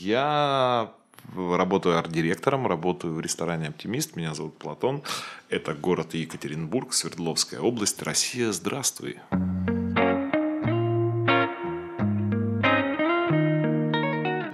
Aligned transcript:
Я 0.00 0.92
работаю 1.34 1.98
арт-директором, 1.98 2.68
работаю 2.68 3.14
в 3.14 3.20
ресторане 3.20 3.66
«Оптимист». 3.66 4.14
Меня 4.14 4.32
зовут 4.32 4.56
Платон. 4.56 5.02
Это 5.48 5.74
город 5.74 6.14
Екатеринбург, 6.14 6.92
Свердловская 6.92 7.58
область, 7.58 8.00
Россия. 8.04 8.52
Здравствуй. 8.52 9.18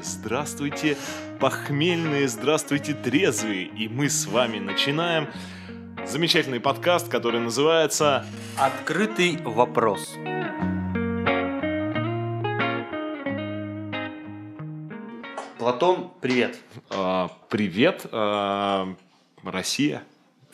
Здравствуйте, 0.00 0.96
похмельные, 1.38 2.26
здравствуйте, 2.26 2.94
трезвые. 2.94 3.66
И 3.66 3.86
мы 3.88 4.08
с 4.08 4.26
вами 4.26 4.60
начинаем 4.60 5.28
замечательный 6.06 6.60
подкаст, 6.60 7.08
который 7.08 7.40
называется 7.40 8.24
Открытый 8.56 9.36
вопрос. 9.44 10.16
Платон, 15.74 16.12
привет. 16.20 16.56
А, 16.88 17.36
привет, 17.48 18.06
а, 18.12 18.94
Россия. 19.42 20.04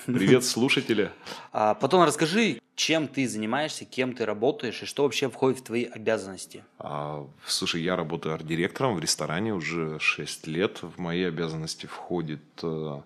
Привет, 0.07 0.45
слушатели. 0.47 1.11
А, 1.53 1.75
Платон, 1.75 2.05
расскажи, 2.05 2.59
чем 2.75 3.07
ты 3.07 3.29
занимаешься, 3.29 3.85
кем 3.85 4.15
ты 4.15 4.25
работаешь 4.25 4.83
и 4.83 4.87
что 4.87 5.03
вообще 5.03 5.29
входит 5.29 5.59
в 5.59 5.65
твои 5.65 5.85
обязанности? 5.85 6.65
А, 6.79 7.27
слушай, 7.45 7.83
я 7.83 7.97
работаю 7.97 8.35
арт-директором 8.35 8.95
в 8.95 9.01
ресторане 9.01 9.53
уже 9.53 9.99
6 10.01 10.47
лет. 10.47 10.81
В 10.81 10.99
мои 10.99 11.25
обязанности 11.25 11.85
входит, 11.85 12.41
э, 12.63 13.01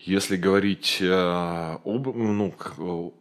если 0.00 0.36
говорить 0.36 0.98
э, 1.00 1.78
об, 1.84 2.08
ну, 2.16 3.14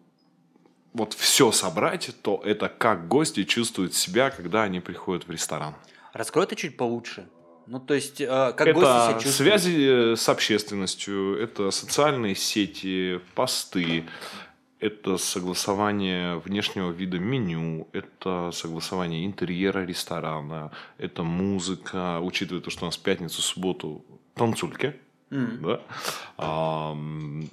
вот 0.94 1.14
все 1.14 1.52
собрать, 1.52 2.10
то 2.24 2.42
это 2.44 2.70
как 2.70 3.08
гости 3.08 3.44
чувствуют 3.44 3.94
себя, 3.94 4.32
когда 4.32 4.64
они 4.64 4.80
приходят 4.80 5.28
в 5.28 5.32
ресторан. 5.32 5.76
Раскрой 6.12 6.46
это 6.46 6.56
чуть 6.56 6.76
получше. 6.76 7.28
Ну, 7.68 7.80
то 7.82 7.94
есть, 7.94 8.22
э, 8.22 8.54
как 8.56 8.74
гости 8.74 8.88
себя 8.88 9.12
Это 9.12 9.24
чувствуют? 9.24 9.36
связи 9.62 10.14
э, 10.14 10.16
с 10.16 10.30
общественностью, 10.30 11.38
это 11.38 11.70
социальные 11.72 12.36
сети, 12.36 13.20
посты, 13.36 14.06
это 14.80 15.18
согласование 15.18 16.38
внешнего 16.38 16.92
вида 16.92 17.20
меню, 17.20 17.88
это 17.92 18.52
согласование 18.54 19.26
интерьера 19.26 19.86
ресторана, 19.86 20.72
это 20.98 21.24
музыка, 21.24 22.20
учитывая 22.22 22.62
то, 22.62 22.70
что 22.70 22.86
у 22.86 22.88
нас 22.88 22.96
в 22.98 23.02
пятницу, 23.02 23.42
субботу 23.42 24.06
танцульки, 24.36 24.96
М. 25.32 25.62
да, 25.62 25.82
Ам, 26.38 27.50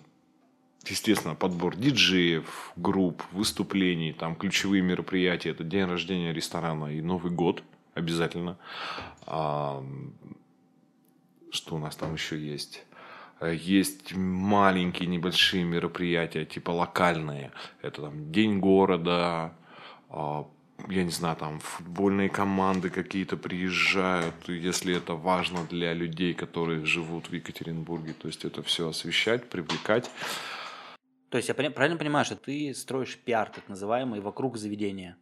естественно, 0.87 1.34
подбор 1.34 1.75
диджеев, 1.77 2.73
групп, 2.77 3.23
выступлений, 3.33 4.12
там 4.12 4.37
ключевые 4.37 4.83
мероприятия, 4.83 5.51
это 5.51 5.65
день 5.65 5.87
рождения 5.87 6.33
ресторана 6.33 6.95
и 6.95 7.01
Новый 7.01 7.33
год 7.33 7.62
обязательно. 7.95 8.59
Ам, 9.27 10.14
Что 11.50 11.77
у 11.77 11.78
нас 11.78 11.97
там 11.97 12.14
еще 12.14 12.39
есть? 12.39 12.84
Э, 13.41 13.55
Есть 13.55 14.14
маленькие 14.14 15.09
небольшие 15.09 15.64
мероприятия, 15.64 16.45
типа 16.45 16.70
локальные. 16.70 17.53
Это 17.83 18.03
там 18.03 18.33
День 18.33 18.59
города, 18.59 19.55
а, 20.09 20.47
я 20.89 21.05
не 21.05 21.11
знаю, 21.11 21.37
там 21.37 21.61
футбольные 21.61 22.28
команды 22.28 22.91
какие-то 22.91 23.37
приезжают, 23.37 24.34
если 24.48 24.97
это 24.97 25.15
важно 25.15 25.65
для 25.65 25.92
людей, 25.95 26.34
которые 26.34 26.84
живут 26.84 27.28
в 27.31 27.33
Екатеринбурге. 27.33 28.12
То 28.12 28.28
есть 28.28 28.45
это 28.45 28.62
все 28.62 28.89
освещать, 28.89 29.48
привлекать. 29.48 30.11
То 31.31 31.39
есть, 31.39 31.48
я 31.48 31.55
правильно 31.55 31.97
понимаю, 31.97 32.25
что 32.25 32.37
ты 32.37 32.72
строишь 32.75 33.19
пиар, 33.19 33.50
так 33.50 33.69
называемый, 33.69 34.20
вокруг 34.20 34.56
заведения? 34.56 35.17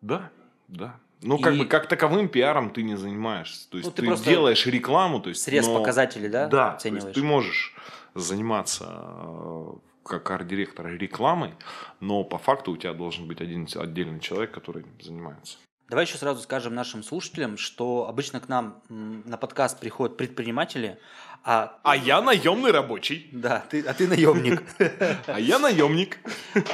Да, 0.00 0.30
да. 0.68 1.00
Ну, 1.22 1.38
как 1.38 1.54
И- 1.54 1.58
бы 1.58 1.64
как 1.66 1.88
таковым 1.88 2.28
пиаром 2.28 2.70
ты 2.70 2.82
не 2.82 2.96
занимаешься. 2.96 3.68
То 3.70 3.78
есть 3.78 3.88
Ну, 3.88 3.92
ты 3.94 4.16
ты, 4.16 4.24
делаешь 4.24 4.66
рекламу, 4.66 5.20
то 5.20 5.30
есть. 5.30 5.42
Срез 5.42 5.66
но- 5.66 5.78
показателей, 5.78 6.28
да, 6.28 6.46
Да, 6.46 6.70
то 6.74 6.88
есть 6.88 7.12
ты 7.12 7.22
можешь 7.22 7.74
заниматься 8.14 8.86
э, 8.88 9.66
как 10.04 10.30
арт-директор 10.30 10.86
рекламой, 10.86 11.54
но 12.00 12.24
по 12.24 12.38
факту 12.38 12.72
у 12.72 12.76
тебя 12.76 12.92
должен 12.94 13.26
быть 13.26 13.40
один 13.40 13.66
отдельный 13.76 14.20
человек, 14.20 14.52
который 14.52 14.82
этим 14.82 15.00
занимается. 15.02 15.58
Давай 15.88 16.04
еще 16.04 16.18
сразу 16.18 16.42
скажем 16.42 16.74
нашим 16.74 17.02
слушателям, 17.02 17.56
что 17.56 18.06
обычно 18.08 18.40
к 18.40 18.48
нам 18.48 18.82
на 18.88 19.38
подкаст 19.38 19.80
приходят 19.80 20.18
предприниматели, 20.18 20.98
а 21.44 21.78
А 21.82 21.96
я 21.96 22.20
наемный 22.20 22.72
рабочий. 22.72 23.28
да, 23.32 23.64
ты, 23.70 23.80
а 23.82 23.94
ты 23.94 24.06
наемник. 24.06 24.62
А 25.26 25.40
я 25.40 25.58
наемник. 25.58 26.18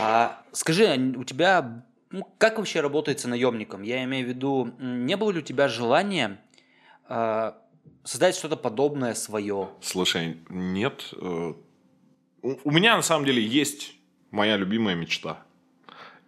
А 0.00 0.42
скажи, 0.52 0.84
а 0.86 0.96
у 1.18 1.22
тебя 1.24 1.84
как 2.38 2.58
вообще 2.58 2.80
работается 2.80 3.28
наемником? 3.28 3.82
Я 3.82 4.04
имею 4.04 4.26
в 4.26 4.28
виду, 4.28 4.74
не 4.78 5.16
было 5.16 5.30
ли 5.30 5.38
у 5.38 5.42
тебя 5.42 5.68
желания 5.68 6.40
а, 7.08 7.58
создать 8.04 8.36
что-то 8.36 8.56
подобное 8.56 9.14
свое? 9.14 9.70
Слушай, 9.80 10.38
нет. 10.48 11.10
э, 11.12 11.54
У 12.42 12.70
меня 12.70 12.96
на 12.96 13.02
самом 13.02 13.24
деле 13.24 13.42
есть 13.42 13.94
моя 14.30 14.56
любимая 14.56 14.94
мечта. 14.94 15.42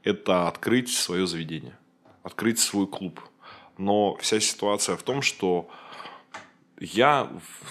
Это 0.02 0.48
открыть 0.48 0.90
свое 0.92 1.26
заведение. 1.26 1.76
Открыть 2.22 2.58
свой 2.58 2.86
клуб. 2.86 3.20
Но 3.78 4.16
вся 4.16 4.40
ситуация 4.40 4.96
в 4.96 5.02
том, 5.02 5.20
что 5.22 5.68
я 6.78 7.30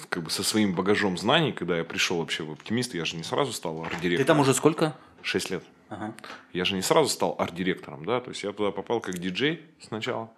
как 0.09 0.23
бы 0.23 0.29
со 0.29 0.43
своим 0.43 0.73
багажом 0.75 1.17
знаний, 1.17 1.51
когда 1.51 1.77
я 1.77 1.83
пришел 1.83 2.17
вообще 2.17 2.43
в 2.43 2.51
оптимист, 2.51 2.93
я 2.93 3.05
же 3.05 3.15
не 3.17 3.23
сразу 3.23 3.53
стал 3.53 3.81
арт-директором. 3.83 4.17
Ты 4.17 4.23
там 4.25 4.39
уже 4.39 4.53
сколько? 4.53 4.95
6 5.21 5.49
лет. 5.51 5.63
Ага. 5.89 6.13
Я 6.53 6.65
же 6.65 6.75
не 6.75 6.81
сразу 6.81 7.09
стал 7.09 7.35
арт-директором, 7.37 8.05
да, 8.05 8.19
то 8.19 8.29
есть 8.31 8.43
я 8.43 8.51
туда 8.53 8.71
попал 8.71 8.99
как 9.01 9.17
диджей 9.19 9.61
сначала, 9.81 10.31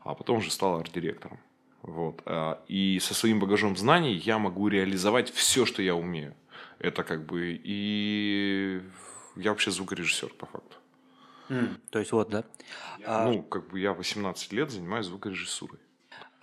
а 0.00 0.14
потом 0.14 0.38
уже 0.38 0.50
стал 0.50 0.78
арт-директором. 0.78 1.38
Вот. 1.82 2.22
а, 2.26 2.62
И 2.68 2.98
со 3.00 3.14
своим 3.14 3.40
багажом 3.40 3.76
знаний 3.76 4.14
я 4.14 4.38
могу 4.38 4.68
реализовать 4.68 5.30
все, 5.32 5.66
что 5.66 5.82
я 5.82 5.94
умею. 5.94 6.34
Это 6.78 7.04
как 7.04 7.24
бы 7.26 7.60
и 7.62 8.82
я 9.36 9.50
вообще 9.50 9.70
звукорежиссер 9.70 10.30
по 10.34 10.46
факту. 10.46 10.76
М, 11.48 11.80
то 11.90 11.98
есть 12.00 12.12
вот, 12.12 12.28
да. 12.28 12.44
А, 13.04 13.24
Ну, 13.24 13.42
как 13.42 13.68
бы 13.68 13.78
я 13.80 13.92
18 13.92 14.52
лет 14.52 14.70
занимаюсь 14.70 15.06
звукорежиссурой. 15.06 15.78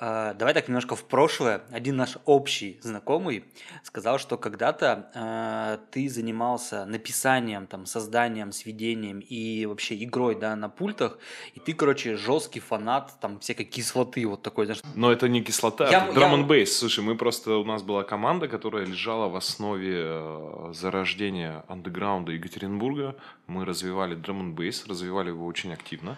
А, 0.06 0.34
давай 0.34 0.54
так 0.54 0.68
немножко 0.68 0.98
в 0.98 1.06
прошлое. 1.06 1.62
Один 1.72 1.96
наш 1.96 2.18
общий 2.26 2.78
знакомый 2.82 3.46
сказал, 3.84 4.20
что 4.20 4.38
когда-то 4.38 5.10
а, 5.16 5.80
ты 5.92 6.10
занимался 6.10 6.84
написанием, 6.86 7.68
там, 7.68 7.86
созданием, 7.86 8.52
сведением 8.52 9.20
и 9.22 9.66
вообще 9.66 10.04
игрой, 10.04 10.36
да, 10.36 10.58
на 10.58 10.68
пультах, 10.68 11.20
и 11.54 11.62
ты, 11.62 11.74
короче, 11.74 12.18
жесткий 12.18 12.60
фанат, 12.60 13.14
там, 13.22 13.40
всякой 13.40 13.64
кислоты, 13.64 14.28
вот 14.28 14.42
такой, 14.42 14.66
знаешь, 14.66 14.82
Но 14.94 15.10
это 15.10 15.30
не 15.30 15.42
кислота, 15.42 15.90
Я- 15.90 16.04
это 16.06 16.14
драм 16.16 16.32
я-. 16.32 16.38
Слушай, 16.76 17.06
мы 17.06 17.16
просто, 17.16 17.56
у 17.56 17.64
нас 17.64 17.82
была 17.82 18.04
команда, 18.04 18.50
которая 18.50 18.86
лежала 18.86 19.30
в 19.30 19.38
основе 19.38 20.02
э, 20.04 20.72
зарождения 20.74 21.64
андеграунда 21.70 22.34
Екатеринбурга. 22.34 23.16
Мы 23.48 23.64
развивали 23.64 24.16
драм 24.16 24.54
развивали 24.90 25.30
его 25.30 25.46
очень 25.46 25.72
активно. 25.72 26.18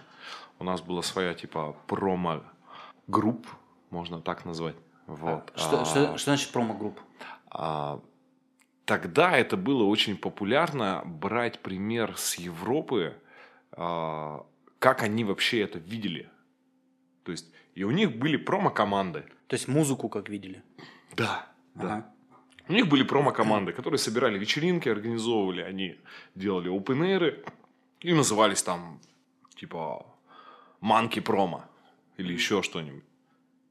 У 0.58 0.64
нас 0.64 0.82
была 0.82 1.04
своя, 1.04 1.36
типа, 1.36 1.76
промо-групп, 1.86 3.46
можно 3.90 4.22
так 4.22 4.46
назвать. 4.46 4.76
Вот. 5.08 5.52
Что, 5.56 5.82
А, 5.82 5.86
что, 5.86 6.18
что 6.18 6.32
значит 6.32 6.52
промо-групп? 6.52 7.00
а, 7.50 8.02
тогда 8.86 9.38
это 9.38 9.56
было 9.58 9.84
очень 9.84 10.18
популярно 10.18 11.04
брать 11.06 11.60
пример 11.60 12.18
с 12.18 12.36
Европы, 12.36 13.16
а, 13.72 14.46
как 14.80 15.04
они 15.04 15.24
вообще 15.24 15.62
это 15.62 15.80
видели. 15.80 16.30
То 17.24 17.32
есть, 17.32 17.52
и 17.76 17.84
у 17.84 17.92
них 17.92 18.18
были 18.18 18.38
промо-команды. 18.38 19.26
То 19.48 19.56
есть 19.56 19.68
музыку, 19.68 20.10
как 20.10 20.30
видели. 20.30 20.64
Да, 21.16 21.48
да. 21.76 21.86
Ага. 21.86 22.12
У 22.68 22.74
них 22.74 22.88
были 22.88 23.04
промо-команды, 23.04 23.74
которые 23.74 24.00
собирали 24.00 24.40
вечеринки, 24.40 24.90
организовывали, 24.90 25.62
они 25.62 26.00
делали 26.34 26.72
open 26.72 27.44
и 28.00 28.14
назывались 28.14 28.64
там 28.64 29.00
типа 29.56 30.06
манки 30.82 31.20
промо 31.20 31.66
или 32.18 32.34
еще 32.34 32.62
что-нибудь. 32.64 33.04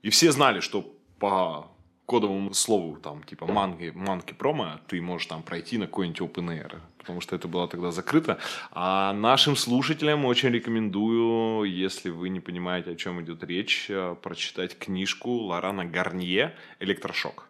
И 0.04 0.10
все 0.10 0.32
знали, 0.32 0.60
что 0.60 0.82
по 1.19 1.70
кодовому 2.05 2.52
слову 2.52 2.96
там 2.96 3.23
типа 3.23 3.46
манги, 3.46 3.90
манки 3.94 4.34
промо 4.34 4.78
ты 4.87 5.00
можешь 5.00 5.26
там 5.28 5.43
пройти 5.43 5.78
на 5.78 5.87
какой-нибудь 5.87 6.20
open 6.20 6.81
потому 6.99 7.23
что 7.23 7.37
это 7.37 7.49
было 7.49 7.67
тогда 7.69 7.90
закрыто. 7.90 8.38
А 8.70 9.14
нашим 9.14 9.56
слушателям 9.56 10.26
очень 10.26 10.50
рекомендую, 10.50 11.64
если 11.64 12.11
вы 12.11 12.28
не 12.28 12.40
понимаете, 12.40 12.90
о 12.90 12.96
чем 12.96 13.23
идет 13.23 13.44
речь, 13.44 13.87
э, 13.88 14.14
прочитать 14.23 14.78
книжку 14.78 15.31
Лорана 15.31 15.87
Гарнье 15.87 16.55
«Электрошок». 16.81 17.49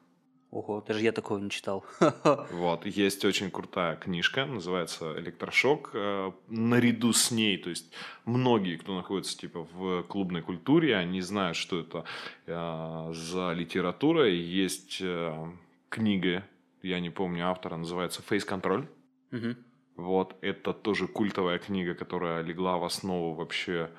Ого, 0.55 0.81
даже 0.87 1.01
я 1.01 1.11
такого 1.11 1.39
не 1.39 1.51
читал. 1.51 1.85
Вот, 2.53 2.87
есть 2.87 3.25
очень 3.25 3.51
крутая 3.51 3.97
книжка, 3.97 4.47
называется 4.47 5.19
«Электрошок». 5.19 5.91
Э, 5.95 6.31
Наряду 6.49 7.13
с 7.13 7.33
ней, 7.33 7.59
то 7.59 7.71
есть 7.71 7.93
многие, 8.25 8.77
кто 8.77 8.95
находится 8.95 9.37
типа 9.37 9.67
в 9.73 10.05
клубной 10.05 10.43
культуре, 10.43 10.97
они 10.97 11.21
знают, 11.23 11.57
что 11.57 11.81
это 11.81 12.05
э, 12.47 13.13
за 13.13 13.53
литература. 13.53 14.29
Есть 14.29 14.99
э, 15.01 15.51
книга, 15.89 16.45
я 16.83 17.01
не 17.01 17.11
помню 17.11 17.49
автора, 17.49 17.77
называется 17.77 18.23
«Face 18.23 18.47
Control». 18.49 18.87
Мгм. 19.33 19.57
Вот, 19.97 20.37
это 20.41 20.73
тоже 20.73 21.09
культовая 21.09 21.59
книга, 21.59 21.95
которая 21.95 22.43
легла 22.43 22.77
в 22.79 22.85
основу 22.85 23.35
вообще 23.35 23.91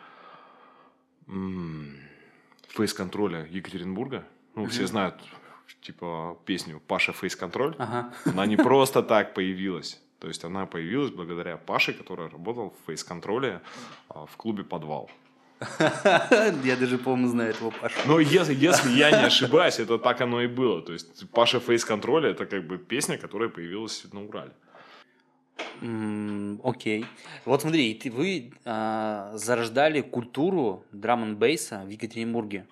м, 1.27 1.97
фейс-контроля 2.69 3.45
Екатеринбурга. 3.51 4.23
Ну, 4.55 4.67
все 4.67 4.87
знают, 4.87 5.15
типа, 5.81 6.37
песню 6.45 6.81
«Паша 6.87 7.13
фейс-контроль». 7.13 7.75
Ага. 7.77 8.13
Она 8.25 8.45
не 8.45 8.57
просто 8.57 9.03
так 9.03 9.33
появилась. 9.33 10.01
То 10.19 10.27
есть 10.27 10.43
она 10.43 10.65
появилась 10.65 11.11
благодаря 11.11 11.57
Паше, 11.57 11.93
который 11.93 12.29
работал 12.29 12.69
в 12.71 12.87
фейс-контроле 12.87 13.61
а, 14.09 14.25
в 14.25 14.37
клубе 14.37 14.63
«Подвал». 14.63 15.09
Я 16.63 16.75
даже, 16.75 16.97
по-моему, 16.97 17.27
знаю 17.27 17.51
этого 17.51 17.71
Пашу. 17.71 17.95
Но 18.05 18.19
если, 18.19 18.53
если 18.53 18.89
я 18.89 19.11
не 19.11 19.25
ошибаюсь, 19.25 19.79
это 19.79 19.97
так 19.97 20.21
оно 20.21 20.41
и 20.41 20.47
было. 20.47 20.81
То 20.81 20.93
есть 20.93 21.29
Паша 21.31 21.59
фейс-контроля 21.59 22.31
это 22.31 22.45
как 22.45 22.67
бы 22.67 22.77
песня, 22.77 23.17
которая 23.17 23.49
появилась 23.49 24.05
на 24.11 24.25
Урале. 24.25 24.51
Окей. 26.63 27.05
Вот 27.45 27.61
смотри, 27.61 28.01
вы 28.05 28.53
а, 28.65 29.31
зарождали 29.35 30.01
культуру 30.01 30.85
драм 30.91 31.23
н 31.23 31.35
бейса 31.37 31.83
в 31.85 31.89
Екатеринбурге. 31.89 32.65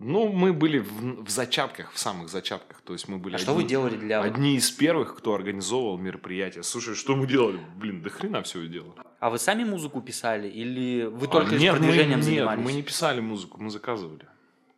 Ну, 0.00 0.28
мы 0.32 0.52
были 0.52 0.78
в, 0.78 1.24
в 1.24 1.28
зачатках, 1.28 1.92
в 1.92 1.98
самых 1.98 2.28
зачатках. 2.28 2.80
То 2.82 2.92
есть 2.92 3.08
мы 3.08 3.18
были 3.18 3.34
А 3.34 3.38
что 3.38 3.52
вы 3.52 3.60
одни- 3.62 3.68
делали 3.68 3.96
для... 3.96 4.22
Одни 4.22 4.56
из 4.56 4.70
первых, 4.70 5.16
кто 5.16 5.34
организовывал 5.34 5.98
мероприятия. 5.98 6.62
Слушай, 6.62 6.94
что 6.94 7.16
мы 7.16 7.26
делали? 7.26 7.58
Блин, 7.76 8.00
до 8.02 8.08
хрена 8.10 8.42
всего 8.42 8.62
делали. 8.64 8.92
А 9.18 9.28
вы 9.30 9.38
сами 9.38 9.64
музыку 9.64 10.00
писали 10.00 10.48
или 10.48 11.04
вы 11.04 11.26
А, 11.26 11.30
только 11.30 11.56
нет, 11.56 11.74
продвижением 11.76 12.18
мы, 12.18 12.22
занимались? 12.22 12.58
Нет, 12.58 12.66
мы 12.66 12.72
не 12.72 12.82
писали 12.82 13.20
музыку, 13.20 13.60
мы 13.60 13.70
заказывали. 13.70 14.26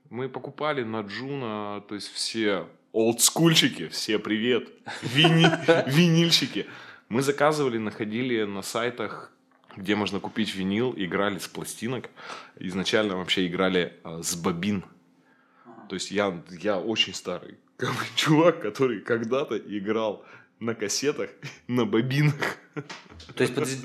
Мы 0.08 0.28
покупали 0.30 0.82
на 0.84 1.02
Джуна, 1.02 1.82
то 1.86 1.94
есть 1.94 2.10
все 2.12 2.66
олдскульчики, 2.92 3.88
все 3.88 4.18
привет, 4.18 4.70
вини- 5.02 5.90
винильщики. 5.90 6.66
Мы 7.10 7.20
заказывали, 7.22 7.76
находили 7.76 8.44
на 8.44 8.62
сайтах, 8.62 9.32
где 9.76 9.94
можно 9.96 10.18
купить 10.18 10.54
винил, 10.54 10.94
играли 10.96 11.38
с 11.38 11.46
пластинок. 11.46 12.08
Изначально 12.58 13.16
вообще 13.16 13.46
играли 13.46 13.92
а, 14.02 14.22
с 14.22 14.34
бобин. 14.34 14.84
То 15.90 15.94
есть 15.94 16.12
я, 16.12 16.40
я 16.60 16.78
очень 16.78 17.12
старый 17.14 17.58
как 17.76 17.88
бы, 17.90 17.96
чувак, 18.14 18.62
который 18.62 19.00
когда-то 19.00 19.58
играл 19.58 20.24
на 20.60 20.74
кассетах, 20.76 21.30
на 21.66 21.84
бобинах. 21.84 22.56
То 23.34 23.42
есть, 23.42 23.54
подожди, 23.54 23.76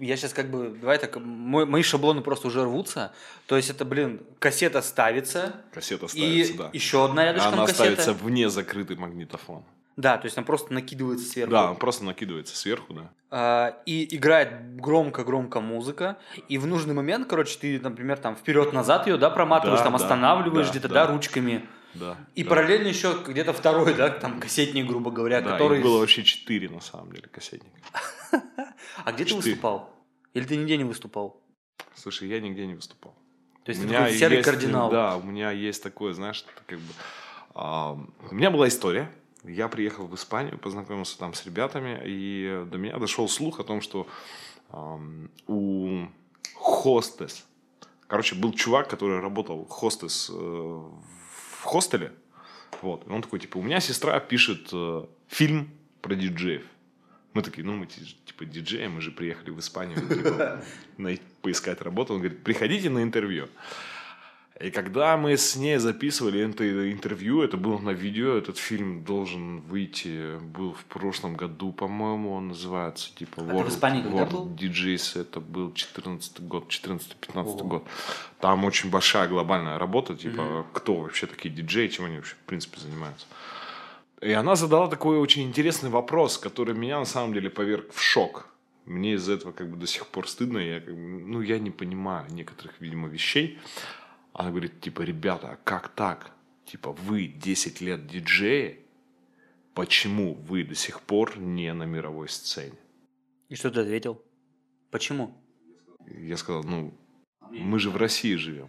я 0.00 0.16
сейчас 0.18 0.34
как 0.34 0.50
бы, 0.50 0.76
давай 0.78 0.98
так, 0.98 1.16
мой- 1.16 1.64
мои 1.64 1.82
шаблоны 1.82 2.20
просто 2.20 2.48
уже 2.48 2.64
рвутся. 2.64 3.14
То 3.46 3.56
есть, 3.56 3.70
это, 3.70 3.86
блин, 3.86 4.20
кассета 4.40 4.82
ставится, 4.82 5.62
Кассета 5.72 6.04
и 6.04 6.08
ставится, 6.44 6.54
да. 6.58 6.70
еще 6.74 7.04
одна 7.06 7.24
рядышком 7.24 7.54
Она 7.54 7.62
кассета. 7.66 7.82
ставится 7.84 8.12
вне 8.12 8.50
закрытый 8.50 8.96
магнитофон. 8.96 9.64
Да, 9.96 10.18
то 10.18 10.26
есть, 10.26 10.36
она 10.36 10.44
просто 10.44 10.72
накидывается 10.74 11.26
сверху. 11.26 11.52
Да, 11.52 11.70
он 11.70 11.76
просто 11.76 12.04
накидывается 12.04 12.56
сверху, 12.56 12.94
да. 12.94 13.10
А, 13.30 13.80
и 13.86 14.16
играет 14.16 14.76
громко-громко 14.76 15.60
музыка, 15.60 16.18
и 16.48 16.58
в 16.58 16.66
нужный 16.66 16.94
момент, 16.94 17.28
короче, 17.28 17.58
ты, 17.58 17.80
например, 17.80 18.18
там 18.18 18.34
вперед-назад 18.34 19.06
ее, 19.06 19.16
да, 19.16 19.30
проматываешь, 19.30 19.78
Да, 19.80 19.84
там 19.84 19.96
да, 19.96 20.02
останавливаешь 20.02 20.66
да, 20.66 20.70
где-то, 20.72 20.88
да. 20.88 21.06
да, 21.06 21.12
ручками. 21.12 21.68
Да. 21.94 22.16
И 22.34 22.42
да. 22.42 22.50
параллельно 22.50 22.88
еще 22.88 23.16
где-то 23.26 23.52
второй, 23.52 23.94
да, 23.94 24.10
там 24.10 24.40
кассетник, 24.40 24.86
грубо 24.86 25.12
говоря, 25.12 25.40
Да, 25.40 25.52
который... 25.52 25.78
их 25.78 25.84
было 25.84 26.00
вообще 26.00 26.24
четыре, 26.24 26.68
на 26.68 26.80
самом 26.80 27.12
деле, 27.12 27.28
кассетника. 27.28 27.78
А 29.04 29.12
где 29.12 29.24
ты 29.24 29.34
выступал? 29.34 29.90
Или 30.34 30.44
ты 30.44 30.56
нигде 30.56 30.76
не 30.76 30.84
выступал? 30.84 31.40
Слушай, 31.94 32.28
я 32.28 32.40
нигде 32.40 32.66
не 32.66 32.74
выступал. 32.74 33.14
То 33.64 33.70
есть 33.70 33.82
у 33.82 33.88
ты 33.88 33.94
меня 33.94 34.10
серый 34.10 34.42
кардинал. 34.42 34.90
Да, 34.90 35.16
у 35.16 35.22
меня 35.22 35.50
есть 35.50 35.82
такое, 35.82 36.12
знаешь, 36.12 36.44
как 36.66 36.78
бы... 36.78 36.92
у 37.54 38.34
меня 38.34 38.50
была 38.50 38.68
история. 38.68 39.10
Я 39.44 39.68
приехал 39.68 40.06
в 40.06 40.14
Испанию, 40.14 40.58
познакомился 40.58 41.18
там 41.18 41.34
с 41.34 41.44
ребятами, 41.44 42.00
и 42.04 42.64
до 42.66 42.78
меня 42.78 42.98
дошел 42.98 43.28
слух 43.28 43.60
о 43.60 43.64
том, 43.64 43.80
что 43.80 44.06
ам, 44.70 45.30
у 45.46 46.06
хостес, 46.54 47.44
короче, 48.06 48.34
был 48.34 48.52
чувак, 48.52 48.88
который 48.88 49.20
работал 49.20 49.66
хостес 49.66 50.30
э, 50.32 50.34
в 50.34 51.62
хостеле, 51.62 52.12
вот, 52.82 53.06
и 53.06 53.10
он 53.10 53.22
такой, 53.22 53.38
типа, 53.38 53.58
у 53.58 53.62
меня 53.62 53.80
сестра 53.80 54.18
пишет 54.20 54.68
э, 54.72 55.04
фильм 55.28 55.70
про 56.00 56.14
диджеев. 56.14 56.64
Мы 57.34 57.42
такие, 57.42 57.64
ну, 57.66 57.72
мы 57.74 57.86
ти- 57.86 58.16
типа 58.26 58.44
диджеи, 58.44 58.86
мы 58.86 59.00
же 59.00 59.10
приехали 59.10 59.50
в 59.50 59.58
Испанию, 59.58 60.00
типа, 60.00 60.62
поискать 61.42 61.80
работу. 61.82 62.14
Он 62.14 62.20
говорит, 62.20 62.42
приходите 62.44 62.90
на 62.90 63.02
интервью. 63.02 63.48
И 64.60 64.70
когда 64.70 65.16
мы 65.16 65.36
с 65.36 65.56
ней 65.56 65.78
записывали 65.78 66.48
это 66.48 66.92
интервью, 66.92 67.42
это 67.42 67.56
было 67.56 67.78
на 67.80 67.90
видео, 67.90 68.36
этот 68.36 68.56
фильм 68.56 69.02
должен 69.02 69.60
выйти, 69.62 70.38
был 70.38 70.74
в 70.74 70.84
прошлом 70.84 71.34
году, 71.34 71.72
по-моему, 71.72 72.32
он 72.34 72.48
называется, 72.48 73.12
типа, 73.16 73.40
Испании 73.66 74.02
когда 74.02 74.22
World 74.22 74.30
был? 74.30 74.54
DJs, 74.54 75.20
это 75.20 75.40
был 75.40 75.72
14 75.74 76.40
год, 76.42 76.68
14-15 76.68 77.00
Ого. 77.34 77.64
год. 77.64 77.84
Там 78.38 78.64
очень 78.64 78.90
большая 78.90 79.26
глобальная 79.26 79.76
работа, 79.76 80.14
типа, 80.14 80.64
кто 80.72 80.94
вообще 80.94 81.26
такие 81.26 81.52
диджеи, 81.52 81.88
чем 81.88 82.04
они 82.04 82.16
вообще, 82.16 82.34
в 82.36 82.46
принципе, 82.46 82.78
занимаются. 82.78 83.26
И 84.20 84.30
она 84.32 84.54
задала 84.54 84.86
такой 84.86 85.18
очень 85.18 85.42
интересный 85.42 85.90
вопрос, 85.90 86.38
который 86.38 86.74
меня 86.74 87.00
на 87.00 87.04
самом 87.06 87.34
деле 87.34 87.50
поверг 87.50 87.92
в 87.92 88.00
шок. 88.00 88.46
Мне 88.86 89.14
из-за 89.14 89.32
этого 89.32 89.52
как 89.52 89.68
бы 89.68 89.76
до 89.76 89.86
сих 89.86 90.06
пор 90.06 90.28
стыдно. 90.28 90.58
Я 90.58 90.80
как 90.80 90.94
бы, 90.94 91.00
ну, 91.00 91.40
я 91.40 91.58
не 91.58 91.70
понимаю 91.70 92.26
некоторых, 92.30 92.74
видимо, 92.80 93.08
вещей. 93.08 93.58
Она 94.34 94.50
говорит, 94.50 94.80
типа, 94.80 95.02
ребята, 95.02 95.52
а 95.52 95.58
как 95.62 95.88
так? 95.90 96.32
Типа, 96.66 96.92
вы 96.92 97.28
10 97.28 97.80
лет 97.80 98.06
диджеи, 98.06 98.80
почему 99.74 100.34
вы 100.34 100.64
до 100.64 100.74
сих 100.74 101.00
пор 101.00 101.38
не 101.38 101.72
на 101.72 101.84
мировой 101.84 102.28
сцене? 102.28 102.76
И 103.48 103.54
что 103.54 103.70
ты 103.70 103.80
ответил? 103.80 104.20
Почему? 104.90 105.36
Я 106.06 106.36
сказал, 106.36 106.64
ну, 106.64 106.92
мы 107.50 107.78
же 107.78 107.90
в 107.90 107.96
России 107.96 108.34
живем. 108.34 108.68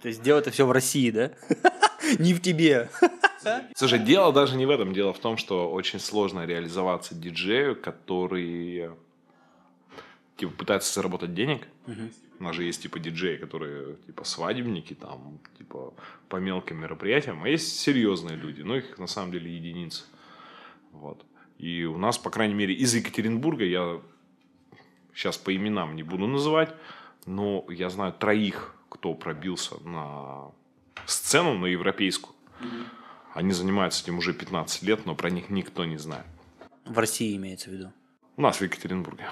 То 0.00 0.08
есть 0.08 0.22
дело 0.22 0.38
это 0.38 0.52
все 0.52 0.64
в 0.64 0.70
России, 0.70 1.10
да? 1.10 1.32
Не 2.18 2.32
в 2.32 2.40
тебе. 2.40 2.88
Слушай, 3.74 3.98
дело 3.98 4.32
даже 4.32 4.56
не 4.56 4.66
в 4.66 4.70
этом. 4.70 4.92
Дело 4.92 5.12
в 5.12 5.18
том, 5.18 5.36
что 5.36 5.70
очень 5.70 5.98
сложно 5.98 6.44
реализоваться 6.44 7.14
диджею, 7.14 7.80
который 7.80 8.90
типа, 10.36 10.52
пытается 10.52 10.94
заработать 10.94 11.34
денег. 11.34 11.66
У 12.40 12.42
нас 12.42 12.56
же 12.56 12.64
есть 12.64 12.82
типа 12.82 12.98
диджеи, 12.98 13.36
которые 13.36 13.96
типа 14.06 14.24
свадебники, 14.24 14.94
там, 14.94 15.38
типа 15.58 15.92
по 16.28 16.36
мелким 16.36 16.80
мероприятиям, 16.80 17.42
а 17.44 17.48
есть 17.48 17.78
серьезные 17.78 18.34
люди, 18.34 18.62
но 18.62 18.76
их 18.76 18.98
на 18.98 19.06
самом 19.06 19.30
деле 19.30 19.54
единицы. 19.54 20.04
Вот. 20.92 21.22
И 21.58 21.84
у 21.84 21.98
нас, 21.98 22.16
по 22.16 22.30
крайней 22.30 22.54
мере, 22.54 22.72
из 22.72 22.94
Екатеринбурга, 22.94 23.66
я 23.66 24.00
сейчас 25.14 25.36
по 25.36 25.54
именам 25.54 25.94
не 25.94 26.02
буду 26.02 26.26
называть, 26.26 26.74
но 27.26 27.66
я 27.68 27.90
знаю 27.90 28.14
троих, 28.14 28.74
кто 28.88 29.12
пробился 29.12 29.78
на 29.86 30.50
сцену, 31.04 31.58
на 31.58 31.66
европейскую. 31.66 32.34
Они 33.34 33.52
занимаются 33.52 34.02
этим 34.02 34.16
уже 34.16 34.32
15 34.32 34.82
лет, 34.82 35.04
но 35.04 35.14
про 35.14 35.28
них 35.28 35.50
никто 35.50 35.84
не 35.84 35.98
знает. 35.98 36.24
В 36.86 36.98
России 36.98 37.36
имеется 37.36 37.68
в 37.68 37.74
виду. 37.74 37.92
У 38.38 38.42
нас 38.42 38.56
в 38.56 38.62
Екатеринбурге. 38.62 39.28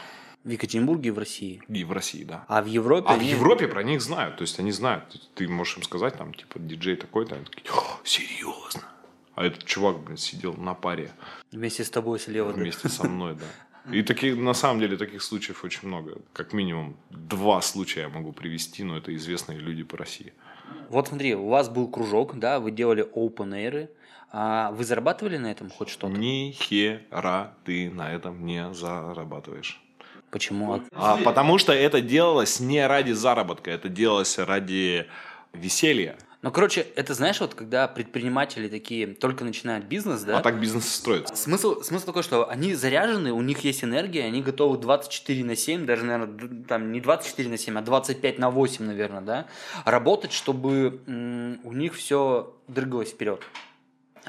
В 0.49 0.50
Екатеринбурге 0.50 1.09
и 1.09 1.11
в 1.11 1.19
России. 1.19 1.62
И 1.69 1.85
в 1.85 1.93
России, 1.93 2.25
да. 2.25 2.47
А 2.49 2.62
в 2.62 2.67
Европе... 2.67 3.07
А 3.07 3.17
в 3.17 3.21
они- 3.21 3.28
Европе 3.28 3.69
про 3.69 3.83
них 3.83 4.00
знают. 4.00 4.38
То 4.38 4.43
есть 4.43 4.59
они 4.59 4.73
знают. 4.73 5.05
Ты 5.35 5.47
можешь 5.47 5.76
им 5.76 5.83
сказать, 5.83 6.17
там, 6.17 6.33
типа, 6.33 6.59
диджей 6.59 6.97
такой-то. 6.97 7.35
Они 7.35 7.45
такие, 7.45 7.71
«О, 7.71 8.00
серьезно? 8.02 8.81
А 9.35 9.45
этот 9.45 9.67
чувак, 9.67 9.99
блин, 9.99 10.17
сидел 10.17 10.55
на 10.55 10.73
паре 10.73 11.11
Вместе 11.52 11.85
с 11.85 11.90
тобой 11.90 12.19
слева. 12.19 12.55
да? 12.55 12.59
вместе 12.61 12.88
со 12.88 13.07
мной, 13.07 13.35
да. 13.35 13.93
И 13.93 14.02
таких, 14.02 14.38
на 14.38 14.55
самом 14.55 14.81
деле, 14.81 14.97
таких 14.97 15.23
случаев 15.23 15.64
очень 15.64 15.87
много. 15.87 16.17
Как 16.33 16.55
минимум 16.55 16.97
два 17.11 17.61
случая 17.61 18.00
я 18.00 18.09
могу 18.09 18.33
привести, 18.33 18.85
но 18.85 18.97
это 18.97 19.14
известные 19.17 19.59
люди 19.59 19.83
по 19.83 19.99
России. 19.99 20.33
Вот 20.88 21.09
смотри, 21.09 21.35
у 21.35 21.49
вас 21.49 21.69
был 21.69 21.88
кружок, 21.88 22.38
да, 22.38 22.59
вы 22.59 22.71
делали 22.71 23.07
open 23.14 23.50
air. 23.52 23.90
А 24.33 24.71
вы 24.73 24.85
зарабатывали 24.85 25.37
на 25.37 25.50
этом 25.50 25.69
хоть 25.69 25.90
что-то? 25.90 26.17
Ни 26.17 26.52
хера 26.52 27.55
ты 27.67 27.90
на 27.90 28.11
этом 28.14 28.47
не 28.47 28.73
зарабатываешь. 28.73 29.83
Почему? 30.30 30.82
А- 30.92 31.16
потому 31.25 31.58
что 31.58 31.73
это 31.73 32.00
делалось 32.00 32.61
не 32.61 32.87
ради 32.87 33.12
заработка, 33.12 33.70
это 33.70 33.88
делалось 33.88 34.38
ради 34.38 35.06
веселья. 35.52 36.16
Ну, 36.40 36.52
короче, 36.52 36.87
это 36.94 37.14
знаешь, 37.14 37.40
вот 37.40 37.54
когда 37.54 37.88
предприниматели 37.88 38.68
такие 38.68 39.08
только 39.08 39.44
начинают 39.44 39.87
бизнес, 39.87 40.23
да? 40.23 40.38
А 40.38 40.40
так 40.40 40.61
бизнес 40.61 40.88
строится. 40.88 41.35
Смысл, 41.35 41.82
смысл 41.82 42.06
такой, 42.06 42.23
что 42.23 42.49
они 42.49 42.75
заряжены, 42.75 43.32
у 43.32 43.42
них 43.42 43.64
есть 43.64 43.82
энергия, 43.82 44.25
они 44.25 44.40
готовы 44.40 44.78
24 44.78 45.44
на 45.44 45.56
7, 45.56 45.85
даже, 45.85 46.04
наверное, 46.04 46.64
там 46.68 46.92
не 46.92 47.00
24 47.00 47.49
на 47.49 47.58
7, 47.58 47.76
а 47.78 47.82
25 47.82 48.38
на 48.38 48.50
8, 48.50 48.85
наверное, 48.85 49.20
да, 49.20 49.47
работать, 49.85 50.32
чтобы 50.32 51.00
у 51.64 51.73
них 51.73 51.94
все 51.94 52.54
дрыгалось 52.68 53.11
вперед. 53.11 53.42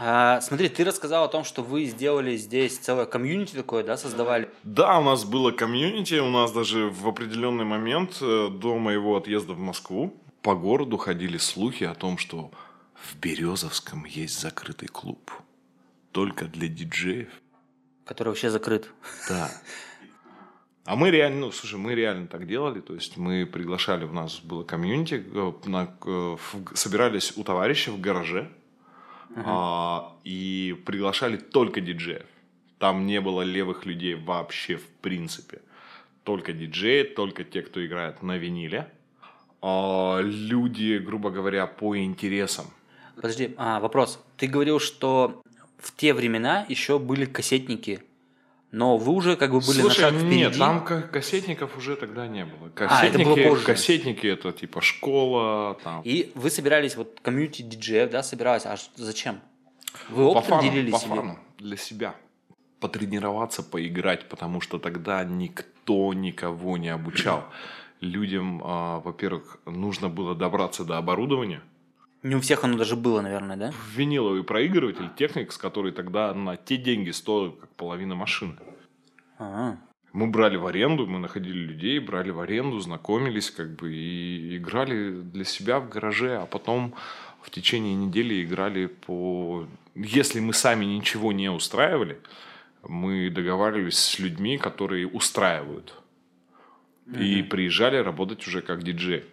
А, 0.02 0.40
смотри, 0.40 0.70
ты 0.70 0.86
рассказал 0.86 1.26
о 1.26 1.28
том, 1.28 1.44
что 1.44 1.62
вы 1.62 1.84
сделали 1.84 2.38
здесь 2.38 2.78
целое 2.78 3.06
комьюнити 3.06 3.54
такое, 3.54 3.84
да, 3.84 3.98
создавали. 3.98 4.50
Да, 4.64 4.98
у 4.98 5.04
нас 5.04 5.26
было 5.26 5.52
комьюнити, 5.52 6.20
у 6.20 6.30
нас 6.30 6.54
даже 6.54 6.90
в 6.90 7.06
определенный 7.06 7.66
момент 7.66 8.18
э, 8.22 8.48
до 8.50 8.78
моего 8.78 9.18
отъезда 9.18 9.54
в 9.54 9.60
Москву 9.60 10.14
по 10.42 10.56
городу 10.56 10.96
ходили 10.96 11.38
слухи 11.38 11.84
о 11.84 11.96
том, 11.96 12.18
что 12.18 12.50
в 12.94 13.18
Березовском 13.18 14.06
есть 14.06 14.40
закрытый 14.40 14.88
клуб. 14.88 15.34
Только 16.14 16.46
для 16.46 16.70
диджеев. 16.70 17.30
который 18.06 18.30
вообще 18.30 18.50
закрыт. 18.50 18.90
Да. 19.28 19.52
А 20.86 20.96
мы 20.96 21.12
реально, 21.12 21.42
ну, 21.42 21.52
слушай, 21.52 21.78
мы 21.78 21.94
реально 21.94 22.28
так 22.28 22.48
делали, 22.48 22.80
то 22.80 22.96
есть 22.96 23.18
мы 23.18 23.46
приглашали, 23.46 24.06
у 24.06 24.14
нас 24.14 24.40
было 24.40 24.64
комьюнити, 24.64 25.26
э, 25.26 25.52
на, 25.66 25.94
э, 26.06 26.38
собирались 26.74 27.36
у 27.36 27.44
товарища 27.44 27.92
в 27.92 28.00
гараже 28.00 28.50
а, 29.36 30.16
и 30.24 30.76
приглашали 30.86 31.38
только 31.38 31.82
диджеев. 31.82 32.26
Там 32.78 33.06
не 33.06 33.22
было 33.22 33.42
левых 33.42 33.86
людей 33.86 34.16
вообще 34.16 34.78
в 34.78 34.88
принципе. 34.88 35.62
Только 36.24 36.54
диджеи, 36.54 37.04
только 37.04 37.44
те, 37.44 37.62
кто 37.62 37.86
играет 37.86 38.22
на 38.24 38.38
виниле. 38.38 38.92
А, 39.62 40.20
люди, 40.22 40.98
грубо 40.98 41.30
говоря, 41.30 41.68
по 41.68 41.98
интересам. 41.98 42.66
Подожди, 43.16 43.54
а, 43.58 43.80
вопрос. 43.80 44.24
Ты 44.38 44.48
говорил, 44.48 44.80
что 44.80 45.42
в 45.78 45.96
те 45.96 46.14
времена 46.14 46.66
еще 46.70 47.00
были 47.00 47.26
кассетники, 47.26 48.02
но 48.72 48.98
вы 48.98 49.14
уже 49.14 49.36
как 49.36 49.52
бы 49.52 49.60
были 49.60 49.82
Слушай, 49.82 50.02
на 50.02 50.10
шаг 50.12 50.14
впереди. 50.14 50.36
нет, 50.36 50.58
там 50.58 50.84
ка- 50.86 51.02
кассетников 51.02 51.76
уже 51.78 51.96
тогда 51.96 52.28
не 52.28 52.46
было. 52.46 52.72
А, 52.76 53.06
это 53.06 53.18
было 53.18 53.26
Кассетники, 53.36 53.50
позже. 53.50 53.66
кассетники 53.66 54.28
это 54.28 54.52
типа 54.52 54.82
школа, 54.82 55.78
там. 55.84 56.02
И 56.04 56.32
вы 56.36 56.50
собирались, 56.50 56.96
вот 56.96 57.20
комьюнити 57.22 57.62
диджеев, 57.64 58.10
да, 58.12 58.22
собирались. 58.24 58.66
А 58.66 58.76
зачем? 58.96 59.40
Вы 60.10 60.26
По 60.26 60.30
опытом 60.38 60.60
фану, 60.60 60.62
делились? 60.64 60.94
по 60.94 60.98
или- 61.08 61.16
фану, 61.16 61.40
для 61.58 61.78
себя. 61.78 62.16
Потренироваться, 62.80 63.62
поиграть, 63.64 64.30
потому 64.30 64.62
что 64.62 64.78
тогда 64.80 65.24
никто 65.26 66.14
никого 66.14 66.78
не 66.78 66.90
обучал. 66.90 67.44
Людям, 68.00 68.62
а, 68.64 69.00
во-первых, 69.02 69.58
нужно 69.66 70.08
было 70.08 70.34
добраться 70.36 70.86
до 70.86 70.98
оборудования. 70.98 71.62
Не 72.22 72.36
у 72.36 72.42
всех 72.42 72.64
оно 72.64 72.78
даже 72.78 72.96
было, 72.96 73.22
наверное, 73.22 73.56
да? 73.56 73.74
Виниловый 73.96 74.44
проигрыватель, 74.44 75.10
техник, 75.16 75.52
с 75.52 75.58
который 75.58 75.92
тогда 75.92 76.34
на 76.34 76.58
те 76.58 76.76
деньги 76.78 77.12
стоил 77.12 77.54
как 77.54 77.70
половина 77.76 78.16
машины. 78.16 78.56
А, 79.38 79.78
Мы 80.12 80.28
брали 80.28 80.58
в 80.58 80.66
аренду, 80.66 81.08
мы 81.08 81.20
находили 81.20 81.60
людей, 81.60 82.00
брали 82.00 82.32
в 82.32 82.42
аренду, 82.42 82.80
знакомились 82.80 83.52
как 83.52 83.76
бы 83.76 83.94
и 83.94 84.58
играли 84.58 85.22
для 85.22 85.46
себя 85.46 85.80
в 85.80 85.88
гараже, 85.88 86.38
а 86.38 86.46
потом 86.46 86.94
в 87.42 87.50
течение 87.50 87.96
недели 87.96 88.44
играли 88.44 88.88
по... 88.88 89.66
Если 89.96 90.42
мы 90.42 90.54
сами 90.54 90.86
ничего 90.86 91.32
не 91.32 91.50
устраивали, 91.50 92.20
мы 92.88 93.30
договаривались 93.30 93.98
с 93.98 94.20
людьми, 94.20 94.58
которые 94.58 95.08
устраивают. 95.08 95.94
И 97.18 97.42
приезжали 97.44 97.98
работать 97.98 98.46
уже 98.48 98.62
как 98.62 98.84
диджей. 98.84 99.24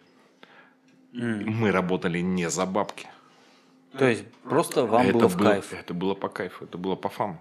Мы 1.16 1.70
работали 1.70 2.20
не 2.20 2.50
за 2.50 2.66
бабки. 2.66 3.08
То 3.98 4.08
есть 4.08 4.24
просто 4.42 4.84
вам 4.84 5.06
это 5.06 5.18
было 5.18 5.28
в 5.28 5.36
кайф. 5.36 5.72
Это 5.72 5.94
было 5.94 6.14
по 6.14 6.28
кайфу, 6.28 6.64
это 6.64 6.78
было 6.78 6.96
по 6.96 7.08
фану. 7.08 7.38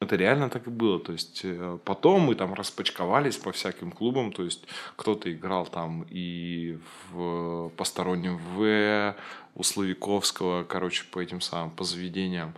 Это 0.00 0.16
реально 0.16 0.50
так 0.50 0.66
и 0.66 0.70
было. 0.70 0.98
То 0.98 1.12
есть 1.12 1.42
э, 1.44 1.78
потом 1.84 2.22
мы 2.22 2.34
там 2.34 2.54
распочковались 2.54 3.36
по 3.36 3.52
всяким 3.52 3.92
клубам. 3.92 4.32
То 4.32 4.42
есть 4.42 4.66
кто-то 4.96 5.30
играл 5.32 5.66
там 5.66 6.06
и 6.10 6.78
в 7.10 7.70
постороннем 7.76 8.38
В, 8.54 9.14
у 9.54 9.62
Славиковского, 9.62 10.64
короче, 10.64 11.04
по 11.10 11.20
этим 11.20 11.40
самым, 11.40 11.70
по 11.70 11.84
заведениям. 11.84 12.54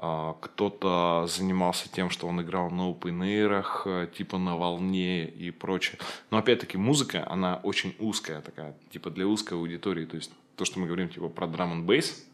А, 0.00 0.34
Кто-то 0.40 1.26
занимался 1.28 1.88
тем, 1.90 2.08
что 2.10 2.28
он 2.28 2.40
играл 2.40 2.70
на 2.70 2.88
опенэйрах, 2.88 3.82
э, 3.86 4.08
типа 4.16 4.38
на 4.38 4.56
волне 4.56 5.28
и 5.28 5.50
прочее. 5.50 5.98
Но 6.30 6.38
опять-таки 6.38 6.78
музыка, 6.78 7.26
она 7.28 7.56
очень 7.64 7.96
узкая 7.98 8.40
такая, 8.40 8.76
типа 8.90 9.10
для 9.10 9.26
узкой 9.26 9.54
аудитории. 9.54 10.06
То 10.06 10.16
есть 10.16 10.30
то, 10.54 10.64
что 10.64 10.78
мы 10.78 10.86
говорим 10.86 11.08
типа 11.08 11.28
про 11.28 11.48
драм 11.48 11.72
н 11.72 11.84
бейс, 11.84 12.24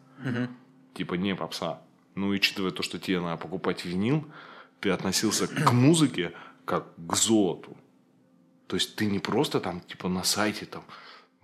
типа 0.93 1.15
не 1.15 1.35
попса. 1.35 1.81
Ну, 2.15 2.33
и 2.33 2.37
учитывая 2.37 2.71
то, 2.71 2.83
что 2.83 2.99
тебе 2.99 3.21
надо 3.21 3.43
покупать 3.43 3.85
винил, 3.85 4.25
ты 4.81 4.91
относился 4.91 5.49
к 5.49 5.73
музыке 5.73 6.33
как 6.65 6.87
к 6.97 7.17
золоту. 7.17 7.77
То 8.67 8.77
есть 8.77 8.97
ты 8.97 9.07
не 9.07 9.19
просто 9.19 9.61
там, 9.61 9.81
типа, 9.81 10.09
на 10.09 10.23
сайте 10.23 10.67
там. 10.67 10.85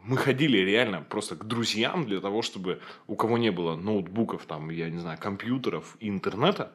Мы 0.03 0.17
ходили 0.17 0.59
реально 0.59 1.03
просто 1.03 1.37
к 1.37 1.45
друзьям 1.45 2.07
для 2.07 2.21
того, 2.21 2.43
чтобы 2.43 2.81
у 3.07 3.17
кого 3.17 3.39
не 3.39 3.51
было 3.51 3.77
ноутбуков, 3.77 4.47
там, 4.47 4.71
я 4.71 4.89
не 4.89 4.99
знаю, 4.99 5.19
компьютеров 5.19 5.97
и 6.01 6.09
интернета, 6.09 6.73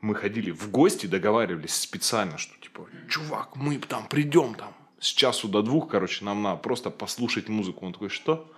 мы 0.00 0.14
ходили 0.14 0.50
в 0.50 0.70
гости, 0.70 1.06
договаривались 1.06 1.74
специально, 1.74 2.38
что 2.38 2.54
типа, 2.60 2.86
чувак, 3.08 3.56
мы 3.56 3.78
там 3.78 4.06
придем 4.08 4.54
там 4.54 4.74
с 5.00 5.06
часу 5.06 5.48
до 5.48 5.62
двух, 5.62 5.88
короче, 5.88 6.24
нам 6.24 6.42
надо 6.42 6.58
просто 6.58 6.90
послушать 6.90 7.48
музыку. 7.48 7.86
Он 7.86 7.92
такой, 7.92 8.08
что? 8.08 8.52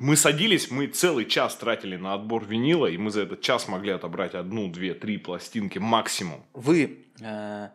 Мы 0.00 0.16
садились, 0.16 0.70
мы 0.70 0.88
целый 0.88 1.24
час 1.26 1.54
тратили 1.54 1.96
на 1.96 2.14
отбор 2.14 2.44
винила, 2.44 2.86
и 2.86 2.96
мы 2.96 3.10
за 3.10 3.22
этот 3.22 3.40
час 3.40 3.68
могли 3.68 3.92
отобрать 3.92 4.34
одну, 4.34 4.68
две, 4.68 4.94
три 4.94 5.18
пластинки 5.18 5.78
максимум. 5.78 6.42
Вы 6.54 7.06
э, 7.20 7.68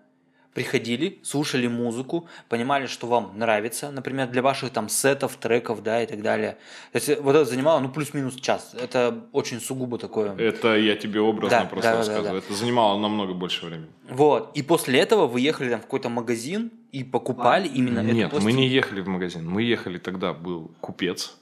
приходили, 0.57 1.19
слушали 1.23 1.67
музыку, 1.67 2.27
понимали, 2.49 2.87
что 2.87 3.05
вам 3.07 3.31
нравится, 3.37 3.91
например, 3.91 4.27
для 4.27 4.41
ваших 4.41 4.71
там 4.71 4.89
сетов, 4.89 5.35
треков, 5.37 5.83
да, 5.83 6.01
и 6.01 6.07
так 6.07 6.21
далее. 6.23 6.57
То 6.91 6.97
есть 6.97 7.21
вот 7.21 7.35
это 7.35 7.45
занимало, 7.45 7.79
ну, 7.79 7.89
плюс-минус 7.89 8.35
час. 8.41 8.73
Это 8.81 9.23
очень 9.33 9.59
сугубо 9.61 9.97
такое. 9.99 10.35
Это 10.35 10.75
я 10.75 10.95
тебе 10.95 11.19
образно 11.21 11.59
Да, 11.59 11.65
просто 11.65 11.89
да, 11.89 11.91
да, 11.91 11.97
рассказываю. 11.99 12.31
да. 12.31 12.37
Это 12.39 12.53
занимало 12.53 12.99
намного 12.99 13.33
больше 13.33 13.65
времени. 13.67 13.87
Вот. 14.09 14.57
И 14.57 14.63
после 14.63 14.99
этого 14.99 15.27
вы 15.27 15.41
ехали 15.41 15.69
там 15.69 15.79
в 15.79 15.83
какой-то 15.83 16.09
магазин 16.09 16.71
и 16.91 17.03
покупали 17.03 17.67
именно 17.67 17.99
эту 17.99 18.13
Нет, 18.13 18.25
мы 18.25 18.29
пластинку. 18.31 18.57
не 18.57 18.67
ехали 18.67 19.01
в 19.01 19.07
магазин. 19.07 19.47
Мы 19.47 19.61
ехали 19.61 19.99
тогда, 19.99 20.33
был 20.33 20.71
купец 20.81 21.37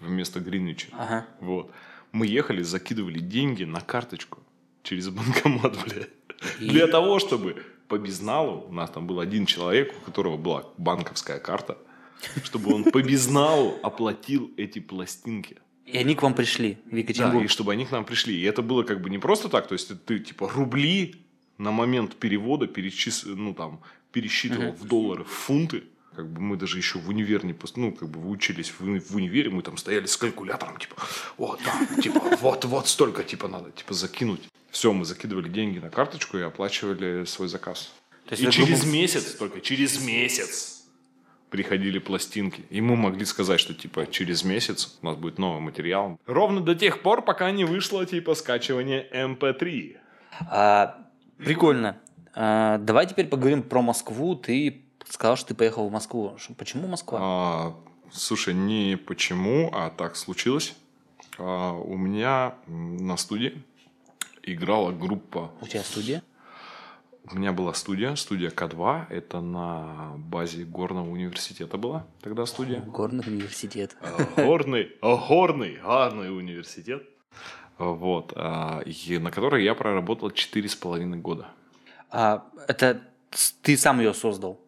вместо 0.00 0.40
Гринвича. 0.40 0.88
Ага. 0.92 1.24
Вот. 1.40 1.70
Мы 2.12 2.26
ехали, 2.26 2.62
закидывали 2.62 3.18
деньги 3.18 3.64
на 3.64 3.80
карточку 3.80 4.38
через 4.82 5.08
банкомат, 5.08 5.74
бля. 5.84 6.02
И- 6.60 6.68
Для 6.68 6.86
того, 6.86 7.18
чтобы 7.18 7.62
по 7.88 7.98
безналу, 7.98 8.66
у 8.68 8.72
нас 8.72 8.90
там 8.90 9.06
был 9.06 9.20
один 9.20 9.46
человек, 9.46 9.94
у 9.96 10.04
которого 10.04 10.36
была 10.36 10.64
банковская 10.76 11.38
карта, 11.38 11.78
чтобы 12.44 12.74
он 12.74 12.84
по 12.84 13.02
безналу 13.02 13.78
оплатил 13.82 14.50
эти 14.56 14.78
пластинки. 14.78 15.56
И 15.86 15.96
они 15.96 16.14
к 16.14 16.22
вам 16.22 16.34
пришли 16.34 16.76
в 16.86 16.90
Да, 16.90 16.96
Екатеринбург. 16.98 17.44
и 17.44 17.48
чтобы 17.48 17.72
они 17.72 17.86
к 17.86 17.90
нам 17.90 18.04
пришли. 18.04 18.36
И 18.38 18.42
это 18.42 18.60
было 18.62 18.82
как 18.82 19.00
бы 19.00 19.08
не 19.08 19.18
просто 19.18 19.48
так, 19.48 19.66
то 19.68 19.72
есть 19.72 19.90
ты 20.04 20.18
типа 20.18 20.50
рубли 20.54 21.24
на 21.56 21.70
момент 21.70 22.14
перевода 22.16 22.66
перечис... 22.66 23.24
ну, 23.24 23.54
там, 23.54 23.80
пересчитывал 24.12 24.72
в 24.72 24.84
доллары, 24.84 25.24
в 25.24 25.28
фунты. 25.28 25.84
Как 26.14 26.30
бы 26.30 26.40
мы 26.40 26.56
даже 26.56 26.78
еще 26.78 26.98
в 26.98 27.08
универ 27.08 27.44
не 27.44 27.52
пос- 27.52 27.72
ну, 27.76 27.92
как 27.92 28.08
бы 28.08 28.28
учились 28.28 28.70
в, 28.70 28.80
в 28.80 29.14
универе, 29.16 29.50
мы 29.50 29.62
там 29.62 29.76
стояли 29.76 30.06
с 30.06 30.16
калькулятором, 30.16 30.76
типа, 30.78 30.96
вот, 31.36 31.60
там, 31.62 32.00
типа, 32.02 32.20
вот, 32.40 32.64
вот 32.64 32.88
столько, 32.88 33.22
типа, 33.22 33.46
надо, 33.46 33.70
типа, 33.70 33.94
закинуть. 33.94 34.40
Все, 34.70 34.92
мы 34.92 35.04
закидывали 35.04 35.48
деньги 35.48 35.78
на 35.78 35.90
карточку 35.90 36.38
и 36.38 36.42
оплачивали 36.42 37.24
свой 37.24 37.48
заказ. 37.48 37.92
То 38.26 38.34
есть 38.34 38.42
и 38.42 38.50
через 38.50 38.84
был- 38.84 38.92
месяц, 38.92 39.34
только 39.34 39.60
через 39.60 40.04
месяц 40.04 40.84
приходили 41.50 41.98
пластинки. 41.98 42.64
И 42.68 42.80
мы 42.80 42.96
могли 42.96 43.24
сказать, 43.24 43.58
что 43.58 43.72
типа 43.72 44.06
через 44.06 44.44
месяц 44.44 44.98
у 45.02 45.06
нас 45.06 45.16
будет 45.16 45.38
новый 45.38 45.60
материал. 45.60 46.18
Ровно 46.26 46.60
до 46.60 46.74
тех 46.74 47.00
пор, 47.02 47.24
пока 47.24 47.50
не 47.50 47.64
вышло 47.64 48.04
типа 48.04 48.34
скачивание 48.34 49.08
MP3. 49.12 49.96
А, 50.50 51.06
прикольно. 51.38 51.98
А, 52.34 52.78
давай 52.78 53.06
теперь 53.06 53.28
поговорим 53.28 53.62
про 53.62 53.80
Москву. 53.80 54.36
Ты 54.36 54.82
сказал, 55.08 55.36
что 55.36 55.48
ты 55.48 55.54
поехал 55.54 55.88
в 55.88 55.92
Москву. 55.92 56.36
Почему 56.58 56.86
Москва? 56.86 57.18
А, 57.22 57.76
слушай, 58.12 58.52
не 58.52 58.96
почему, 58.96 59.70
а 59.72 59.88
так 59.90 60.16
случилось. 60.16 60.74
А, 61.38 61.72
у 61.72 61.96
меня 61.96 62.56
на 62.66 63.16
студии 63.16 63.62
играла 64.52 64.92
группа. 64.92 65.52
У 65.60 65.66
тебя 65.66 65.82
студия? 65.82 66.22
У 67.30 67.36
меня 67.36 67.52
была 67.52 67.74
студия, 67.74 68.14
студия 68.14 68.50
К2. 68.50 69.06
Это 69.10 69.40
на 69.40 70.14
базе 70.16 70.64
Горного 70.64 71.10
университета 71.10 71.76
была 71.76 72.06
тогда 72.22 72.46
студия. 72.46 72.80
Горный 72.80 73.24
университет. 73.26 73.96
Горный, 74.36 74.92
горный, 75.02 75.78
горный 75.82 76.36
университет. 76.36 77.02
Вот, 77.76 78.32
а, 78.34 78.80
и 78.80 79.18
на 79.18 79.30
которой 79.30 79.62
я 79.62 79.74
проработал 79.74 80.30
четыре 80.30 80.68
с 80.68 80.74
половиной 80.74 81.18
года. 81.18 81.46
А, 82.10 82.44
это 82.66 83.00
ты 83.62 83.76
сам 83.76 84.00
ее 84.00 84.14
создал? 84.14 84.60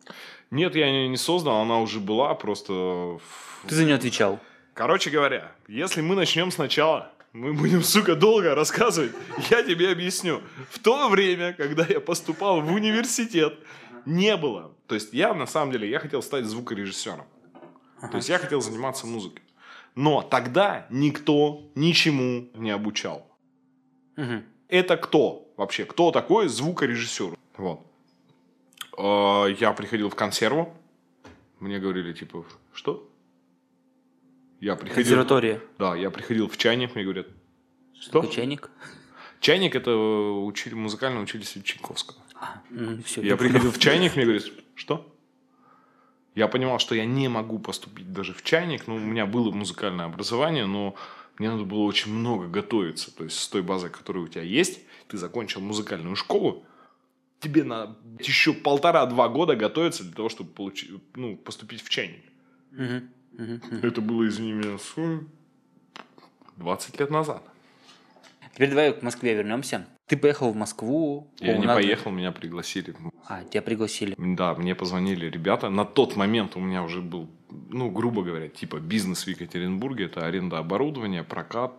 Нет, 0.50 0.76
я 0.76 0.86
ее 0.86 1.08
не 1.08 1.16
создал, 1.16 1.62
она 1.62 1.80
уже 1.80 1.98
была, 1.98 2.34
просто... 2.34 3.18
Ты 3.66 3.74
за 3.74 3.84
нее 3.84 3.94
отвечал? 3.94 4.38
Короче 4.74 5.10
говоря, 5.10 5.52
если 5.66 6.00
мы 6.00 6.14
начнем 6.14 6.50
сначала, 6.50 7.12
мы 7.32 7.52
будем, 7.52 7.82
сука, 7.82 8.16
долго 8.16 8.54
рассказывать, 8.54 9.12
я 9.50 9.62
тебе 9.62 9.90
объясню. 9.90 10.40
В 10.70 10.78
то 10.78 11.08
время, 11.08 11.52
когда 11.52 11.86
я 11.88 12.00
поступал 12.00 12.60
в 12.60 12.72
университет, 12.72 13.58
не 14.06 14.36
было. 14.36 14.74
То 14.86 14.94
есть 14.96 15.12
я, 15.12 15.34
на 15.34 15.46
самом 15.46 15.72
деле, 15.72 15.88
я 15.88 16.00
хотел 16.00 16.22
стать 16.22 16.44
звукорежиссером. 16.46 17.26
То 18.10 18.16
есть 18.16 18.28
я 18.28 18.38
хотел 18.38 18.60
заниматься 18.60 19.06
музыкой. 19.06 19.42
Но 19.94 20.22
тогда 20.22 20.86
никто 20.90 21.70
ничему 21.74 22.48
не 22.54 22.70
обучал. 22.70 23.26
Это 24.68 24.96
кто 24.96 25.52
вообще? 25.56 25.84
Кто 25.84 26.10
такой 26.10 26.48
звукорежиссер? 26.48 27.36
Вот. 27.56 27.86
А, 28.96 29.46
Я 29.46 29.72
приходил 29.72 30.08
в 30.08 30.14
консерву. 30.14 30.74
Мне 31.58 31.78
говорили, 31.78 32.12
типа, 32.12 32.44
что? 32.72 33.09
Я 34.60 34.76
приходил... 34.76 35.04
Консерватория. 35.04 35.60
Да, 35.78 35.96
я 35.96 36.10
приходил 36.10 36.48
в 36.48 36.56
чайник, 36.56 36.94
мне 36.94 37.04
говорят, 37.04 37.26
что? 37.98 38.20
Такой 38.20 38.34
чайник? 38.34 38.70
Чайник 39.40 39.74
это 39.74 39.94
учили, 39.96 40.74
музыкальное 40.74 41.22
училище 41.22 41.62
Чайковского. 41.62 42.20
все, 43.04 43.22
Я 43.22 43.36
приходил 43.36 43.70
в 43.70 43.78
чайник, 43.80 44.16
мне 44.16 44.24
говорят, 44.24 44.44
что? 44.74 45.14
Я 46.34 46.46
понимал, 46.46 46.78
что 46.78 46.94
я 46.94 47.06
не 47.06 47.28
могу 47.28 47.58
поступить 47.58 48.12
даже 48.12 48.34
в 48.34 48.42
чайник. 48.42 48.86
Ну, 48.86 48.96
у 48.96 48.98
меня 48.98 49.26
было 49.26 49.50
музыкальное 49.50 50.04
образование, 50.04 50.66
но 50.66 50.94
мне 51.38 51.50
надо 51.50 51.64
было 51.64 51.80
очень 51.80 52.12
много 52.12 52.46
готовиться. 52.46 53.14
То 53.14 53.24
есть, 53.24 53.38
с 53.38 53.48
той 53.48 53.62
базой, 53.62 53.90
которая 53.90 54.22
у 54.24 54.28
тебя 54.28 54.42
есть, 54.42 54.80
ты 55.08 55.16
закончил 55.16 55.60
музыкальную 55.60 56.14
школу, 56.16 56.64
тебе 57.40 57.64
на 57.64 57.96
еще 58.18 58.52
полтора-два 58.52 59.28
года 59.28 59.56
готовиться 59.56 60.04
для 60.04 60.12
того, 60.12 60.28
чтобы 60.28 60.50
получить, 60.50 60.90
ну, 61.16 61.36
поступить 61.36 61.82
в 61.82 61.88
чайник. 61.88 62.22
Мгм. 62.70 63.10
Мгм. 63.32 63.60
Это 63.82 64.00
было, 64.00 64.26
извини 64.28 64.52
меня, 64.52 64.78
с- 64.78 65.20
20 66.56 67.00
лет 67.00 67.10
назад. 67.10 67.42
Теперь 68.54 68.70
давай 68.70 68.92
к 68.92 69.02
Москве 69.02 69.34
вернемся. 69.34 69.86
Ты 70.06 70.16
поехал 70.16 70.52
в 70.52 70.56
Москву. 70.56 71.30
Я 71.38 71.56
не 71.56 71.66
надо- 71.66 71.80
поехал, 71.80 72.10
меня 72.10 72.32
пригласили. 72.32 72.94
А, 73.28 73.44
тебя 73.44 73.62
пригласили. 73.62 74.14
Да, 74.18 74.54
мне 74.54 74.74
позвонили 74.74 75.26
ребята. 75.30 75.70
На 75.70 75.84
тот 75.84 76.16
момент 76.16 76.56
у 76.56 76.60
меня 76.60 76.82
уже 76.82 77.00
был, 77.00 77.30
ну, 77.70 77.90
грубо 77.90 78.22
говоря, 78.22 78.48
типа 78.48 78.80
бизнес 78.80 79.24
в 79.24 79.28
Екатеринбурге. 79.28 80.06
Это 80.06 80.26
аренда 80.26 80.58
оборудования, 80.58 81.22
прокат. 81.22 81.72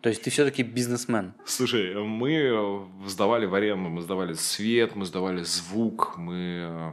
То 0.00 0.08
есть 0.08 0.22
ты 0.22 0.30
все-таки 0.30 0.62
бизнесмен. 0.64 1.32
Слушай, 1.46 1.94
мы 2.04 2.86
сдавали 3.06 3.46
в 3.46 3.54
аренду, 3.54 3.88
мы 3.90 4.02
сдавали 4.02 4.32
свет, 4.34 4.96
мы 4.96 5.04
сдавали 5.04 5.42
звук, 5.44 6.14
мы 6.16 6.34
э, 6.36 6.92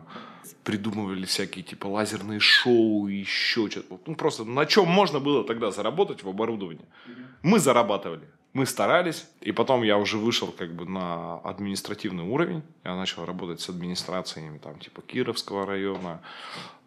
придумывали 0.63 1.25
всякие 1.25 1.63
типа 1.63 1.87
лазерные 1.87 2.39
шоу 2.39 3.07
и 3.07 3.15
еще 3.15 3.69
что-то. 3.69 3.99
Ну, 4.05 4.15
просто 4.15 4.43
на 4.45 4.65
чем 4.65 4.87
можно 4.87 5.19
было 5.19 5.43
тогда 5.43 5.71
заработать 5.71 6.23
в 6.23 6.29
оборудовании. 6.29 6.85
Мы 7.43 7.59
зарабатывали. 7.59 8.27
Мы 8.53 8.65
старались, 8.65 9.27
и 9.41 9.51
потом 9.51 9.83
я 9.83 9.97
уже 9.97 10.17
вышел 10.17 10.47
как 10.51 10.73
бы 10.73 10.85
на 10.85 11.35
административный 11.39 12.23
уровень. 12.23 12.63
Я 12.83 12.95
начал 12.95 13.25
работать 13.25 13.59
с 13.61 13.69
администрациями 13.69 14.57
там 14.57 14.79
типа 14.79 15.01
Кировского 15.01 15.65
района, 15.65 16.21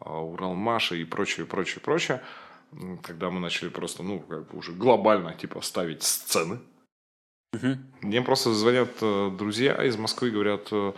а, 0.00 0.18
Уралмаша 0.20 0.96
и 0.96 1.04
прочее, 1.04 1.46
прочее, 1.46 1.80
прочее. 1.80 2.22
Когда 3.02 3.30
мы 3.30 3.40
начали 3.40 3.68
просто, 3.68 4.02
ну, 4.02 4.20
как 4.20 4.50
бы 4.50 4.58
уже 4.58 4.72
глобально 4.72 5.34
типа 5.34 5.60
ставить 5.60 6.02
сцены, 6.02 6.58
Мгм. 7.52 7.84
мне 8.00 8.22
просто 8.22 8.54
звонят 8.54 8.90
э, 9.00 9.30
друзья 9.36 9.74
из 9.84 9.96
Москвы 9.96 10.30
говорят, 10.30 10.68
э, 10.72 10.92
«А, 10.92 10.94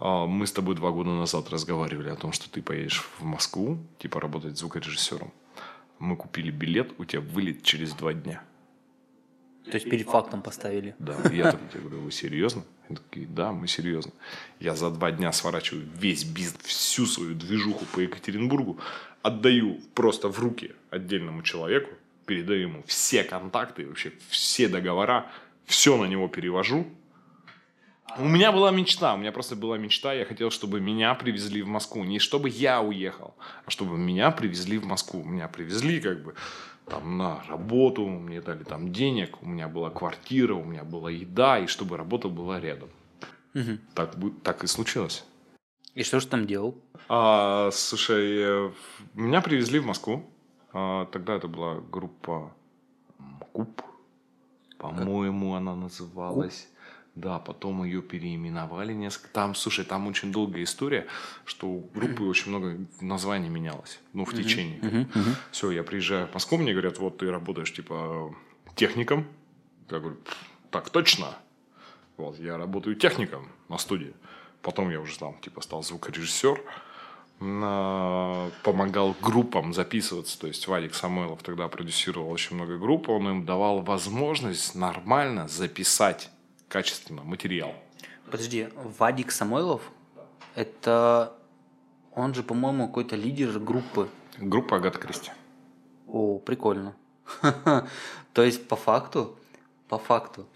мы 0.00 0.46
с 0.46 0.52
тобой 0.52 0.74
два 0.74 0.90
года 0.90 1.10
назад 1.10 1.50
разговаривали 1.50 2.10
о 2.10 2.16
том, 2.16 2.32
что 2.32 2.50
ты 2.50 2.62
поедешь 2.62 3.08
в 3.18 3.24
Москву, 3.24 3.78
типа 3.98 4.20
работать 4.20 4.58
звукорежиссером. 4.58 5.32
Мы 5.98 6.16
купили 6.16 6.50
билет, 6.50 6.92
у 6.98 7.04
тебя 7.04 7.22
вылет 7.22 7.62
через 7.62 7.94
два 7.94 8.12
дня. 8.12 8.42
То 9.64 9.74
есть 9.74 9.90
перед 9.90 10.06
фактом 10.06 10.42
поставили. 10.42 10.94
Да, 10.98 11.16
я 11.32 11.52
такой, 11.52 11.66
я 11.74 11.80
говорю, 11.80 12.00
вы 12.02 12.12
серьезно? 12.12 12.62
Они 12.88 12.98
такие, 12.98 13.26
да, 13.26 13.52
мы 13.52 13.66
серьезно. 13.66 14.12
Я 14.60 14.76
за 14.76 14.90
два 14.90 15.10
дня 15.10 15.32
сворачиваю 15.32 15.88
весь 15.98 16.22
бизнес, 16.24 16.62
всю 16.62 17.06
свою 17.06 17.34
движуху 17.34 17.84
по 17.86 17.98
Екатеринбургу, 17.98 18.78
отдаю 19.22 19.80
просто 19.94 20.28
в 20.28 20.38
руки 20.38 20.72
отдельному 20.90 21.42
человеку, 21.42 21.90
передаю 22.26 22.68
ему 22.68 22.84
все 22.86 23.24
контакты, 23.24 23.86
вообще 23.86 24.12
все 24.28 24.68
договора, 24.68 25.26
все 25.64 25.96
на 25.96 26.04
него 26.04 26.28
перевожу. 26.28 26.86
У 28.18 28.24
меня 28.24 28.52
была 28.52 28.70
мечта, 28.70 29.14
у 29.14 29.16
меня 29.18 29.32
просто 29.32 29.56
была 29.56 29.78
мечта, 29.78 30.12
я 30.14 30.24
хотел, 30.24 30.50
чтобы 30.50 30.80
меня 30.80 31.14
привезли 31.14 31.62
в 31.62 31.66
Москву. 31.66 32.04
Не 32.04 32.18
чтобы 32.18 32.48
я 32.48 32.80
уехал, 32.80 33.34
а 33.64 33.70
чтобы 33.70 33.98
меня 33.98 34.30
привезли 34.30 34.78
в 34.78 34.86
Москву. 34.86 35.22
Меня 35.24 35.48
привезли 35.48 36.00
как 36.00 36.22
бы 36.22 36.34
там 36.86 37.18
на 37.18 37.42
работу, 37.48 38.06
мне 38.06 38.40
дали 38.40 38.64
там 38.64 38.92
денег, 38.92 39.42
у 39.42 39.46
меня 39.46 39.68
была 39.68 39.90
квартира, 39.90 40.54
у 40.54 40.64
меня 40.64 40.84
была 40.84 41.10
еда, 41.10 41.58
и 41.58 41.66
чтобы 41.66 41.96
работа 41.96 42.28
была 42.28 42.60
рядом. 42.60 42.88
Мгм. 43.54 43.80
Так, 43.94 44.14
так 44.42 44.64
и 44.64 44.66
случилось. 44.66 45.24
И 45.94 46.02
что 46.02 46.20
же 46.20 46.26
там 46.26 46.46
делал? 46.46 46.78
А, 47.08 47.70
слушай, 47.72 48.36
э, 48.38 48.70
меня 49.14 49.40
привезли 49.40 49.78
в 49.78 49.86
Москву. 49.86 50.24
А, 50.72 51.06
тогда 51.06 51.34
это 51.34 51.48
была 51.48 51.80
группа 51.80 52.54
Куб, 53.52 53.82
по-моему, 54.78 55.54
она 55.54 55.74
называлась. 55.74 56.68
Да, 57.16 57.38
потом 57.38 57.82
ее 57.82 58.02
переименовали 58.02 58.92
несколько. 58.92 59.30
Там, 59.30 59.54
слушай, 59.54 59.86
там 59.86 60.06
очень 60.06 60.32
долгая 60.32 60.64
история, 60.64 61.06
что 61.46 61.66
у 61.66 61.80
группы 61.94 62.22
очень 62.24 62.50
много 62.50 62.78
названий 63.00 63.48
менялось. 63.48 64.00
Ну, 64.12 64.26
в 64.26 64.34
течение. 64.34 65.08
Все, 65.50 65.70
я 65.70 65.82
приезжаю 65.82 66.28
в 66.28 66.34
Москву, 66.34 66.58
мне 66.58 66.72
говорят, 66.72 66.98
вот 66.98 67.16
ты 67.16 67.30
работаешь 67.30 67.72
типа 67.72 68.34
техником. 68.74 69.26
Я 69.90 69.98
говорю, 69.98 70.16
«Пф, 70.16 70.36
так 70.70 70.90
точно. 70.90 71.28
Вот, 72.18 72.38
я 72.38 72.58
работаю 72.58 72.96
техником 72.96 73.48
на 73.68 73.78
студии. 73.78 74.12
Потом 74.60 74.90
я 74.90 75.00
уже 75.00 75.18
там 75.18 75.38
типа 75.40 75.62
стал 75.62 75.82
звукорежиссер. 75.82 76.60
Помогал 77.38 79.14
группам 79.22 79.72
записываться. 79.72 80.38
То 80.38 80.48
есть 80.48 80.66
Вадик 80.68 80.94
Самойлов 80.94 81.42
тогда 81.42 81.68
продюсировал 81.68 82.30
очень 82.30 82.56
много 82.56 82.76
групп. 82.78 83.08
Он 83.08 83.28
им 83.28 83.46
давал 83.46 83.80
возможность 83.80 84.74
нормально 84.74 85.48
записать 85.48 86.30
качественно 86.68 87.22
материал. 87.22 87.74
Подожди, 88.30 88.68
Вадик 88.98 89.30
Самойлов? 89.30 89.82
Это... 90.54 91.32
Он 92.12 92.34
же, 92.34 92.42
по-моему, 92.42 92.88
какой-то 92.88 93.14
лидер 93.14 93.58
группы. 93.58 94.08
Группа 94.38 94.76
Агата 94.76 94.98
Кристи. 94.98 95.30
О, 96.06 96.38
прикольно. 96.38 96.96
То 98.32 98.42
есть, 98.42 98.66
по 98.68 98.76
факту, 98.76 99.38
по 99.88 99.98
факту, 99.98 100.46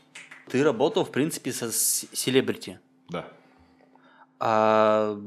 ты 0.49 0.65
работал, 0.65 1.05
в 1.05 1.11
принципе, 1.11 1.53
со 1.53 1.71
селебрити. 1.71 2.81
Да. 3.09 3.29
А, 4.39 5.21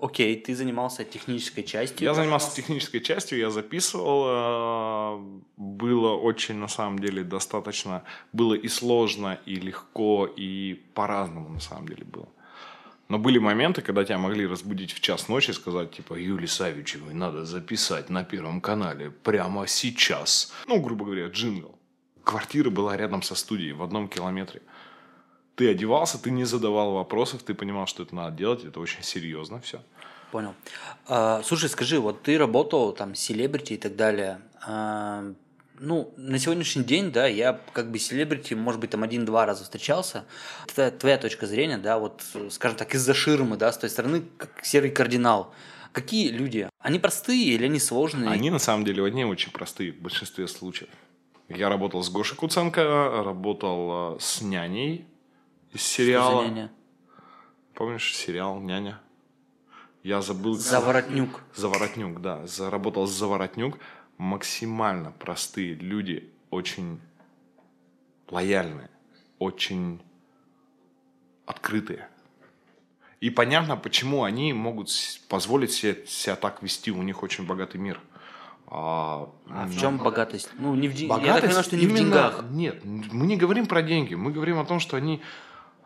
окей, 0.00 0.40
ты 0.40 0.54
занимался 0.54 1.04
технической 1.04 1.64
частью. 1.64 2.06
Я 2.06 2.14
занимался 2.14 2.54
технической 2.54 3.00
частью, 3.00 3.38
я 3.38 3.50
записывал. 3.50 5.20
Было 6.00 6.16
очень, 6.16 6.54
на 6.54 6.68
самом 6.68 6.98
деле, 6.98 7.22
достаточно... 7.22 8.02
Было 8.32 8.54
и 8.54 8.68
сложно, 8.68 9.38
и 9.44 9.56
легко, 9.56 10.26
и 10.26 10.80
по-разному, 10.94 11.50
на 11.50 11.60
самом 11.60 11.88
деле, 11.88 12.04
было. 12.04 12.28
Но 13.08 13.18
были 13.18 13.38
моменты, 13.38 13.82
когда 13.82 14.02
тебя 14.02 14.16
могли 14.16 14.46
разбудить 14.46 14.92
в 14.92 15.00
час 15.00 15.28
ночи 15.28 15.50
и 15.50 15.52
сказать, 15.52 15.90
типа, 15.90 16.14
Юлии 16.14 16.46
Савичевой 16.46 17.12
надо 17.12 17.44
записать 17.44 18.08
на 18.08 18.24
Первом 18.24 18.62
канале 18.62 19.10
прямо 19.10 19.66
сейчас. 19.66 20.52
Ну, 20.66 20.80
грубо 20.80 21.04
говоря, 21.04 21.26
джингл. 21.26 21.78
Квартира 22.24 22.70
была 22.70 22.96
рядом 22.96 23.20
со 23.20 23.34
студией, 23.34 23.72
в 23.72 23.82
одном 23.82 24.08
километре. 24.08 24.62
Ты 25.54 25.70
одевался, 25.70 26.16
ты 26.18 26.30
не 26.30 26.44
задавал 26.44 26.94
вопросов, 26.94 27.42
ты 27.42 27.52
понимал, 27.52 27.86
что 27.86 28.04
это 28.04 28.14
надо 28.14 28.34
делать, 28.38 28.64
это 28.64 28.80
очень 28.80 29.02
серьезно 29.02 29.60
все. 29.60 29.82
Понял. 30.30 30.54
А, 31.08 31.42
слушай, 31.42 31.68
скажи, 31.68 31.98
вот 31.98 32.22
ты 32.22 32.38
работал 32.38 32.94
там 32.94 33.14
селебрити 33.14 33.74
и 33.74 33.76
так 33.76 33.96
далее. 33.96 34.40
А, 34.66 35.34
ну, 35.80 36.12
на 36.16 36.38
сегодняшний 36.38 36.84
день, 36.84 37.10
да, 37.10 37.26
я 37.26 37.58
как 37.72 37.90
бы 37.90 37.98
селебрити, 37.98 38.54
может 38.54 38.80
быть, 38.80 38.90
там 38.90 39.02
один-два 39.02 39.46
раза 39.46 39.64
встречался. 39.64 40.24
Это 40.68 40.90
твоя 40.90 41.18
точка 41.18 41.46
зрения, 41.46 41.78
да, 41.78 41.98
вот, 41.98 42.22
скажем 42.50 42.76
так, 42.76 42.94
из-за 42.94 43.14
ширмы, 43.14 43.56
да, 43.56 43.72
с 43.72 43.78
той 43.78 43.90
стороны, 43.90 44.22
как 44.36 44.64
серый 44.64 44.90
кардинал. 44.90 45.52
Какие 45.92 46.28
люди? 46.28 46.68
Они 46.78 46.98
простые 46.98 47.42
или 47.42 47.64
они 47.64 47.80
сложные? 47.80 48.30
Они 48.30 48.50
на 48.50 48.58
самом 48.60 48.84
деле 48.84 49.04
одни 49.04 49.24
очень 49.24 49.50
простые 49.50 49.92
в 49.92 49.96
большинстве 49.96 50.46
случаев. 50.46 50.90
Я 51.48 51.68
работал 51.68 52.02
с 52.02 52.10
Гошей 52.10 52.36
Куценко, 52.36 53.22
работал 53.24 54.16
э, 54.16 54.20
с 54.20 54.40
няней 54.40 55.04
из 55.72 55.80
Что 55.80 55.88
за 55.88 55.94
сериала. 55.94 56.42
няня? 56.44 56.72
Помнишь 57.74 58.14
сериал 58.14 58.60
«Няня»? 58.60 59.00
Я 60.02 60.22
забыл... 60.22 60.54
Заворотнюк. 60.54 61.42
Заворотнюк, 61.54 62.20
да. 62.20 62.46
Заработал 62.46 63.06
с 63.06 63.10
Заворотнюк. 63.10 63.78
Максимально 64.24 65.12
простые 65.12 65.72
люди, 65.72 66.28
очень 66.50 67.00
лояльные, 68.28 68.90
очень 69.38 70.02
открытые. 71.46 72.06
И 73.20 73.30
понятно, 73.30 73.78
почему 73.78 74.24
они 74.24 74.52
могут 74.52 74.90
позволить 75.30 75.72
себе, 75.72 76.04
себя 76.06 76.36
так 76.36 76.62
вести. 76.62 76.90
У 76.90 77.00
них 77.02 77.22
очень 77.22 77.46
богатый 77.46 77.78
мир. 77.78 77.98
А, 78.66 79.32
А 79.48 79.64
в 79.66 79.72
ну, 79.74 79.80
чем 79.80 79.96
богатость? 79.96 80.50
Ну, 80.58 80.74
не 80.74 80.88
в 80.88 80.92
ден- 80.94 81.08
Я 81.08 81.14
так 81.14 81.22
Богатость 81.22 81.42
понимаю, 81.46 81.64
что 81.64 81.76
не 81.76 81.86
в 81.86 81.88
именно- 81.88 81.98
деньгах. 82.04 82.44
Нет, 82.50 82.84
мы 82.84 83.26
не 83.26 83.38
говорим 83.38 83.64
про 83.66 83.80
деньги. 83.80 84.14
Мы 84.16 84.32
говорим 84.32 84.58
о 84.58 84.66
том, 84.66 84.80
что 84.80 84.98
они, 84.98 85.22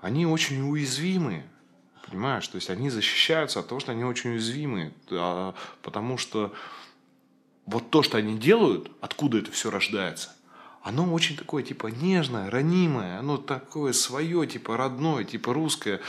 они 0.00 0.26
очень 0.26 0.60
уязвимые. 0.68 1.46
Понимаешь? 2.08 2.48
То 2.48 2.56
есть 2.56 2.68
они 2.68 2.90
защищаются 2.90 3.60
от 3.60 3.68
того, 3.68 3.78
что 3.80 3.92
они 3.92 4.02
очень 4.02 4.30
уязвимые. 4.30 4.92
А, 5.12 5.54
потому 5.82 6.18
что 6.18 6.52
вот 7.66 7.90
то, 7.90 8.02
что 8.02 8.18
они 8.18 8.38
делают, 8.38 8.90
откуда 9.00 9.38
это 9.38 9.50
все 9.50 9.70
рождается, 9.70 10.30
оно 10.82 11.10
очень 11.12 11.36
такое, 11.36 11.62
типа, 11.62 11.86
нежное, 11.86 12.50
ранимое, 12.50 13.18
оно 13.18 13.38
такое 13.38 13.92
свое, 13.92 14.46
типа, 14.46 14.76
родное, 14.76 15.24
типа, 15.24 15.54
русское. 15.54 16.00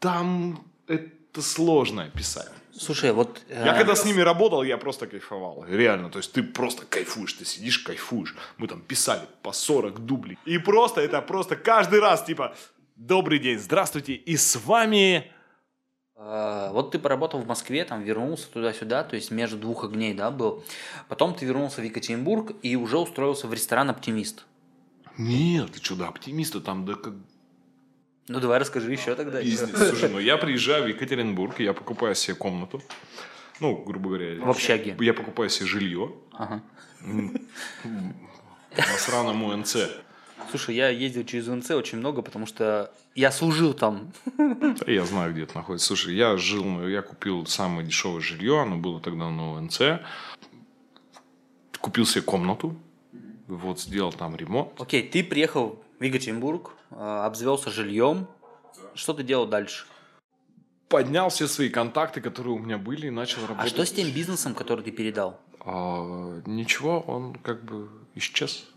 Там 0.00 0.64
это 0.86 1.40
сложно 1.40 2.04
описать. 2.04 2.50
Слушай, 2.76 3.12
вот... 3.12 3.40
Я 3.48 3.74
э, 3.74 3.78
когда 3.78 3.94
с 3.94 4.04
ними 4.04 4.20
работал, 4.20 4.62
я 4.62 4.76
просто 4.76 5.06
кайфовал. 5.06 5.64
Реально. 5.68 6.10
То 6.10 6.18
есть 6.18 6.32
ты 6.32 6.42
просто 6.42 6.84
кайфуешь, 6.84 7.32
ты 7.34 7.44
сидишь, 7.44 7.78
кайфуешь. 7.78 8.34
Мы 8.58 8.66
там 8.66 8.80
писали 8.80 9.22
по 9.42 9.52
40 9.52 10.04
дублей. 10.04 10.38
И 10.44 10.58
просто 10.58 11.00
это 11.00 11.22
просто 11.22 11.56
каждый 11.56 12.00
раз 12.00 12.24
типа 12.24 12.56
«Добрый 12.96 13.38
день, 13.38 13.58
здравствуйте, 13.58 14.14
и 14.14 14.36
с 14.36 14.56
вами 14.56 15.32
Вот 16.16 16.92
ты 16.92 16.98
поработал 16.98 17.40
в 17.40 17.46
Москве, 17.46 17.84
там 17.84 18.02
вернулся 18.02 18.48
туда-сюда, 18.48 19.02
то 19.04 19.16
есть 19.16 19.30
между 19.32 19.56
двух 19.58 19.84
огней, 19.84 20.14
да, 20.14 20.30
был. 20.30 20.64
Потом 21.08 21.34
ты 21.34 21.44
вернулся 21.44 21.80
в 21.80 21.84
Екатеринбург 21.84 22.52
и 22.62 22.76
уже 22.76 22.98
устроился 22.98 23.48
в 23.48 23.52
ресторан 23.52 23.90
«Оптимист». 23.90 24.44
Нет, 25.18 25.72
ты 25.72 25.82
что, 25.82 25.96
да, 25.96 26.08
оптимисты 26.08 26.60
там, 26.60 26.84
да 26.86 26.94
как 26.94 27.14
Ну, 28.28 28.40
давай 28.40 28.58
расскажи 28.58 28.92
еще 28.92 29.14
тогда. 29.16 29.40
пиздец. 29.42 29.76
Слушай, 29.88 30.08
ну 30.10 30.18
я 30.20 30.36
приезжаю 30.36 30.84
в 30.84 30.86
Екатеринбург, 30.88 31.58
я 31.60 31.72
покупаю 31.72 32.14
себе 32.14 32.34
комнату. 32.36 32.80
Ну, 33.60 33.76
грубо 33.84 34.08
говоря, 34.10 34.40
В 34.44 34.50
общаге. 34.50 34.96
я 35.00 35.14
покупаю 35.14 35.50
себе 35.50 35.66
жилье 35.66 36.12
Ага. 36.32 36.62
на 37.02 38.82
сраном 38.98 39.42
УНЦ. 39.44 39.76
Слушай, 40.54 40.76
я 40.76 40.88
ездил 40.88 41.24
через 41.24 41.48
УНЦ 41.48 41.72
очень 41.72 41.98
много, 41.98 42.22
потому 42.22 42.46
что 42.46 42.92
я 43.16 43.32
служил 43.32 43.74
там. 43.74 44.12
Да 44.38 44.84
я 44.86 45.04
знаю, 45.04 45.32
где 45.32 45.42
это 45.42 45.56
находится. 45.56 45.88
Слушай, 45.88 46.14
я 46.14 46.36
жил, 46.36 46.86
я 46.86 47.02
купил 47.02 47.44
самое 47.46 47.84
дешевое 47.84 48.20
жилье, 48.20 48.60
оно 48.60 48.76
было 48.76 49.00
тогда 49.00 49.30
на 49.30 49.54
УНЦ. 49.54 49.80
Купил 51.80 52.06
себе 52.06 52.22
комнату, 52.22 52.76
вот 53.48 53.80
сделал 53.80 54.12
там 54.12 54.36
ремонт. 54.36 54.80
Окей, 54.80 55.02
ты 55.08 55.24
приехал 55.24 55.82
в 55.98 56.04
Екатеринбург, 56.04 56.70
а, 56.92 57.26
обзавелся 57.26 57.72
жильем. 57.72 58.28
Что 58.94 59.12
ты 59.12 59.24
делал 59.24 59.46
дальше? 59.46 59.86
Поднял 60.88 61.30
все 61.30 61.48
свои 61.48 61.68
контакты, 61.68 62.20
которые 62.20 62.54
у 62.54 62.58
меня 62.60 62.78
были, 62.78 63.08
и 63.08 63.10
начал 63.10 63.42
А 63.46 63.48
работать. 63.48 63.72
что 63.72 63.84
с 63.84 63.90
тем 63.90 64.08
бизнесом, 64.12 64.54
который 64.54 64.84
ты 64.84 64.92
передал? 64.92 65.40
А, 65.58 66.40
ничего, 66.46 67.00
он 67.00 67.34
как 67.34 67.64
бы 67.64 67.88
исчез. 68.14 68.68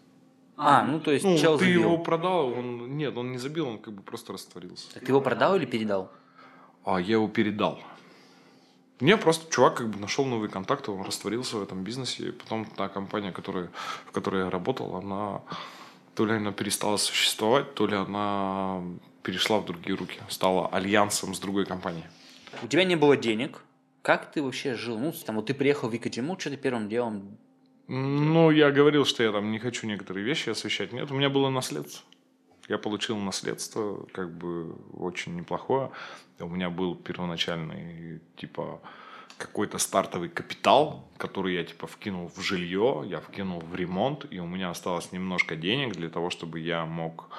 А, 0.58 0.84
ну 0.84 1.00
то 1.00 1.12
есть 1.12 1.24
Ну, 1.24 1.38
чел 1.38 1.58
ты 1.58 1.65
забил. 1.65 1.82
его 1.82 1.98
продал, 2.00 2.48
он 2.52 2.98
нет, 2.98 3.15
он 3.15 3.32
не 3.32 3.38
забил, 3.38 3.67
он 3.67 3.78
как 3.78 3.93
бы 3.93 4.02
просто 4.02 4.34
растворился. 4.34 4.91
Так 4.93 5.04
ты 5.04 5.12
его 5.12 5.22
продал 5.22 5.56
или 5.56 5.65
передал? 5.65 6.12
А 6.84 7.00
я 7.00 7.13
его 7.13 7.28
передал. 7.28 7.80
Мне 9.00 9.15
просто 9.17 9.52
чувак 9.52 9.76
как 9.76 9.89
бы 9.89 10.00
нашел 10.00 10.26
новые 10.26 10.50
контакты, 10.50 10.89
он 10.89 11.04
растворился 11.04 11.58
в 11.58 11.63
этом 11.63 11.84
бизнесе, 11.84 12.30
и 12.30 12.32
потом 12.32 12.65
та 12.65 12.89
компания, 12.89 13.32
которая, 13.32 13.70
в 14.08 14.12
которой 14.12 14.46
я 14.46 14.50
работал, 14.50 14.96
она 14.96 15.41
то 16.15 16.26
ли 16.26 16.34
она 16.34 16.52
перестала 16.52 16.98
существовать, 16.98 17.76
то 17.76 17.86
ли 17.86 17.96
она 17.96 18.82
перешла 19.22 19.60
в 19.60 19.65
другие 19.65 19.96
руки, 19.96 20.20
стала 20.30 20.67
альянсом 20.70 21.36
с 21.36 21.39
другой 21.39 21.67
компанией. 21.67 22.06
У 22.63 22.67
тебя 22.67 22.84
не 22.86 22.96
было 22.96 23.15
денег. 23.15 23.62
Как 24.02 24.32
ты 24.32 24.41
вообще 24.41 24.74
жил? 24.74 24.98
Ну, 24.98 25.13
там, 25.26 25.36
вот 25.36 25.46
ты 25.46 25.54
приехал 25.54 25.89
в 25.89 25.93
Екатеринбург, 25.93 26.41
что 26.41 26.50
ты 26.50 26.58
первым 26.58 26.89
делом... 26.89 27.38
Ну, 27.88 28.52
я 28.52 28.71
говорил, 28.71 29.06
что 29.06 29.23
я 29.23 29.32
там 29.32 29.52
не 29.52 29.60
хочу 29.60 29.88
некоторые 29.88 30.26
вещи 30.26 30.50
освещать. 30.50 30.91
Нет, 30.91 31.10
у 31.10 31.15
меня 31.15 31.30
было 31.30 31.50
наследство. 31.50 32.04
Я 32.67 32.78
получил 32.78 33.17
наследство, 33.17 34.06
как 34.12 34.38
бы 34.38 34.76
очень 34.93 35.36
неплохое. 35.38 35.91
У 36.39 36.50
меня 36.50 36.69
был 36.69 36.95
первоначальный, 36.95 38.19
типа, 38.36 38.82
какой-то 39.38 39.78
стартовый 39.78 40.28
капитал, 40.28 41.08
который 41.17 41.56
я, 41.56 41.63
типа, 41.63 41.88
вкинул 41.88 42.30
в 42.36 42.41
жилье, 42.41 43.04
я 43.06 43.21
вкинул 43.21 43.62
в 43.62 43.73
ремонт, 43.73 44.26
и 44.30 44.39
у 44.39 44.45
меня 44.45 44.69
осталось 44.69 45.13
немножко 45.13 45.56
денег 45.56 45.93
для 45.93 46.10
того, 46.10 46.30
чтобы 46.30 46.60
я 46.60 46.86
мог 46.86 47.30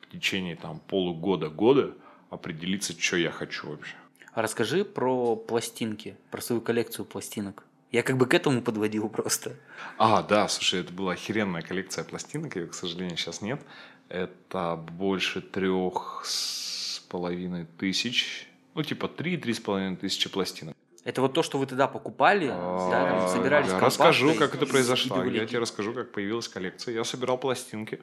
в 0.00 0.10
течение, 0.10 0.56
там, 0.56 0.80
полугода-года 0.80 1.94
определиться, 2.30 2.98
что 2.98 3.18
я 3.18 3.30
хочу 3.30 3.68
вообще. 3.68 3.94
А 4.32 4.40
Расскажи 4.40 4.84
про 4.84 5.36
пластинки, 5.36 6.16
про 6.30 6.40
свою 6.40 6.62
коллекцию 6.62 7.04
пластинок. 7.04 7.64
Я 7.90 8.02
как 8.02 8.18
бы 8.18 8.26
к 8.26 8.34
этому 8.34 8.60
подводил 8.60 9.08
просто. 9.08 9.56
А, 9.96 10.22
да, 10.22 10.46
слушай, 10.48 10.80
это 10.80 10.92
была 10.92 11.12
охеренная 11.12 11.62
коллекция 11.62 12.04
пластинок, 12.04 12.56
ее, 12.56 12.66
к 12.66 12.74
сожалению, 12.74 13.16
сейчас 13.16 13.40
нет. 13.40 13.60
Это 14.08 14.76
больше 14.76 15.40
трех 15.40 16.22
с 16.24 17.00
половиной 17.08 17.66
тысяч, 17.78 18.48
ну, 18.74 18.82
типа 18.82 19.08
три-три 19.08 19.54
с 19.54 19.60
половиной 19.60 19.96
тысячи 19.96 20.28
пластинок. 20.28 20.76
Это 21.04 21.22
вот 21.22 21.32
то, 21.32 21.42
что 21.42 21.58
вы 21.58 21.64
тогда 21.64 21.88
покупали, 21.88 22.48
да, 22.48 23.06
там 23.08 23.24
А, 23.24 23.28
собирались 23.28 23.70
я 23.70 23.80
расскажу, 23.80 24.34
как 24.34 24.54
это 24.54 24.66
произошло. 24.66 25.24
Я 25.24 25.46
тебе 25.46 25.60
расскажу, 25.60 25.94
как 25.94 26.12
появилась 26.12 26.48
коллекция. 26.48 26.94
Я 26.94 27.04
собирал 27.04 27.38
пластинки, 27.38 28.00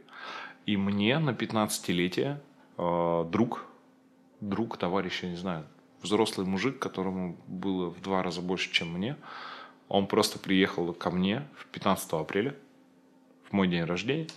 и 0.65 0.77
мне 0.77 1.19
на 1.19 1.29
15-летие 1.29 2.39
э, 2.77 3.25
друг, 3.29 3.65
друг, 4.41 4.77
товарищ, 4.77 5.21
я 5.21 5.29
не 5.29 5.35
знаю, 5.35 5.67
взрослый 6.01 6.47
мужик, 6.47 6.79
которому 6.79 7.37
было 7.45 7.89
в 7.89 8.01
два 8.01 8.23
раза 8.23 8.41
больше, 8.41 8.71
чем 8.71 8.91
мне, 8.93 9.17
он 9.87 10.07
просто 10.07 10.39
приехал 10.39 10.93
ко 10.93 11.11
мне 11.11 11.47
в 11.57 11.65
15 11.67 12.13
апреля, 12.13 12.55
в 13.49 13.53
мой 13.53 13.67
день 13.67 13.83
рождения, 13.83 14.27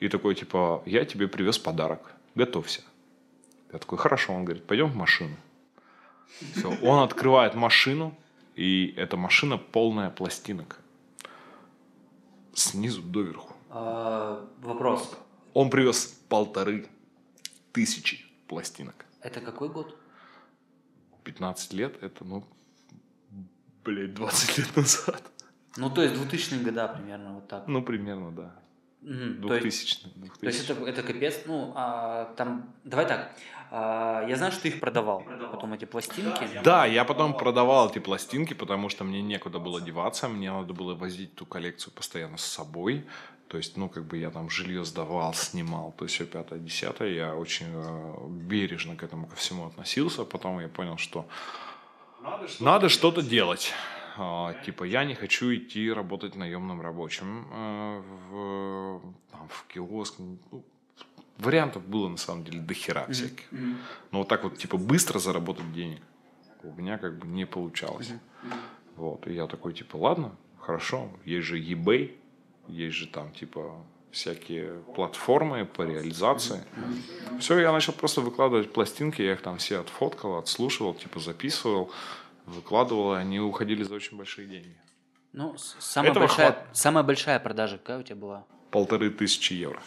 и 0.00 0.08
такой, 0.08 0.34
типа, 0.34 0.82
я 0.86 1.04
тебе 1.04 1.28
привез 1.28 1.58
подарок, 1.58 2.12
готовься. 2.34 2.82
Я 3.72 3.78
такой, 3.78 3.98
хорошо, 3.98 4.34
он 4.34 4.44
говорит, 4.44 4.66
пойдем 4.66 4.88
в 4.88 4.96
машину. 4.96 5.36
Все, 6.54 6.74
он 6.82 7.02
открывает 7.02 7.54
машину, 7.54 8.14
и 8.56 8.94
эта 8.96 9.16
машина 9.16 9.58
полная 9.58 10.10
пластинок. 10.10 10.78
Снизу 12.54 13.02
доверху. 13.02 13.54
А, 13.70 14.46
вопрос. 14.60 15.16
Он 15.54 15.70
привез 15.70 16.06
полторы 16.28 16.86
тысячи 17.72 18.24
пластинок. 18.48 19.06
Это 19.20 19.40
какой 19.40 19.68
год? 19.68 19.96
15 21.24 21.72
лет, 21.72 22.02
это, 22.02 22.24
ну, 22.24 22.44
блядь, 23.84 24.14
20 24.14 24.58
лет 24.58 24.76
назад. 24.76 25.22
Ну, 25.76 25.90
то 25.90 26.02
есть 26.02 26.14
2000-е 26.14 26.60
года 26.64 26.88
примерно 26.88 27.34
вот 27.34 27.48
так. 27.48 27.66
Ну, 27.66 27.82
примерно, 27.82 28.30
да. 28.30 28.54
Мгм, 29.00 29.48
то 29.48 29.54
есть- 29.54 30.04
2000 30.04 30.40
То 30.40 30.46
есть 30.46 30.70
это, 30.70 30.84
это 30.84 31.02
капец, 31.02 31.42
ну, 31.46 31.72
а, 31.74 32.32
там, 32.36 32.72
давай 32.84 33.06
так, 33.06 33.32
а, 33.70 34.24
я 34.28 34.36
знаю, 34.36 34.52
что 34.52 34.62
ты 34.62 34.68
их 34.68 34.80
продавал, 34.80 35.24
потом 35.50 35.72
эти 35.72 35.86
пластинки. 35.86 36.46
Да, 36.62 36.86
я 36.86 37.04
потом 37.04 37.36
продавал 37.36 37.88
эти 37.90 37.98
пластинки, 37.98 38.54
потому 38.54 38.88
что 38.90 39.02
мне 39.04 39.22
некуда 39.22 39.58
было 39.58 39.80
деваться, 39.80 40.28
мне 40.28 40.52
надо 40.52 40.72
было 40.72 40.94
возить 40.94 41.34
ту 41.34 41.46
коллекцию 41.46 41.92
постоянно 41.94 42.36
с 42.36 42.44
собой. 42.44 43.04
То 43.48 43.58
есть, 43.58 43.76
ну, 43.76 43.88
как 43.88 44.04
бы 44.06 44.16
я 44.16 44.30
там 44.30 44.48
жилье 44.48 44.84
сдавал, 44.84 45.34
снимал, 45.34 45.92
то 45.98 46.04
есть 46.04 46.14
все 46.14 46.24
пятое, 46.24 46.58
десятое. 46.58 47.10
Я 47.10 47.34
очень 47.34 47.66
э, 47.68 48.28
бережно 48.28 48.96
к 48.96 49.02
этому 49.02 49.26
ко 49.26 49.36
всему 49.36 49.66
относился. 49.66 50.24
Потом 50.24 50.60
я 50.60 50.68
понял, 50.68 50.96
что 50.96 51.26
надо 52.60 52.88
что-то 52.88 53.22
делать. 53.22 53.72
А, 54.16 54.54
типа, 54.64 54.84
я 54.84 55.04
не 55.04 55.14
хочу 55.14 55.54
идти 55.54 55.90
работать 55.90 56.34
наемным 56.34 56.80
рабочим 56.80 57.46
э, 57.50 58.02
в, 58.28 59.00
там, 59.30 59.48
в 59.48 59.66
киоск. 59.72 60.18
Ну, 60.18 60.64
вариантов 61.38 61.86
было, 61.86 62.08
на 62.08 62.18
самом 62.18 62.44
деле, 62.44 62.60
до 62.60 62.74
хера 62.74 63.06
всяких. 63.06 63.50
Но 64.10 64.18
вот 64.18 64.28
так 64.28 64.44
вот, 64.44 64.58
типа, 64.58 64.76
быстро 64.76 65.18
заработать 65.18 65.72
денег 65.72 66.02
у 66.62 66.72
меня 66.72 66.98
как 66.98 67.18
бы 67.18 67.26
не 67.26 67.44
получалось. 67.44 68.12
Вот, 68.96 69.26
и 69.26 69.34
я 69.34 69.46
такой, 69.46 69.72
типа, 69.72 69.96
ладно, 69.96 70.36
хорошо, 70.58 71.10
есть 71.24 71.46
же 71.46 71.58
eBay, 71.60 72.16
есть 72.68 72.96
же 72.96 73.06
там, 73.06 73.32
типа, 73.32 73.84
всякие 74.12 74.74
платформы 74.94 75.64
по 75.64 75.82
реализации. 75.82 76.62
Все, 77.40 77.58
я 77.58 77.72
начал 77.72 77.92
просто 77.94 78.20
выкладывать 78.20 78.72
пластинки, 78.72 79.22
я 79.22 79.32
их 79.32 79.40
там 79.42 79.56
все 79.58 79.80
отфоткал, 79.80 80.36
отслушивал, 80.36 80.94
типа, 80.94 81.18
записывал, 81.18 81.90
выкладывал, 82.46 83.14
и 83.14 83.18
они 83.18 83.40
уходили 83.40 83.82
за 83.82 83.94
очень 83.94 84.16
большие 84.16 84.46
деньги. 84.46 84.76
Ну, 85.32 85.56
самая 85.78 86.10
Этого 86.10 86.26
большая, 86.26 86.52
хват- 86.52 86.66
самая 86.74 87.02
большая 87.02 87.40
продажа 87.40 87.78
какая 87.78 88.00
у 88.00 88.02
тебя 88.02 88.16
была? 88.16 88.44
Полторы 88.70 89.10
тысячи 89.10 89.54
евро. 89.54 89.82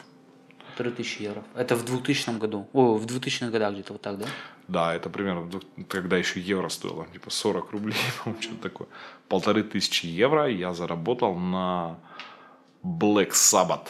Полторы 0.69 0.91
тысячи 0.91 1.21
евро. 1.21 1.43
Это 1.53 1.75
в 1.75 1.85
2000 1.85 2.39
году. 2.39 2.67
О, 2.73 2.95
в 2.95 3.05
2000-х 3.05 3.51
годах 3.51 3.73
где-то 3.73 3.93
вот 3.93 4.01
так, 4.01 4.17
да? 4.17 4.25
Да, 4.67 4.95
это 4.95 5.11
примерно 5.11 5.47
когда 5.87 6.17
еще 6.17 6.39
евро 6.39 6.69
стоило, 6.69 7.05
типа 7.13 7.29
40 7.29 7.71
рублей, 7.71 7.95
по-моему, 8.23 8.41
что-то 8.41 8.61
такое. 8.63 8.87
Полторы 9.29 9.61
тысячи 9.63 10.07
евро 10.07 10.49
я 10.49 10.73
заработал 10.73 11.35
на 11.35 11.99
Black 12.83 13.31
Sabbath. 13.31 13.87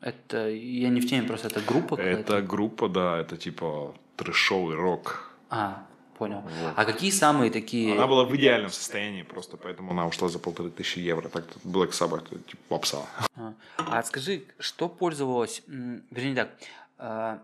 Это, 0.00 0.48
я 0.48 0.88
не 0.90 1.00
в 1.00 1.08
теме, 1.08 1.26
просто 1.26 1.48
это 1.48 1.60
группа 1.60 1.96
какая-то? 1.96 2.20
Это 2.20 2.42
группа, 2.42 2.88
да, 2.88 3.18
это 3.18 3.36
типа 3.36 3.94
трэшовый 4.16 4.76
рок. 4.76 5.30
А, 5.50 5.86
понял. 6.16 6.40
Вот. 6.40 6.72
А 6.76 6.84
какие 6.84 7.10
самые 7.10 7.50
такие... 7.50 7.92
Она 7.92 8.06
была 8.06 8.24
в 8.24 8.34
идеальном 8.36 8.70
состоянии, 8.70 9.22
просто 9.22 9.56
поэтому 9.56 9.90
она 9.90 10.06
ушла 10.06 10.28
за 10.28 10.38
полторы 10.38 10.70
тысячи 10.70 11.00
евро. 11.00 11.28
Так 11.28 11.44
Black 11.64 11.90
Sabbath, 11.90 12.26
это 12.30 12.38
типа 12.38 12.62
попса. 12.68 13.06
А, 13.36 13.54
а 13.76 14.02
скажи, 14.04 14.44
что 14.60 14.88
пользовалось, 14.88 15.62
вернее 15.66 16.34
так, 16.36 16.50
а, 16.98 17.42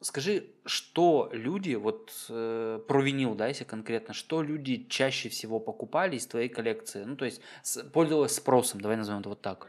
скажи, 0.00 0.46
что 0.64 1.28
люди, 1.32 1.74
вот 1.74 2.12
э, 2.28 2.80
про 2.88 3.00
винил, 3.02 3.34
да, 3.34 3.48
если 3.48 3.64
конкретно, 3.64 4.14
что 4.14 4.42
люди 4.42 4.86
чаще 4.88 5.28
всего 5.28 5.60
покупали 5.60 6.16
из 6.16 6.26
твоей 6.26 6.48
коллекции, 6.48 7.04
ну, 7.04 7.16
то 7.16 7.24
есть 7.24 7.40
с- 7.62 7.82
пользовалось 7.84 8.34
спросом, 8.34 8.80
давай 8.80 8.96
назовем 8.96 9.20
это 9.20 9.28
вот 9.30 9.40
так. 9.42 9.68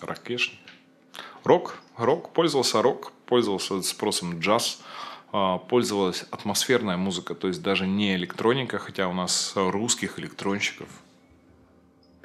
Ракеш. 0.00 0.60
Рок, 1.44 1.76
рок, 1.96 2.32
пользовался 2.32 2.82
рок, 2.82 3.12
пользовался 3.26 3.82
спросом 3.82 4.40
джаз, 4.40 4.82
а, 5.32 5.58
пользовалась 5.58 6.24
атмосферная 6.30 6.96
музыка, 6.96 7.34
то 7.34 7.48
есть 7.48 7.62
даже 7.62 7.86
не 7.86 8.14
электроника, 8.16 8.78
хотя 8.78 9.08
у 9.08 9.12
нас 9.12 9.52
русских 9.54 10.18
электронщиков 10.18 10.88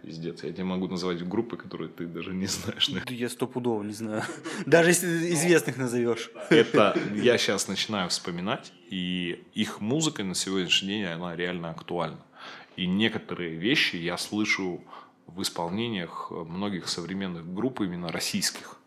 Пиздец, 0.01 0.43
я 0.43 0.51
тебе 0.51 0.63
могу 0.63 0.87
назвать 0.87 1.27
группы, 1.27 1.57
которые 1.57 1.89
ты 1.89 2.07
даже 2.07 2.33
не 2.33 2.47
знаешь. 2.47 2.89
Да 2.89 3.13
я 3.13 3.29
стопудово 3.29 3.83
не 3.83 3.93
знаю. 3.93 4.23
Даже 4.65 4.89
если 4.89 5.31
известных 5.33 5.77
назовешь. 5.77 6.31
Это 6.49 6.99
я 7.13 7.37
сейчас 7.37 7.67
начинаю 7.67 8.09
вспоминать, 8.09 8.73
и 8.89 9.43
их 9.53 9.79
музыка 9.79 10.23
на 10.23 10.33
сегодняшний 10.33 10.89
день, 10.89 11.05
она 11.05 11.35
реально 11.35 11.69
актуальна. 11.69 12.19
И 12.77 12.87
некоторые 12.87 13.55
вещи 13.55 13.97
я 13.97 14.17
слышу 14.17 14.83
в 15.27 15.41
исполнениях 15.41 16.31
многих 16.31 16.89
современных 16.89 17.53
групп, 17.53 17.81
именно 17.81 18.11
российских. 18.11 18.77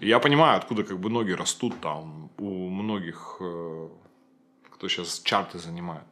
И 0.00 0.08
я 0.08 0.18
понимаю, 0.18 0.58
откуда 0.58 0.82
как 0.84 0.98
бы 0.98 1.10
ноги 1.10 1.32
растут 1.32 1.80
там 1.80 2.30
у 2.38 2.68
многих, 2.70 3.36
э, 3.40 3.88
кто 4.70 4.88
сейчас 4.88 5.20
чарты 5.20 5.58
занимает. 5.58 6.04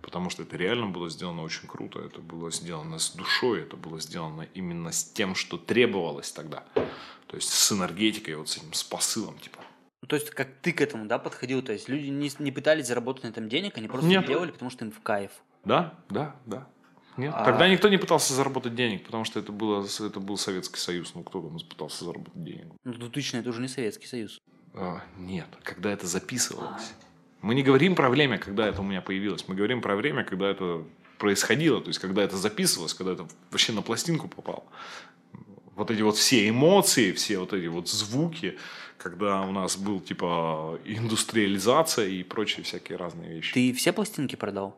Потому 0.00 0.30
что 0.30 0.44
это 0.44 0.56
реально 0.56 0.86
было 0.86 1.10
сделано 1.10 1.42
очень 1.42 1.66
круто, 1.66 1.98
это 1.98 2.20
было 2.20 2.52
сделано 2.52 2.98
с 2.98 3.10
душой, 3.10 3.62
это 3.62 3.76
было 3.76 3.98
сделано 3.98 4.46
именно 4.54 4.92
с 4.92 5.04
тем, 5.04 5.34
что 5.34 5.58
требовалось 5.58 6.30
тогда. 6.30 6.64
То 7.26 7.36
есть 7.36 7.48
с 7.48 7.72
энергетикой, 7.72 8.36
вот 8.36 8.48
с 8.48 8.58
этим, 8.58 8.72
с 8.72 8.84
посылом, 8.84 9.36
типа. 9.38 9.58
То 10.06 10.14
есть, 10.14 10.30
как 10.30 10.48
ты 10.62 10.72
к 10.72 10.80
этому, 10.80 11.06
да, 11.06 11.18
подходил? 11.18 11.62
То 11.62 11.72
есть, 11.72 11.88
люди 11.88 12.06
не, 12.06 12.30
не 12.38 12.52
пытались 12.52 12.86
заработать 12.86 13.24
на 13.24 13.28
этом 13.28 13.48
денег, 13.48 13.76
они 13.76 13.88
просто 13.88 14.08
Нет. 14.08 14.26
делали, 14.26 14.52
потому 14.52 14.70
что 14.70 14.84
им 14.84 14.92
в 14.92 15.00
кайф. 15.00 15.32
Да, 15.64 15.98
да, 16.08 16.36
да. 16.46 16.68
Нет. 17.16 17.32
А- 17.36 17.44
Тогда 17.44 17.68
никто 17.68 17.88
не 17.88 17.96
пытался 17.96 18.34
заработать 18.34 18.74
денег, 18.74 19.04
потому 19.04 19.24
что 19.24 19.40
это, 19.40 19.52
было, 19.52 19.84
это 19.84 20.20
был 20.20 20.36
Советский 20.36 20.78
Союз. 20.78 21.12
Ну, 21.14 21.22
кто 21.22 21.40
там 21.40 21.58
пытался 21.68 22.04
заработать 22.04 22.42
денег? 22.44 22.66
Ну, 22.84 22.92
2000 22.92 23.36
это 23.36 23.48
уже 23.50 23.60
не 23.60 23.68
Советский 23.68 24.06
Союз. 24.06 24.38
А, 24.74 25.02
нет, 25.18 25.46
когда 25.62 25.90
это 25.92 26.06
записывалось. 26.06 26.92
Мы 27.42 27.54
не 27.54 27.62
говорим 27.62 27.94
про 27.94 28.08
время, 28.10 28.38
когда 28.38 28.66
это 28.66 28.80
у 28.80 28.84
меня 28.84 29.00
появилось. 29.00 29.46
Мы 29.48 29.54
говорим 29.54 29.80
про 29.80 29.96
время, 29.96 30.24
когда 30.24 30.48
это 30.50 30.84
происходило, 31.18 31.80
то 31.80 31.88
есть 31.88 31.98
когда 31.98 32.22
это 32.22 32.36
записывалось, 32.36 32.92
когда 32.94 33.12
это 33.12 33.26
вообще 33.50 33.72
на 33.72 33.82
пластинку 33.82 34.28
попало. 34.28 34.64
Вот 35.74 35.90
эти 35.90 36.02
вот 36.02 36.16
все 36.16 36.48
эмоции, 36.48 37.12
все 37.12 37.38
вот 37.38 37.52
эти 37.52 37.66
вот 37.66 37.88
звуки, 37.88 38.58
когда 38.98 39.42
у 39.42 39.52
нас 39.52 39.76
был 39.76 40.00
типа 40.00 40.78
индустриализация 40.84 42.06
и 42.08 42.22
прочие 42.22 42.64
всякие 42.64 42.96
разные 42.98 43.34
вещи. 43.36 43.52
Ты 43.54 43.72
все 43.72 43.92
пластинки 43.92 44.36
продал? 44.36 44.76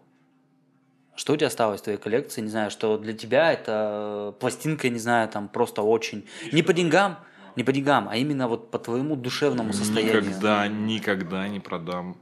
Что 1.18 1.32
у 1.32 1.36
тебя 1.36 1.48
осталось 1.48 1.80
в 1.80 1.84
твоей 1.84 1.98
коллекции? 1.98 2.40
Не 2.40 2.48
знаю, 2.48 2.70
что 2.70 2.96
для 2.96 3.12
тебя 3.12 3.52
это 3.52 4.36
пластинка, 4.38 4.88
не 4.88 5.00
знаю, 5.00 5.28
там 5.28 5.48
просто 5.48 5.82
очень... 5.82 6.28
Не 6.52 6.62
по 6.62 6.72
деньгам, 6.72 7.18
не 7.56 7.64
по 7.64 7.72
деньгам, 7.72 8.08
а 8.08 8.16
именно 8.16 8.46
вот 8.46 8.70
по 8.70 8.78
твоему 8.78 9.16
душевному 9.16 9.72
состоянию. 9.72 10.22
Никогда, 10.22 10.68
никогда 10.68 11.48
не 11.48 11.58
продам 11.58 12.16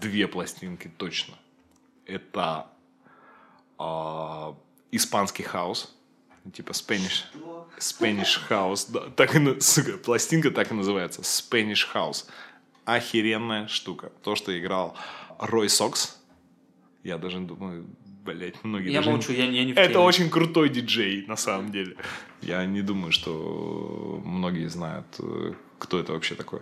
две 0.00 0.26
пластинки 0.26 0.90
точно. 0.96 1.34
Это 2.06 2.66
а, 3.78 4.56
испанский 4.90 5.44
хаос, 5.44 5.96
типа 6.52 6.72
Spanish, 6.72 7.22
Spanish 7.78 8.40
House, 8.50 8.86
да, 8.88 9.10
так 9.14 9.36
и, 9.36 9.60
сука, 9.60 9.96
пластинка 9.96 10.50
так 10.50 10.72
и 10.72 10.74
называется, 10.74 11.20
Spanish 11.20 11.86
House. 11.94 12.26
Охеренная 12.84 13.68
штука. 13.68 14.10
То, 14.24 14.34
что 14.34 14.58
играл 14.58 14.96
Рой 15.38 15.68
Сокс, 15.68 16.18
я 17.04 17.16
даже 17.16 17.38
думаю, 17.38 17.86
блять, 18.34 18.64
многие 18.64 18.90
Я 18.90 18.98
даже 18.98 19.08
не- 19.10 19.14
молчу, 19.14 19.32
я, 19.32 19.44
я 19.44 19.64
не 19.64 19.72
в 19.72 19.76
это 19.78 19.88
теме. 19.92 20.04
очень 20.04 20.30
крутой 20.30 20.68
диджей, 20.68 21.24
на 21.26 21.36
самом 21.36 21.70
деле. 21.72 21.96
Я 22.42 22.64
не 22.66 22.82
думаю, 22.82 23.12
что 23.12 24.20
многие 24.24 24.68
знают, 24.68 25.06
э, 25.20 25.52
кто 25.78 25.98
это 25.98 26.12
вообще 26.12 26.34
такой. 26.34 26.60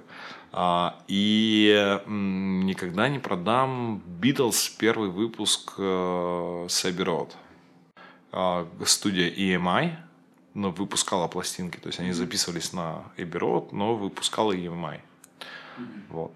А, 0.52 0.98
и 1.08 2.00
никогда 2.06 3.08
не 3.08 3.18
продам 3.18 4.02
Beatles 4.20 4.70
первый 4.78 5.10
выпуск 5.10 5.74
э, 5.78 5.82
Abbey 5.82 7.04
Road. 7.04 7.30
А, 8.32 8.66
студия 8.84 9.30
EMI, 9.30 9.92
но 10.54 10.70
выпускала 10.70 11.28
пластинки. 11.28 11.76
То 11.78 11.88
есть 11.88 12.00
они 12.00 12.12
записывались 12.12 12.72
на 12.72 13.04
Abbey 13.18 13.38
Road, 13.38 13.68
но 13.72 13.94
выпускала 13.96 14.52
EMI. 14.52 15.00
Вот. 16.08 16.32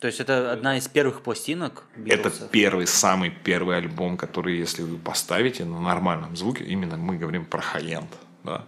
То 0.00 0.06
есть 0.06 0.18
это 0.18 0.50
одна 0.50 0.78
из 0.78 0.88
первых 0.88 1.20
пластинок 1.20 1.84
Это 2.06 2.30
Битлзов? 2.30 2.50
первый, 2.50 2.86
самый 2.86 3.30
первый 3.30 3.76
альбом, 3.76 4.16
который, 4.16 4.56
если 4.56 4.82
вы 4.82 4.96
поставите 4.96 5.66
на 5.66 5.78
нормальном 5.78 6.36
звуке, 6.36 6.64
именно 6.64 6.96
мы 6.96 7.18
говорим 7.18 7.44
про 7.44 7.60
хай-энд, 7.60 8.08
да, 8.42 8.64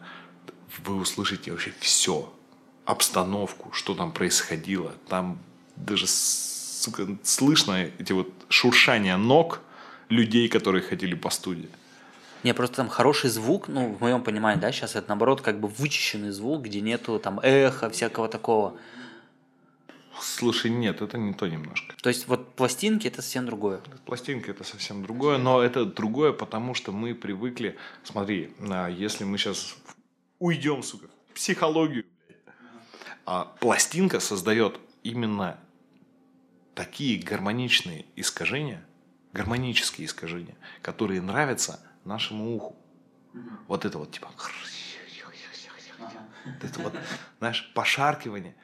вы 0.84 0.96
услышите 0.96 1.50
вообще 1.50 1.72
все. 1.80 2.30
Обстановку, 2.84 3.72
что 3.72 3.94
там 3.94 4.12
происходило. 4.12 4.92
Там 5.08 5.38
даже, 5.76 6.06
сука, 6.06 7.06
слышно 7.22 7.90
эти 7.98 8.12
вот 8.12 8.28
шуршания 8.50 9.16
ног 9.16 9.60
людей, 10.10 10.48
которые 10.48 10.82
ходили 10.82 11.14
по 11.14 11.30
студии. 11.30 11.70
Не, 12.42 12.52
просто 12.52 12.76
там 12.76 12.88
хороший 12.90 13.30
звук, 13.30 13.68
ну, 13.68 13.94
в 13.94 14.00
моем 14.00 14.22
понимании, 14.22 14.60
да, 14.60 14.70
сейчас 14.70 14.96
это 14.96 15.08
наоборот 15.08 15.40
как 15.40 15.60
бы 15.60 15.68
вычищенный 15.68 16.30
звук, 16.30 16.64
где 16.64 16.82
нету 16.82 17.18
там 17.18 17.40
эха, 17.40 17.88
всякого 17.88 18.28
такого. 18.28 18.74
Слушай, 20.22 20.70
нет, 20.70 21.02
это 21.02 21.18
не 21.18 21.34
то 21.34 21.48
немножко. 21.48 21.96
То 22.00 22.08
есть 22.08 22.28
вот 22.28 22.54
пластинки 22.54 23.08
это 23.08 23.22
совсем 23.22 23.44
другое. 23.44 23.80
Пластинка 24.06 24.52
это 24.52 24.62
совсем 24.62 25.02
другое, 25.02 25.36
но 25.36 25.60
это 25.60 25.84
другое, 25.84 26.32
потому 26.32 26.74
что 26.74 26.92
мы 26.92 27.12
привыкли. 27.14 27.76
Смотри, 28.04 28.54
а, 28.60 28.88
если 28.88 29.24
мы 29.24 29.36
сейчас 29.36 29.76
уйдем, 30.38 30.84
сука, 30.84 31.08
в 31.28 31.34
психологию, 31.34 32.04
блядь, 32.28 32.38
а 33.26 33.46
пластинка 33.58 34.20
создает 34.20 34.78
именно 35.02 35.58
такие 36.76 37.20
гармоничные 37.20 38.06
искажения, 38.14 38.86
гармонические 39.32 40.06
искажения, 40.06 40.54
которые 40.82 41.20
нравятся 41.20 41.80
нашему 42.04 42.54
уху. 42.54 42.76
Вот 43.66 43.84
это 43.84 43.98
вот 43.98 44.12
типа. 44.12 44.30
Вот 46.44 46.64
это 46.64 46.80
вот, 46.80 46.92
знаешь, 47.38 47.70
пошаркивание. 47.72 48.56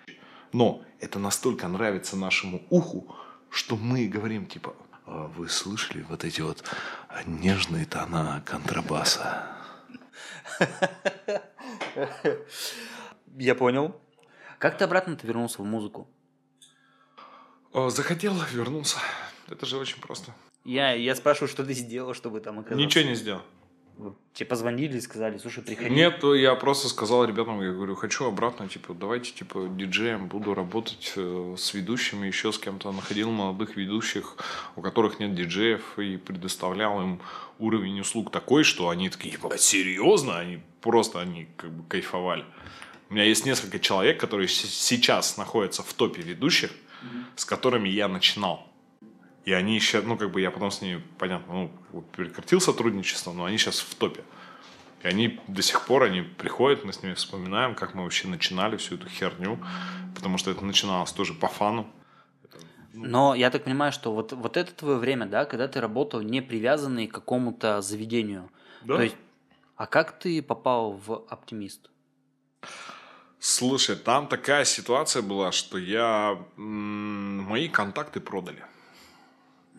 Но 0.52 0.82
это 1.00 1.18
настолько 1.18 1.68
нравится 1.68 2.16
нашему 2.16 2.62
уху, 2.70 3.14
что 3.50 3.76
мы 3.76 4.06
говорим 4.08 4.46
типа, 4.46 4.74
«А 5.06 5.26
вы 5.28 5.48
слышали 5.48 6.02
вот 6.08 6.24
эти 6.24 6.40
вот 6.40 6.64
нежные 7.26 7.86
тона 7.86 8.42
контрабаса? 8.44 9.56
Я 13.36 13.54
понял. 13.54 14.00
Как 14.58 14.76
ты 14.76 14.84
обратно-то 14.84 15.26
вернулся 15.26 15.62
в 15.62 15.64
музыку? 15.64 16.08
О, 17.72 17.90
захотел, 17.90 18.34
вернулся. 18.52 18.98
Это 19.46 19.66
же 19.66 19.76
очень 19.76 20.00
просто. 20.00 20.34
Я, 20.64 20.92
я 20.92 21.14
спрашиваю, 21.14 21.48
что 21.48 21.64
ты 21.64 21.74
сделал, 21.74 22.14
чтобы 22.14 22.40
там 22.40 22.58
оказаться? 22.58 22.84
Ничего 22.84 23.04
не 23.04 23.14
сделал. 23.14 23.42
Тебе 24.32 24.46
позвонили 24.46 24.96
и 24.96 25.00
сказали, 25.00 25.38
слушай, 25.38 25.64
приходи. 25.64 25.90
Нет, 25.90 26.22
я 26.22 26.54
просто 26.54 26.88
сказал 26.88 27.24
ребятам, 27.24 27.60
я 27.60 27.72
говорю, 27.72 27.96
хочу 27.96 28.26
обратно, 28.26 28.68
типа, 28.68 28.94
давайте, 28.94 29.32
типа, 29.32 29.68
диджеем 29.68 30.28
буду 30.28 30.54
работать 30.54 31.12
э, 31.16 31.54
с 31.58 31.74
ведущими, 31.74 32.28
еще 32.28 32.52
с 32.52 32.58
кем-то. 32.58 32.92
Находил 32.92 33.32
молодых 33.32 33.76
ведущих, 33.76 34.36
у 34.76 34.82
которых 34.82 35.18
нет 35.18 35.34
диджеев, 35.34 35.98
и 35.98 36.16
предоставлял 36.16 37.02
им 37.02 37.20
уровень 37.58 38.00
услуг 38.00 38.30
такой, 38.30 38.62
что 38.62 38.88
они 38.88 39.10
такие, 39.10 39.34
«Ебать, 39.34 39.60
серьезно? 39.60 40.38
Они 40.38 40.60
просто, 40.80 41.20
они 41.20 41.48
как 41.56 41.72
бы 41.72 41.82
кайфовали. 41.88 42.44
У 43.10 43.14
меня 43.14 43.24
есть 43.24 43.46
несколько 43.46 43.80
человек, 43.80 44.20
которые 44.20 44.46
сейчас 44.46 45.36
находятся 45.36 45.82
в 45.82 45.92
топе 45.94 46.22
ведущих, 46.22 46.70
с 47.34 47.44
которыми 47.44 47.88
я 47.88 48.06
начинал. 48.06 48.67
И 49.44 49.52
они 49.52 49.74
еще, 49.74 50.02
ну, 50.02 50.16
как 50.16 50.30
бы 50.30 50.40
я 50.40 50.50
потом 50.50 50.70
с 50.70 50.82
ними, 50.82 51.02
понятно, 51.18 51.70
ну, 51.92 52.02
прекратил 52.02 52.60
сотрудничество, 52.60 53.32
но 53.32 53.44
они 53.44 53.56
сейчас 53.56 53.80
в 53.80 53.94
топе. 53.94 54.22
И 55.02 55.06
они 55.06 55.40
до 55.46 55.62
сих 55.62 55.86
пор, 55.86 56.02
они 56.02 56.22
приходят, 56.22 56.84
мы 56.84 56.92
с 56.92 57.02
ними 57.02 57.14
вспоминаем, 57.14 57.74
как 57.74 57.94
мы 57.94 58.02
вообще 58.02 58.28
начинали 58.28 58.76
всю 58.76 58.96
эту 58.96 59.08
херню, 59.08 59.58
потому 60.14 60.38
что 60.38 60.50
это 60.50 60.64
начиналось 60.64 61.12
тоже 61.12 61.34
по 61.34 61.46
фану. 61.46 61.86
Но 62.92 63.34
я 63.34 63.50
так 63.50 63.64
понимаю, 63.64 63.92
что 63.92 64.12
вот, 64.12 64.32
вот 64.32 64.56
это 64.56 64.72
твое 64.72 64.96
время, 64.98 65.26
да, 65.26 65.44
когда 65.44 65.68
ты 65.68 65.80
работал 65.80 66.20
не 66.20 66.42
привязанный 66.42 67.06
к 67.06 67.14
какому-то 67.14 67.80
заведению. 67.80 68.50
Да. 68.82 68.96
То 68.96 69.02
есть, 69.02 69.16
а 69.76 69.86
как 69.86 70.18
ты 70.18 70.42
попал 70.42 70.92
в 70.92 71.24
оптимист? 71.28 71.90
Слушай, 73.38 73.94
там 73.94 74.26
такая 74.26 74.64
ситуация 74.64 75.22
была, 75.22 75.52
что 75.52 75.78
я... 75.78 76.44
м, 76.56 77.42
мои 77.44 77.68
контакты 77.68 78.20
продали. 78.20 78.64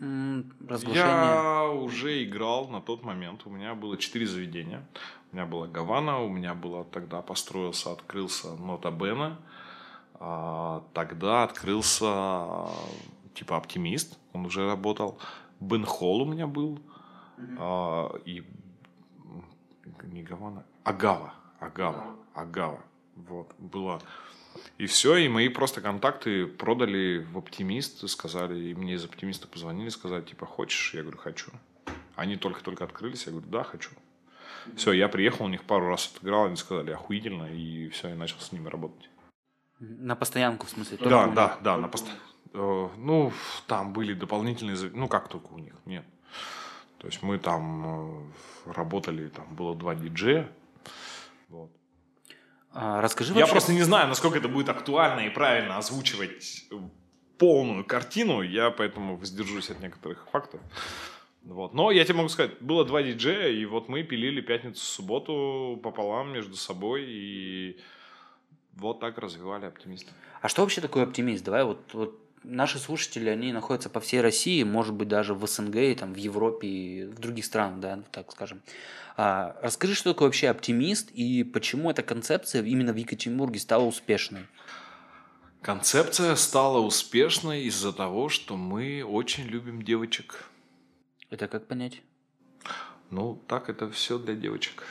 Разглашение. 0.00 0.94
Я 0.94 1.68
уже 1.70 2.24
играл 2.24 2.68
на 2.68 2.80
тот 2.80 3.04
момент. 3.04 3.42
У 3.44 3.50
меня 3.50 3.74
было 3.74 3.96
четыре 3.98 4.26
заведения. 4.26 4.86
У 5.32 5.36
меня 5.36 5.46
была 5.46 5.66
Гавана, 5.66 6.20
у 6.20 6.28
меня 6.28 6.54
было 6.54 6.84
тогда 6.84 7.22
построился, 7.22 7.92
открылся 7.92 8.54
Нота 8.56 8.90
Бена. 8.90 9.38
А, 10.14 10.82
Тогда 10.94 11.44
открылся 11.44 12.66
типа 13.34 13.56
Оптимист, 13.56 14.18
он 14.32 14.46
уже 14.46 14.66
работал. 14.66 15.18
Бен 15.60 15.84
Холл 15.84 16.22
у 16.22 16.24
меня 16.24 16.46
был. 16.46 16.78
А, 17.58 18.10
И 18.24 18.42
не 20.04 20.22
Гавана, 20.22 20.64
Агава. 20.84 21.34
Агава. 21.60 22.16
Агава. 22.34 22.80
Вот, 23.16 23.54
была. 23.58 24.00
И 24.78 24.86
все, 24.86 25.16
и 25.16 25.28
мои 25.28 25.48
просто 25.48 25.80
контакты 25.80 26.46
продали 26.46 27.26
в 27.32 27.38
Оптимист, 27.38 28.08
сказали, 28.08 28.58
и 28.58 28.74
мне 28.74 28.94
из 28.94 29.04
Оптимиста 29.04 29.46
позвонили, 29.46 29.88
сказали, 29.90 30.22
типа, 30.22 30.46
хочешь? 30.46 30.94
Я 30.94 31.02
говорю, 31.02 31.18
хочу. 31.18 31.50
Они 32.16 32.36
только-только 32.36 32.84
открылись, 32.84 33.26
я 33.26 33.32
говорю, 33.32 33.48
да, 33.48 33.62
хочу. 33.62 33.90
Все, 34.76 34.92
я 34.92 35.08
приехал, 35.08 35.44
у 35.44 35.48
них 35.48 35.64
пару 35.64 35.88
раз 35.88 36.12
отыграл, 36.14 36.46
они 36.46 36.56
сказали 36.56 36.90
охуительно, 36.92 37.44
и 37.44 37.88
все, 37.88 38.08
я 38.08 38.14
начал 38.14 38.38
с 38.40 38.52
ними 38.52 38.68
работать. 38.68 39.08
На 39.78 40.14
постоянку, 40.16 40.66
в 40.66 40.70
смысле? 40.70 40.98
Да, 40.98 41.26
да, 41.28 41.58
да, 41.62 41.76
на 41.76 41.88
пост... 41.88 42.06
Э, 42.52 42.88
ну, 42.96 43.32
там 43.66 43.92
были 43.92 44.12
дополнительные, 44.12 44.76
ну, 44.92 45.08
как 45.08 45.28
только 45.28 45.52
у 45.52 45.58
них, 45.58 45.74
нет. 45.86 46.04
То 46.98 47.06
есть 47.06 47.22
мы 47.22 47.38
там 47.38 48.30
э, 48.66 48.72
работали, 48.72 49.28
там 49.28 49.54
было 49.54 49.74
два 49.74 49.94
диджея, 49.94 50.50
вот. 51.48 51.70
А, 52.72 53.00
расскажи 53.00 53.34
Я 53.34 53.46
просто 53.46 53.72
не 53.72 53.82
знаю, 53.82 54.08
насколько 54.08 54.38
это 54.38 54.48
будет 54.48 54.68
актуально 54.68 55.20
и 55.20 55.30
правильно 55.30 55.76
озвучивать 55.76 56.64
полную 57.38 57.84
картину, 57.84 58.42
я 58.42 58.70
поэтому 58.70 59.16
воздержусь 59.16 59.70
от 59.70 59.80
некоторых 59.80 60.26
фактов. 60.30 60.60
Вот. 61.42 61.72
Но 61.72 61.90
я 61.90 62.04
тебе 62.04 62.16
могу 62.16 62.28
сказать, 62.28 62.60
было 62.60 62.84
два 62.84 63.02
диджея, 63.02 63.48
и 63.48 63.64
вот 63.64 63.88
мы 63.88 64.02
пилили 64.02 64.42
пятницу-субботу 64.42 65.80
пополам 65.82 66.32
между 66.32 66.54
собой, 66.54 67.04
и 67.06 67.80
вот 68.74 69.00
так 69.00 69.18
развивали 69.18 69.64
оптимиста. 69.64 70.12
А 70.42 70.48
что 70.48 70.62
вообще 70.62 70.80
такое 70.80 71.04
оптимист? 71.04 71.42
Давай 71.44 71.64
вот, 71.64 71.80
вот 71.92 72.20
наши 72.42 72.78
слушатели, 72.78 73.28
они 73.28 73.52
находятся 73.52 73.90
по 73.90 74.00
всей 74.00 74.20
России, 74.20 74.62
может 74.62 74.94
быть, 74.94 75.08
даже 75.08 75.34
в 75.34 75.46
СНГ, 75.46 75.98
там, 75.98 76.14
в 76.14 76.16
Европе 76.16 76.68
и 76.68 77.04
в 77.04 77.18
других 77.18 77.44
странах, 77.44 77.80
да, 77.80 78.02
так 78.10 78.32
скажем. 78.32 78.62
А, 79.16 79.56
расскажи, 79.62 79.94
что 79.94 80.12
такое 80.12 80.28
вообще 80.28 80.48
оптимист 80.48 81.10
и 81.10 81.44
почему 81.44 81.90
эта 81.90 82.02
концепция 82.02 82.62
именно 82.62 82.92
в 82.92 82.96
Екатеринбурге 82.96 83.60
стала 83.60 83.84
успешной? 83.84 84.46
Концепция 85.62 86.36
стала 86.36 86.78
успешной 86.78 87.64
из-за 87.64 87.92
того, 87.92 88.30
что 88.30 88.56
мы 88.56 89.04
очень 89.04 89.44
любим 89.44 89.82
девочек. 89.82 90.46
Это 91.28 91.48
как 91.48 91.66
понять? 91.66 92.00
Ну, 93.10 93.42
так 93.46 93.68
это 93.68 93.90
все 93.90 94.18
для 94.18 94.34
девочек. 94.34 94.84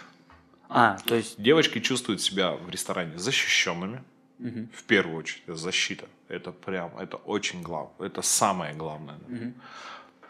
А, 0.70 0.98
то 1.06 1.16
есть... 1.16 1.42
Девочки 1.42 1.80
чувствуют 1.80 2.22
себя 2.22 2.52
в 2.52 2.70
ресторане 2.70 3.18
защищенными. 3.18 4.04
Угу. 4.40 4.70
В 4.74 4.84
первую 4.84 5.18
очередь, 5.18 5.44
защита. 5.48 6.08
Это 6.28 6.52
прям, 6.52 6.98
это 6.98 7.18
очень 7.18 7.62
главное. 7.62 8.08
Это 8.08 8.22
самое 8.22 8.74
главное. 8.74 9.18
Угу. 9.28 9.54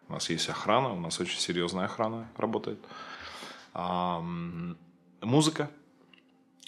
У 0.10 0.14
нас 0.14 0.30
есть 0.30 0.50
охрана, 0.50 0.94
у 0.94 1.00
нас 1.00 1.20
очень 1.20 1.40
серьезная 1.40 1.86
охрана 1.86 2.28
работает. 2.38 2.80
А, 3.74 4.22
музыка, 5.22 5.70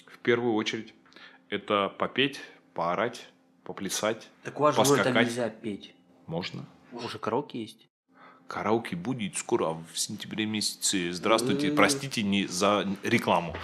в 0.06 0.18
первую 0.18 0.54
очередь. 0.54 0.94
Это 1.48 1.88
попеть, 1.98 2.40
поорать, 2.72 3.26
поплясать, 3.64 4.30
Так 4.42 4.58
у 4.58 4.62
вас 4.62 4.76
же 4.76 5.04
там 5.04 5.14
нельзя 5.14 5.50
петь. 5.50 5.94
Можно. 6.26 6.64
Уже 6.92 7.18
караоке 7.18 7.60
есть. 7.60 7.88
Караоке 8.52 8.96
будет 8.96 9.38
скоро 9.38 9.78
в 9.92 9.98
сентябре 9.98 10.44
месяце. 10.44 11.10
Здравствуйте, 11.12 11.72
простите 11.72 12.22
не 12.22 12.46
за 12.46 12.86
рекламу. 13.02 13.56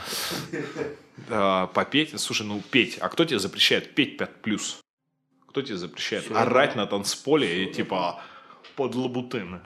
Попеть, 1.29 2.18
слушай, 2.18 2.46
ну 2.46 2.62
петь. 2.70 2.96
А 2.98 3.11
кто 3.11 3.27
тебе 3.27 3.38
запрещает 3.38 3.94
петь 3.94 4.16
5 4.16 4.42
плюс? 4.42 4.81
Кто 5.46 5.61
тебе 5.61 5.77
запрещает 5.77 6.24
Всё 6.24 6.37
орать 6.37 6.74
на 6.74 6.87
танцполе 6.87 7.64
и 7.64 7.72
типа 7.72 8.22
под 8.77 8.94
лабутыны? 8.94 9.61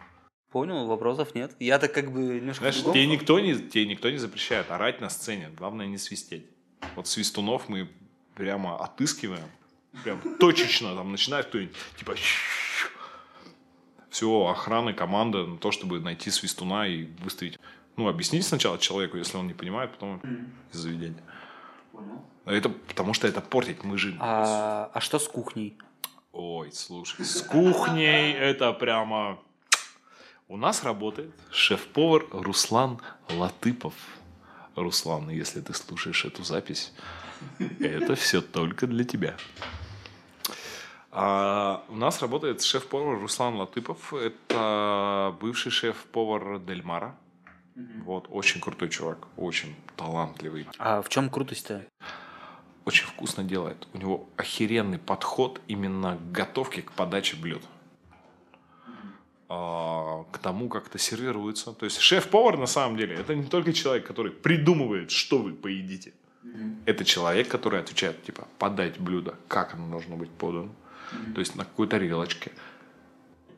Понял, 0.50 0.86
вопросов 0.86 1.34
нет. 1.36 1.52
Я 1.60 1.78
так 1.78 1.94
как 1.94 2.12
бы 2.12 2.20
немножко... 2.20 2.70
Знаешь, 2.70 2.82
тебе 2.82 3.06
никто, 3.06 3.38
не, 3.38 3.54
тебе 3.54 3.86
никто 3.86 4.10
не 4.10 4.18
запрещает 4.18 4.70
орать 4.70 5.00
на 5.00 5.08
сцене. 5.08 5.50
Главное 5.56 5.86
не 5.86 5.98
свистеть. 5.98 6.46
Вот 6.96 7.06
свистунов 7.06 7.68
мы 7.68 7.88
прямо 8.34 8.76
отыскиваем 8.76 9.48
прям 10.04 10.20
точечно 10.38 10.94
там 10.94 11.12
начинает 11.12 11.46
кто-нибудь, 11.46 11.76
типа, 11.98 12.14
все, 14.12 14.46
охраны, 14.46 14.92
команда 14.92 15.46
на 15.46 15.56
то, 15.56 15.72
чтобы 15.72 15.98
найти 15.98 16.30
свистуна 16.30 16.86
и 16.86 17.06
выставить. 17.24 17.58
Ну, 17.96 18.08
объяснить 18.08 18.46
сначала 18.46 18.78
человеку, 18.78 19.16
если 19.16 19.38
он 19.38 19.46
не 19.46 19.54
понимает, 19.54 19.92
потом 19.92 20.20
из 20.70 20.78
заведения. 20.78 21.22
Это 22.44 22.68
потому 22.68 23.14
что 23.14 23.26
это 23.26 23.40
портить 23.40 23.84
мы 23.84 23.96
же. 23.96 24.14
А, 24.20 24.90
а 24.92 25.00
что 25.00 25.18
с 25.18 25.26
кухней? 25.26 25.78
Ой, 26.32 26.70
слушай, 26.72 27.24
с 27.24 27.40
кухней 27.40 28.32
это 28.32 28.72
прямо... 28.74 29.38
У 30.46 30.58
нас 30.58 30.84
работает 30.84 31.32
шеф-повар 31.50 32.26
Руслан 32.32 33.00
Латыпов. 33.30 33.94
Руслан, 34.76 35.30
если 35.30 35.62
ты 35.62 35.72
слушаешь 35.72 36.26
эту 36.26 36.44
запись, 36.44 36.92
это 37.80 38.14
все 38.14 38.42
только 38.42 38.86
для 38.86 39.04
тебя. 39.04 39.36
А 41.14 41.84
у 41.90 41.96
нас 41.96 42.22
работает 42.22 42.62
шеф-повар 42.62 43.20
Руслан 43.20 43.56
Латыпов. 43.56 44.14
Это 44.14 45.36
бывший 45.40 45.70
шеф-повар 45.70 46.58
Дельмара. 46.58 47.14
mm 47.76 48.04
Вот, 48.04 48.28
очень 48.30 48.62
крутой 48.62 48.88
чувак, 48.88 49.28
очень 49.36 49.76
талантливый. 49.96 50.66
А 50.78 51.02
в 51.02 51.10
чем 51.10 51.28
крутость-то? 51.28 51.86
Очень 52.86 53.06
вкусно 53.06 53.44
делает. 53.44 53.86
У 53.92 53.98
него 53.98 54.26
охеренный 54.38 54.98
подход 54.98 55.60
именно 55.68 56.16
к 56.16 56.32
готовке, 56.32 56.80
к 56.80 56.92
подаче 56.92 57.36
блюд. 57.36 57.62
А, 59.50 60.24
к 60.32 60.38
тому, 60.38 60.70
как 60.70 60.86
это 60.86 60.98
сервируется. 60.98 61.74
То 61.74 61.84
есть 61.84 62.00
шеф-повар 62.00 62.56
на 62.56 62.66
самом 62.66 62.96
деле 62.96 63.16
это 63.16 63.34
не 63.34 63.44
только 63.44 63.74
человек, 63.74 64.06
который 64.06 64.32
придумывает, 64.32 65.10
что 65.10 65.38
вы 65.38 65.52
поедите. 65.52 66.14
mm 66.42 66.84
Это 66.86 67.04
человек, 67.04 67.48
который 67.48 67.80
отвечает, 67.80 68.24
типа, 68.24 68.48
подать 68.58 68.98
блюдо, 68.98 69.34
как 69.46 69.74
оно 69.74 69.90
должно 69.90 70.16
быть 70.16 70.30
подано 70.30 70.70
то 71.34 71.40
есть 71.40 71.54
на 71.56 71.64
какой-то 71.64 71.92
тарелочке. 71.92 72.52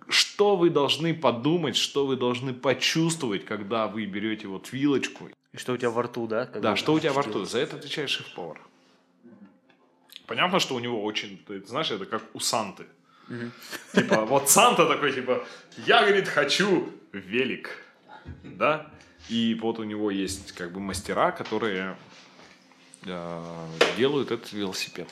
Что 0.08 0.56
вы 0.56 0.70
должны 0.70 1.14
подумать, 1.14 1.76
что 1.76 2.06
вы 2.06 2.16
должны 2.16 2.52
почувствовать, 2.52 3.44
когда 3.44 3.86
вы 3.86 4.04
берете 4.06 4.48
вот 4.48 4.72
вилочку. 4.72 5.30
И 5.52 5.56
что 5.56 5.72
у 5.72 5.76
тебя 5.76 5.90
во 5.90 6.02
рту, 6.02 6.26
да? 6.26 6.46
Да, 6.46 6.76
что 6.76 6.92
у 6.92 7.00
тебя 7.00 7.12
во 7.12 7.22
рту. 7.22 7.44
За 7.44 7.58
это 7.58 7.76
отвечает 7.76 8.10
шеф-повар. 8.10 8.60
Понятно, 10.26 10.58
что 10.58 10.74
у 10.74 10.78
него 10.78 11.02
очень, 11.04 11.42
ты 11.46 11.64
знаешь, 11.66 11.90
это 11.90 12.06
как 12.06 12.22
у 12.34 12.40
Санты. 12.40 12.86
Типа, 13.92 14.24
вот 14.24 14.50
Санта 14.50 14.86
такой, 14.86 15.12
типа, 15.12 15.46
я, 15.86 16.02
говорит, 16.02 16.28
хочу 16.28 16.90
велик. 17.12 17.70
Да? 18.42 18.90
И 19.28 19.58
вот 19.60 19.78
у 19.78 19.84
него 19.84 20.10
есть 20.10 20.52
как 20.52 20.72
бы 20.72 20.80
мастера, 20.80 21.30
которые 21.30 21.96
э, 23.04 23.66
делают 23.96 24.30
этот 24.30 24.52
велосипед. 24.52 25.08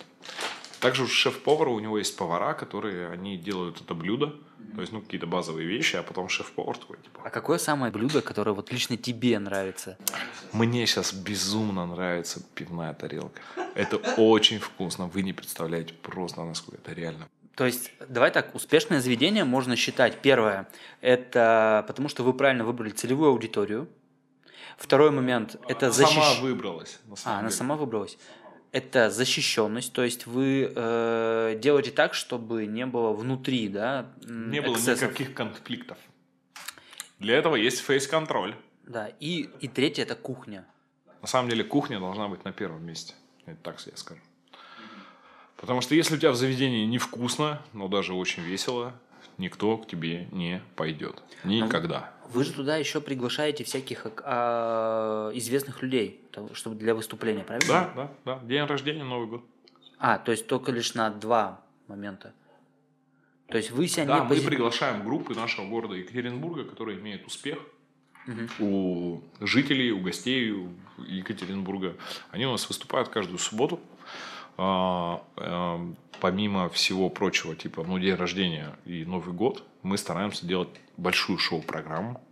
Также 0.82 1.04
у 1.04 1.06
шеф-повара 1.06 1.70
у 1.70 1.78
него 1.78 1.96
есть 1.96 2.16
повара, 2.16 2.54
которые 2.54 3.08
они 3.08 3.36
делают 3.36 3.80
это 3.80 3.94
блюдо, 3.94 4.34
то 4.74 4.80
есть 4.80 4.92
ну 4.92 5.00
какие-то 5.00 5.28
базовые 5.28 5.64
вещи, 5.64 5.94
а 5.94 6.02
потом 6.02 6.28
шеф-повар 6.28 6.76
такой 6.76 6.96
типа. 6.96 7.20
А 7.24 7.30
какое 7.30 7.58
самое 7.58 7.92
блюдо, 7.92 8.20
которое 8.20 8.50
вот 8.50 8.72
лично 8.72 8.96
тебе 8.96 9.38
нравится? 9.38 9.96
Мне 10.52 10.84
сейчас 10.88 11.12
безумно 11.12 11.86
нравится 11.86 12.42
пивная 12.56 12.94
тарелка. 12.94 13.40
Это 13.76 13.96
очень 14.16 14.58
вкусно, 14.58 15.06
вы 15.06 15.22
не 15.22 15.32
представляете 15.32 15.94
просто 15.94 16.42
насколько 16.42 16.82
это 16.82 16.92
реально. 16.92 17.28
То 17.54 17.64
есть, 17.64 17.92
давай 18.08 18.32
так, 18.32 18.52
успешное 18.52 19.00
заведение 19.00 19.44
можно 19.44 19.76
считать, 19.76 20.20
первое, 20.20 20.68
это 21.00 21.84
потому 21.86 22.08
что 22.08 22.24
вы 22.24 22.32
правильно 22.32 22.64
выбрали 22.64 22.90
целевую 22.90 23.30
аудиторию. 23.30 23.88
Второй 24.78 25.12
момент, 25.12 25.56
это 25.68 25.86
она 25.86 25.92
защищ... 25.92 26.14
сама 26.14 26.40
выбралась. 26.40 26.98
а, 27.04 27.14
деле. 27.14 27.38
она 27.38 27.50
сама 27.50 27.76
выбралась 27.76 28.18
это 28.72 29.10
защищенность, 29.10 29.92
то 29.92 30.02
есть 30.02 30.26
вы 30.26 30.72
э, 30.74 31.58
делаете 31.60 31.90
так, 31.90 32.14
чтобы 32.14 32.66
не 32.66 32.86
было 32.86 33.12
внутри, 33.12 33.68
да, 33.68 34.06
не 34.22 34.60
было 34.60 34.76
никаких 34.76 35.34
конфликтов. 35.34 35.98
Для 37.18 37.36
этого 37.36 37.54
есть 37.54 37.80
фейс-контроль. 37.80 38.56
Да, 38.84 39.08
и, 39.20 39.50
и 39.60 39.68
третье 39.68 40.02
это 40.02 40.16
кухня. 40.16 40.66
На 41.20 41.28
самом 41.28 41.50
деле 41.50 41.62
кухня 41.62 42.00
должна 42.00 42.28
быть 42.28 42.44
на 42.44 42.52
первом 42.52 42.84
месте. 42.84 43.14
Это 43.46 43.58
так 43.62 43.86
я 43.86 43.96
скажу. 43.96 44.20
Потому 45.56 45.80
что 45.82 45.94
если 45.94 46.16
у 46.16 46.18
тебя 46.18 46.32
в 46.32 46.36
заведении 46.36 46.84
невкусно, 46.86 47.62
но 47.72 47.86
даже 47.86 48.14
очень 48.14 48.42
весело, 48.42 48.94
никто 49.38 49.78
к 49.78 49.86
тебе 49.86 50.26
не 50.32 50.62
пойдет. 50.74 51.22
Никогда. 51.44 52.12
Вы 52.32 52.44
же 52.44 52.52
туда 52.52 52.76
еще 52.76 53.00
приглашаете 53.00 53.64
всяких 53.64 54.06
а, 54.24 55.30
известных 55.34 55.82
людей, 55.82 56.20
чтобы 56.54 56.76
для 56.76 56.94
выступления, 56.94 57.44
правильно? 57.44 57.68
Да, 57.68 57.92
да, 57.94 58.12
да. 58.24 58.46
День 58.46 58.64
рождения, 58.64 59.04
Новый 59.04 59.28
год. 59.28 59.44
А, 59.98 60.18
то 60.18 60.32
есть 60.32 60.46
только 60.46 60.72
лишь 60.72 60.94
на 60.94 61.10
два 61.10 61.60
момента. 61.88 62.32
То 63.48 63.58
есть 63.58 63.70
вы 63.70 63.86
себя 63.86 64.06
да, 64.06 64.14
не 64.16 64.22
мы 64.22 64.28
пози... 64.30 64.46
приглашаем 64.46 65.04
группы 65.04 65.34
нашего 65.34 65.68
города 65.68 65.94
Екатеринбурга, 65.94 66.64
которые 66.64 66.98
имеют 66.98 67.26
успех 67.26 67.58
угу. 68.26 68.64
у 68.64 69.22
жителей, 69.44 69.92
у 69.92 70.00
гостей 70.00 70.54
Екатеринбурга. 70.98 71.96
Они 72.30 72.46
у 72.46 72.52
нас 72.52 72.66
выступают 72.66 73.10
каждую 73.10 73.38
субботу. 73.38 73.78
А, 74.56 75.22
а, 75.36 75.94
помимо 76.20 76.68
всего 76.70 77.10
прочего, 77.10 77.54
типа, 77.54 77.84
ну, 77.86 77.98
день 77.98 78.14
рождения 78.14 78.76
и 78.86 79.04
Новый 79.04 79.34
год, 79.34 79.64
мы 79.82 79.98
стараемся 79.98 80.46
делать 80.46 80.68
большую 80.96 81.38
шоу-программу, 81.38 82.22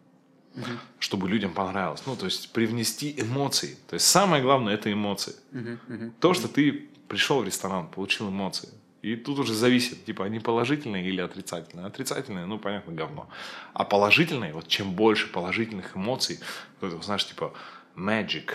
угу. 0.55 0.65
чтобы 0.99 1.29
людям 1.29 1.53
понравилось. 1.53 2.03
Ну, 2.07 2.17
то 2.17 2.27
есть 2.27 2.53
привнести 2.53 3.15
эмоции. 3.21 3.77
То 3.89 3.95
есть 3.95 4.07
самое 4.07 4.43
главное 4.43 4.75
это 4.75 4.93
эмоции. 4.93 5.35
Угу, 5.53 5.95
угу, 5.95 6.13
То, 6.21 6.35
что 6.35 6.49
ты 6.49 6.89
пришел 7.09 7.41
в 7.41 7.45
ресторан, 7.45 7.89
получил 7.89 8.29
эмоции. 8.29 8.69
И 9.03 9.17
тут 9.17 9.39
уже 9.39 9.55
зависит, 9.55 10.05
типа, 10.05 10.27
они 10.27 10.41
положительные 10.41 11.07
или 11.07 11.23
отрицательные. 11.23 11.87
Отрицательные, 11.87 12.45
ну, 12.45 12.59
понятно, 12.59 12.93
говно. 12.93 13.31
А 13.73 13.85
положительные, 13.85 14.53
вот 14.53 14.69
чем 14.69 14.93
больше 14.93 15.33
положительных 15.33 15.97
эмоций, 15.97 16.39
вот, 16.81 17.03
знаешь, 17.03 17.27
типа, 17.27 17.55
Magic. 17.97 18.53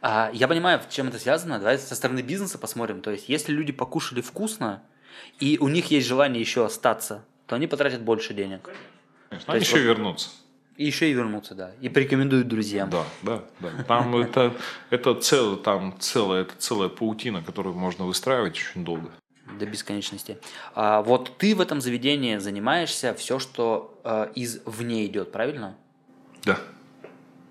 А, 0.00 0.30
я 0.32 0.48
понимаю, 0.48 0.80
чем 0.88 1.08
это 1.08 1.18
связано. 1.18 1.58
Давай 1.58 1.78
со 1.78 1.94
стороны 1.94 2.20
бизнеса 2.20 2.56
посмотрим. 2.56 3.02
То 3.02 3.10
есть, 3.10 3.28
если 3.28 3.52
люди 3.52 3.72
покушали 3.72 4.22
вкусно, 4.22 4.82
и 5.38 5.58
у 5.60 5.68
них 5.68 5.90
есть 5.90 6.06
желание 6.06 6.40
еще 6.40 6.64
остаться, 6.64 7.26
то 7.46 7.56
они 7.56 7.66
потратят 7.66 8.00
больше 8.00 8.32
денег. 8.32 8.62
Конечно, 8.62 8.93
они 9.46 9.60
еще 9.60 9.76
вот... 9.76 9.82
вернутся. 9.82 10.28
И 10.76 10.86
еще 10.86 11.08
и 11.08 11.12
вернуться, 11.12 11.54
да. 11.54 11.70
И 11.80 11.88
порекомендуют 11.88 12.48
друзьям. 12.48 12.90
Да, 12.90 13.04
да, 13.22 13.44
да. 13.60 13.70
Там 13.84 14.16
это, 14.20 14.54
это, 14.90 15.14
цел, 15.14 15.56
там 15.56 15.94
целая, 16.00 16.42
это 16.42 16.54
целая 16.58 16.88
паутина, 16.88 17.42
которую 17.42 17.76
можно 17.76 18.04
выстраивать 18.06 18.54
очень 18.54 18.84
долго. 18.84 19.10
До 19.58 19.66
бесконечности. 19.66 20.38
А, 20.74 21.02
вот 21.02 21.36
ты 21.38 21.54
в 21.54 21.60
этом 21.60 21.80
заведении 21.80 22.38
занимаешься 22.38 23.14
все, 23.14 23.38
что 23.38 24.00
а, 24.02 24.24
из 24.34 24.62
вне 24.64 25.06
идет, 25.06 25.30
правильно? 25.30 25.76
Да. 26.44 26.58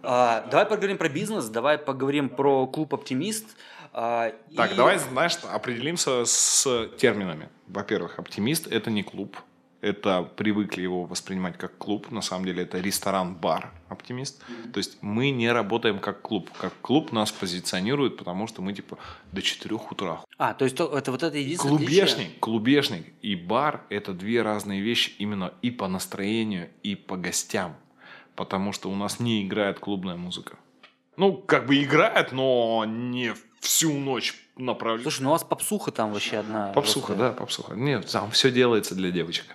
А, 0.02 0.46
давай 0.52 0.66
поговорим 0.66 0.98
про 0.98 1.08
бизнес, 1.08 1.46
давай 1.46 1.78
поговорим 1.78 2.28
про 2.28 2.68
клуб 2.68 2.94
«Оптимист». 2.94 3.56
А, 3.94 4.34
так, 4.56 4.74
и... 4.74 4.76
давай, 4.76 4.98
знаешь, 4.98 5.38
определимся 5.50 6.26
с 6.26 6.90
терминами. 6.98 7.48
Во-первых, 7.68 8.20
«Оптимист»– 8.20 8.68
это 8.72 8.92
не 8.92 9.04
клуб, 9.04 9.38
это 9.84 10.24
привыкли 10.24 10.82
его 10.82 11.04
воспринимать 11.04 11.58
как 11.58 11.78
клуб. 11.78 12.10
На 12.10 12.22
самом 12.22 12.46
деле 12.46 12.64
это 12.64 12.80
ресторан-бар 12.80 13.72
«Оптимист». 13.90 14.42
Mm-hmm. 14.42 14.72
То 14.72 14.78
есть 14.78 14.98
мы 15.02 15.30
не 15.32 15.52
работаем 15.52 16.00
как 16.00 16.22
клуб. 16.22 16.50
Как 16.58 16.74
клуб 16.82 17.12
нас 17.12 17.34
позиционирует, 17.34 18.16
потому 18.16 18.48
что 18.48 18.62
мы 18.62 18.74
типа 18.74 18.98
до 19.34 19.42
4 19.42 19.76
утра. 19.76 20.22
А, 20.38 20.54
то 20.54 20.64
есть 20.64 20.80
это 20.80 21.12
вот 21.12 21.22
это 21.22 21.38
единственное 21.38 21.78
Клубешник, 21.78 22.40
клубешник 22.40 23.14
и 23.22 23.36
бар– 23.36 23.84
это 23.90 24.14
две 24.14 24.42
разные 24.42 24.80
вещи 24.80 25.14
именно 25.20 25.54
и 25.62 25.70
по 25.70 25.90
настроению, 25.90 26.70
и 26.82 26.96
по 26.96 27.18
гостям. 27.18 27.76
Потому 28.36 28.72
что 28.72 28.90
у 28.90 28.96
нас 28.96 29.20
не 29.20 29.46
играет 29.46 29.80
клубная 29.80 30.16
музыка. 30.16 30.58
Ну, 31.18 31.34
как 31.34 31.68
бы 31.68 31.84
играет, 31.84 32.32
но 32.32 32.86
не 32.88 33.34
всю 33.60 33.92
ночь 34.00 34.34
направлена. 34.56 35.04
Слушай, 35.04 35.24
ну 35.24 35.30
у 35.30 35.32
вас 35.34 35.44
попсуха 35.44 35.92
там 35.92 36.14
вообще 36.14 36.38
одна. 36.38 36.72
Попсуха, 36.72 37.08
просто... 37.08 37.24
да, 37.24 37.32
попсуха. 37.34 37.76
Нет, 37.76 38.10
там 38.10 38.32
все 38.32 38.50
делается 38.50 38.96
для 38.96 39.12
девочек 39.12 39.46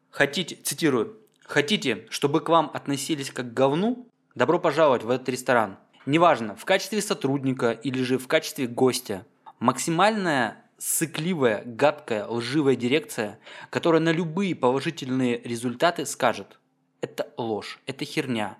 Хотите, 0.09 0.55
цитирую, 0.55 1.19
хотите, 1.43 2.07
чтобы 2.09 2.39
к 2.39 2.49
вам 2.49 2.71
относились 2.73 3.29
как 3.29 3.51
к 3.51 3.53
говну, 3.53 4.07
Добро 4.35 4.59
пожаловать 4.59 5.03
в 5.03 5.09
этот 5.09 5.29
ресторан. 5.29 5.77
Неважно, 6.05 6.57
в 6.57 6.65
качестве 6.65 7.01
сотрудника 7.01 7.71
или 7.71 8.03
же 8.03 8.17
в 8.17 8.27
качестве 8.27 8.67
гостя. 8.67 9.25
Максимальная 9.59 10.61
сыкливая, 10.77 11.63
гадкая, 11.65 12.27
лживая 12.27 12.75
дирекция, 12.75 13.39
которая 13.69 14.01
на 14.01 14.11
любые 14.11 14.53
положительные 14.53 15.41
результаты 15.41 16.05
скажет 16.05 16.59
«это 16.99 17.31
ложь, 17.37 17.79
это 17.85 18.03
херня». 18.03 18.57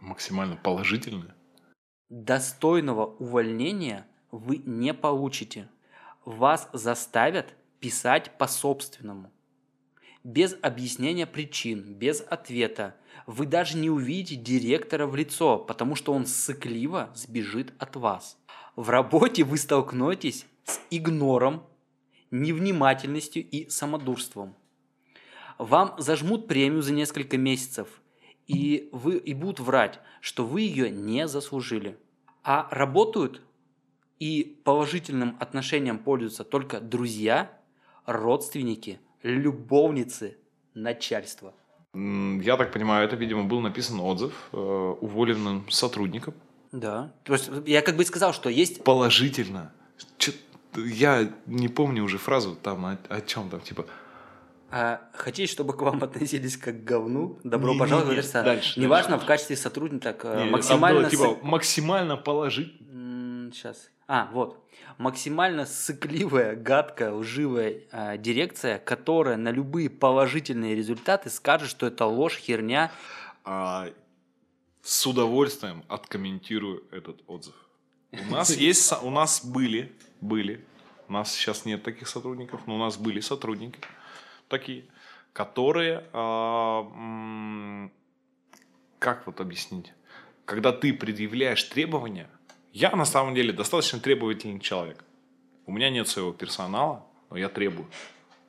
Максимально 0.00 0.56
положительная? 0.56 1.36
Достойного 2.08 3.06
увольнения 3.06 4.08
вы 4.32 4.56
не 4.56 4.92
получите. 4.92 5.68
Вас 6.24 6.68
заставят 6.72 7.54
писать 7.78 8.36
по-собственному. 8.38 9.30
Без 10.24 10.56
объяснения 10.62 11.26
причин, 11.26 11.94
без 11.94 12.20
ответа, 12.20 12.96
вы 13.26 13.46
даже 13.46 13.76
не 13.76 13.90
увидите 13.90 14.36
директора 14.36 15.06
в 15.06 15.16
лицо, 15.16 15.58
потому 15.58 15.94
что 15.94 16.12
он 16.12 16.26
сыкливо 16.26 17.10
сбежит 17.14 17.72
от 17.78 17.96
вас. 17.96 18.38
В 18.76 18.90
работе 18.90 19.44
вы 19.44 19.58
столкнетесь 19.58 20.46
с 20.64 20.80
игнором, 20.90 21.64
невнимательностью 22.30 23.46
и 23.48 23.68
самодурством. 23.68 24.54
Вам 25.58 25.94
зажмут 25.98 26.48
премию 26.48 26.82
за 26.82 26.92
несколько 26.92 27.36
месяцев, 27.36 27.88
и, 28.46 28.88
вы, 28.92 29.18
и 29.18 29.34
будут 29.34 29.60
врать, 29.60 30.00
что 30.20 30.44
вы 30.44 30.62
ее 30.62 30.90
не 30.90 31.28
заслужили. 31.28 31.98
А 32.42 32.66
работают 32.70 33.42
и 34.18 34.60
положительным 34.64 35.36
отношением 35.38 35.98
пользуются 35.98 36.44
только 36.44 36.80
друзья, 36.80 37.60
родственники, 38.06 39.00
любовницы, 39.22 40.38
начальство. 40.74 41.54
Я 41.94 42.56
так 42.56 42.72
понимаю, 42.72 43.04
это, 43.06 43.16
видимо, 43.16 43.44
был 43.44 43.60
написан 43.60 44.00
отзыв 44.00 44.32
э, 44.52 44.56
уволенным 44.56 45.68
сотрудникам. 45.68 46.32
Да. 46.72 47.12
То 47.24 47.34
есть 47.34 47.50
я 47.66 47.82
как 47.82 47.96
бы 47.96 48.04
сказал, 48.04 48.32
что 48.32 48.48
есть... 48.48 48.82
Положительно. 48.82 49.72
Чё, 50.16 50.32
я 50.74 51.30
не 51.44 51.68
помню 51.68 52.02
уже 52.02 52.16
фразу 52.16 52.56
там 52.56 52.86
о, 52.86 52.98
о 53.08 53.20
чем 53.20 53.50
там, 53.50 53.60
типа... 53.60 53.84
А, 54.70 55.02
хотите, 55.12 55.52
чтобы 55.52 55.76
к 55.76 55.82
вам 55.82 56.02
относились 56.02 56.56
как 56.56 56.82
к 56.82 56.84
говну? 56.84 57.38
Добро 57.44 57.74
не, 57.74 57.78
пожаловать 57.78 58.08
не, 58.08 58.14
не, 58.14 58.20
в 58.22 58.24
ресторан. 58.24 58.46
Дальше, 58.46 58.80
Неважно, 58.80 59.10
дальше. 59.10 59.24
в 59.24 59.28
качестве 59.28 59.56
сотрудника, 59.56 60.16
э, 60.22 60.44
не, 60.44 60.50
максимально... 60.50 61.00
Было, 61.00 61.10
типа, 61.10 61.38
максимально 61.42 62.16
положить. 62.16 62.72
Сейчас. 63.52 63.90
А, 64.14 64.28
вот 64.30 64.62
максимально 64.98 65.64
сыкливая, 65.64 66.54
гадкая, 66.54 67.12
лживая 67.12 67.80
э, 67.90 68.18
дирекция, 68.18 68.78
которая 68.78 69.38
на 69.38 69.50
любые 69.50 69.88
положительные 69.88 70.74
результаты 70.74 71.30
скажет, 71.30 71.70
что 71.70 71.86
это 71.86 72.04
ложь, 72.04 72.36
херня. 72.36 72.92
А, 73.42 73.88
с 74.82 75.06
удовольствием 75.06 75.82
откомментирую 75.88 76.84
этот 76.90 77.22
отзыв. 77.26 77.54
У 78.10 78.30
нас 78.30 78.50
есть, 78.54 78.92
у 79.02 79.08
нас 79.08 79.42
были, 79.46 79.90
были, 80.20 80.62
у 81.08 81.14
нас 81.14 81.32
сейчас 81.32 81.64
нет 81.64 81.82
таких 81.82 82.06
сотрудников, 82.06 82.66
но 82.66 82.74
у 82.74 82.78
нас 82.78 82.98
были 82.98 83.20
сотрудники 83.20 83.80
такие, 84.48 84.84
которые, 85.32 86.04
а, 86.12 87.88
как 88.98 89.26
вот 89.26 89.40
объяснить, 89.40 89.94
когда 90.44 90.70
ты 90.70 90.92
предъявляешь 90.92 91.62
требования, 91.62 92.28
я 92.72 92.90
на 92.96 93.04
самом 93.04 93.34
деле 93.34 93.52
достаточно 93.52 94.00
требовательный 94.00 94.60
человек. 94.60 95.04
У 95.66 95.72
меня 95.72 95.90
нет 95.90 96.08
своего 96.08 96.32
персонала, 96.32 97.06
но 97.30 97.36
я 97.36 97.48
требую. 97.48 97.88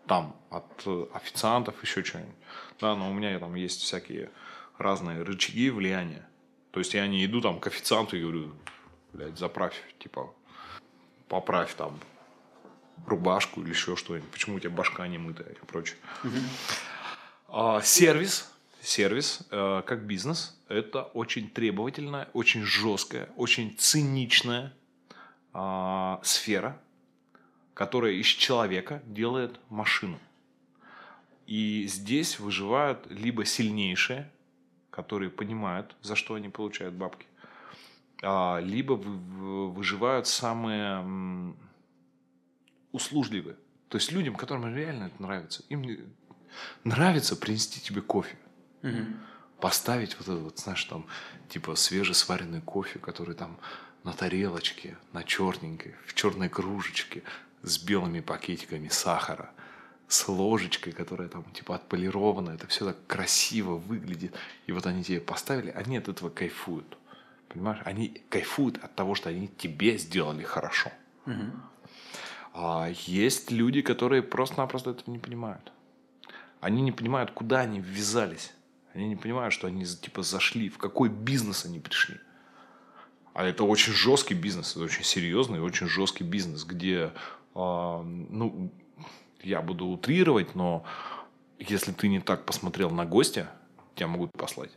Там 0.08 0.36
от 0.50 0.66
э, 0.86 1.06
официантов 1.14 1.82
еще 1.82 2.04
что-нибудь. 2.04 2.36
Да, 2.80 2.96
но 2.96 3.10
у 3.10 3.14
меня 3.14 3.38
там 3.40 3.56
есть 3.56 3.82
всякие 3.82 4.32
разные 4.78 5.22
рычаги 5.22 5.70
влияния. 5.70 6.28
То 6.72 6.80
есть 6.80 6.94
я 6.94 7.06
не 7.08 7.26
иду 7.26 7.42
там 7.42 7.60
к 7.60 7.68
официанту 7.68 8.18
и 8.18 8.22
говорю, 8.22 8.54
блядь, 9.14 9.38
заправь, 9.38 9.76
типа, 10.00 10.34
поправь 11.28 11.74
там 11.76 12.00
рубашку 13.06 13.62
или 13.62 13.70
еще 13.70 13.96
что-нибудь. 13.96 14.30
Почему 14.32 14.56
у 14.56 14.60
тебя 14.60 14.72
башка 14.72 15.08
не 15.08 15.18
мытая 15.18 15.52
и 15.52 15.66
прочее. 15.66 15.98
Угу. 16.24 16.38
А, 17.50 17.82
сервис 17.82 18.54
сервис 18.84 19.40
э, 19.50 19.82
как 19.86 20.06
бизнес– 20.06 20.60
это 20.74 21.04
очень 21.04 21.50
требовательная, 21.50 22.30
очень 22.34 22.64
жесткая, 22.64 23.30
очень 23.36 23.76
циничная 23.78 24.74
э, 25.54 26.18
сфера, 26.24 26.82
которая 27.74 28.14
из 28.14 28.26
человека 28.26 29.02
делает 29.06 29.60
машину. 29.70 30.20
И 31.46 31.86
здесь 31.88 32.40
выживают 32.40 33.06
либо 33.10 33.46
сильнейшие, 33.46 34.32
которые 34.90 35.30
понимают, 35.30 35.96
за 36.02 36.16
что 36.16 36.36
они 36.36 36.50
получают 36.50 36.94
бабки, 36.94 37.26
а, 38.22 38.60
либо 38.60 38.94
выживают 38.94 40.28
самые 40.28 41.56
услужливые. 42.92 43.58
То 43.90 43.98
есть 43.98 44.12
людям, 44.12 44.36
которым 44.36 44.74
реально 44.74 45.06
это 45.06 45.22
нравится. 45.22 45.64
Им 45.70 45.84
нравится 46.84 47.36
принести 47.36 47.82
тебе 47.82 48.02
кофе. 48.02 48.38
Угу. 48.84 49.06
Поставить 49.64 50.18
вот 50.20 50.28
этот, 50.28 50.44
вот, 50.44 50.60
знаешь, 50.60 50.84
там, 50.84 51.06
типа 51.48 51.76
свежесваренный 51.76 52.60
кофе, 52.60 53.00
который 53.00 53.34
там 53.34 53.58
на 54.04 54.12
тарелочке, 54.12 54.98
на 55.14 55.24
черненькой, 55.24 55.96
в 56.06 56.14
черной 56.16 56.50
кружечке, 56.50 57.24
с 57.62 57.78
белыми 57.78 58.20
пакетиками 58.20 58.90
сахара, 58.90 59.52
с 60.10 60.28
ложечкой, 60.28 60.92
которая 60.92 61.30
там 61.30 61.46
типа 61.54 61.76
отполирована, 61.76 62.50
это 62.50 62.68
все 62.68 62.84
так 62.84 62.98
красиво 63.08 63.76
выглядит. 63.76 64.36
И 64.68 64.74
вот 64.74 64.86
они 64.86 65.02
тебе 65.02 65.22
поставили, 65.22 65.70
они 65.70 65.96
от 65.96 66.10
этого 66.10 66.30
кайфуют. 66.30 66.98
Понимаешь? 67.48 67.80
Они 67.86 68.22
кайфуют 68.28 68.84
от 68.84 68.94
того, 68.96 69.16
что 69.16 69.30
они 69.30 69.48
тебе 69.48 69.98
сделали 69.98 70.44
хорошо. 70.44 70.92
А 72.52 72.90
есть 73.06 73.50
люди, 73.50 73.82
которые 73.82 74.24
просто-напросто 74.24 74.90
этого 74.90 75.10
не 75.10 75.20
понимают. 75.20 75.72
Они 76.60 76.82
не 76.82 76.92
понимают, 76.92 77.32
куда 77.32 77.62
они 77.62 77.80
ввязались. 77.80 78.52
Они 78.94 79.08
не 79.08 79.16
понимают, 79.16 79.54
что 79.54 79.68
они 79.68 79.86
типа 79.86 80.22
зашли, 80.24 80.70
в 80.70 80.78
какой 80.78 81.10
бизнес 81.10 81.66
они 81.66 81.80
пришли. 81.80 82.18
А 83.34 83.44
это 83.44 83.64
очень 83.64 83.94
жесткий 83.94 84.36
бизнес, 84.36 84.76
это 84.76 84.86
очень 84.86 85.04
серьезный, 85.04 85.60
очень 85.60 85.88
жесткий 85.88 86.24
бизнес, 86.24 86.64
где, 86.66 87.12
э, 87.56 87.56
ну, 87.56 88.72
я 89.42 89.62
буду 89.62 89.88
утрировать, 89.88 90.54
но 90.54 90.84
если 91.58 91.92
ты 91.92 92.08
не 92.08 92.20
так 92.20 92.46
посмотрел 92.46 92.92
на 92.92 93.06
гостя, 93.06 93.50
тебя 93.96 94.08
могут 94.08 94.32
послать. 94.38 94.72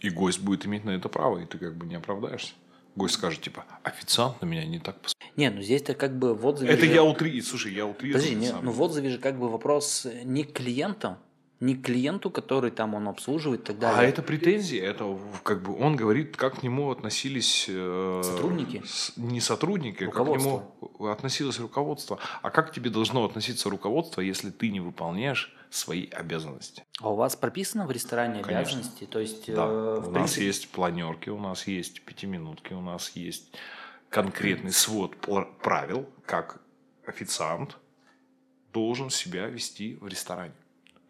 И 0.00 0.10
гость 0.10 0.40
будет 0.40 0.66
иметь 0.66 0.84
на 0.84 0.90
это 0.90 1.08
право, 1.08 1.38
и 1.38 1.46
ты 1.46 1.58
как 1.58 1.76
бы 1.76 1.86
не 1.86 1.94
оправдаешься. 1.94 2.54
Гость 2.96 3.14
скажет, 3.14 3.40
типа, 3.40 3.64
официант 3.82 4.40
на 4.42 4.46
меня 4.46 4.64
не 4.66 4.78
так 4.80 5.00
посмотрел. 5.00 5.32
Не, 5.36 5.50
ну 5.50 5.62
здесь-то 5.62 5.94
как 5.94 6.16
бы 6.18 6.34
в 6.34 6.44
отзыве... 6.46 6.72
Это 6.72 6.84
же- 6.86 6.92
я 6.92 7.02
утрирую, 7.04 7.42
слушай, 7.42 7.72
я 7.72 7.86
утрирую. 7.86 8.14
Подожди, 8.14 8.34
не, 8.36 8.52
ну 8.52 8.70
в 8.70 8.82
отзыве 8.82 9.10
же 9.10 9.18
как 9.18 9.38
бы 9.38 9.48
вопрос 9.48 10.06
не 10.24 10.44
к 10.44 10.52
клиентам, 10.52 11.18
не 11.60 11.74
к 11.76 11.82
клиенту, 11.84 12.30
который 12.30 12.70
там 12.70 12.94
он 12.94 13.08
обслуживает 13.08 13.60
и 13.62 13.64
так 13.64 13.78
далее. 13.78 13.98
А 14.00 14.02
это 14.04 14.22
претензии, 14.22 14.78
это 14.78 15.18
как 15.44 15.62
бы 15.62 15.76
он 15.78 15.96
говорит, 15.96 16.36
как 16.36 16.60
к 16.60 16.62
нему 16.62 16.90
относились 16.90 17.66
э, 17.68 18.20
Сотрудники? 18.24 18.82
с- 18.84 19.12
не 19.16 19.40
сотрудники, 19.40 20.06
как 20.06 20.24
к 20.26 20.28
нему 20.28 20.74
относилось 21.10 21.58
руководство. 21.60 22.18
А 22.42 22.50
как 22.50 22.70
к 22.70 22.74
тебе 22.74 22.90
должно 22.90 23.24
относиться 23.24 23.70
руководство, 23.70 24.20
если 24.20 24.50
ты 24.50 24.70
не 24.70 24.80
выполняешь 24.80 25.54
свои 25.70 26.08
обязанности? 26.10 26.84
А 27.00 27.10
у 27.10 27.16
вас 27.16 27.34
прописано 27.36 27.86
в 27.86 27.90
ресторане 27.90 28.42
Конечно. 28.42 28.58
обязанности? 28.60 29.04
То 29.04 29.18
есть, 29.20 29.46
Да, 29.52 29.64
э, 29.66 29.96
у 29.98 30.00
в 30.00 30.04
нас 30.06 30.12
принципе, 30.12 30.46
есть 30.46 30.68
планерки, 30.70 31.30
у 31.30 31.38
нас 31.38 31.66
есть 31.66 32.02
пятиминутки, 32.02 32.72
у 32.74 32.80
нас 32.80 33.10
есть 33.14 33.54
конкретный 34.10 34.72
свод 34.72 35.16
правил, 35.62 36.08
как 36.26 36.60
официант 37.06 37.76
должен 38.72 39.08
себя 39.10 39.46
вести 39.46 39.96
в 40.00 40.08
ресторане. 40.08 40.52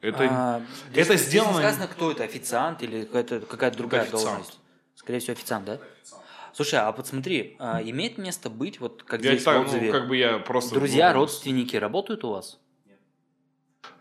Это 0.04 0.28
а, 0.30 0.62
здесь- 0.90 1.06
это 1.06 1.16
здесь 1.16 1.32
не 1.32 1.38
сделано- 1.40 1.58
сказано, 1.58 1.88
кто 1.88 2.10
это, 2.12 2.24
официант 2.24 2.82
или 2.82 3.04
какая-то, 3.04 3.40
какая-то 3.40 3.78
другая 3.78 4.02
официант. 4.02 4.24
должность? 4.24 4.58
Скорее 4.94 5.18
всего, 5.20 5.32
официант, 5.32 5.64
да? 5.66 5.78
Слушай, 6.52 6.80
а 6.80 6.92
вот 6.92 7.06
смотри, 7.06 7.56
а, 7.58 7.82
имеет 7.82 8.16
место 8.18 8.48
быть, 8.48 8.78
вот 8.80 9.02
как 9.02 9.22
я 9.22 9.32
здесь 9.32 9.42
так, 9.44 9.56
в 9.56 9.60
ну, 9.60 9.64
отзыве, 9.66 9.90
как 9.90 10.06
бы 10.06 10.16
я 10.16 10.38
просто 10.38 10.74
друзья, 10.74 11.12
ну, 11.12 11.20
родственники 11.20 11.76
работают 11.76 12.22
у 12.24 12.30
вас? 12.30 12.60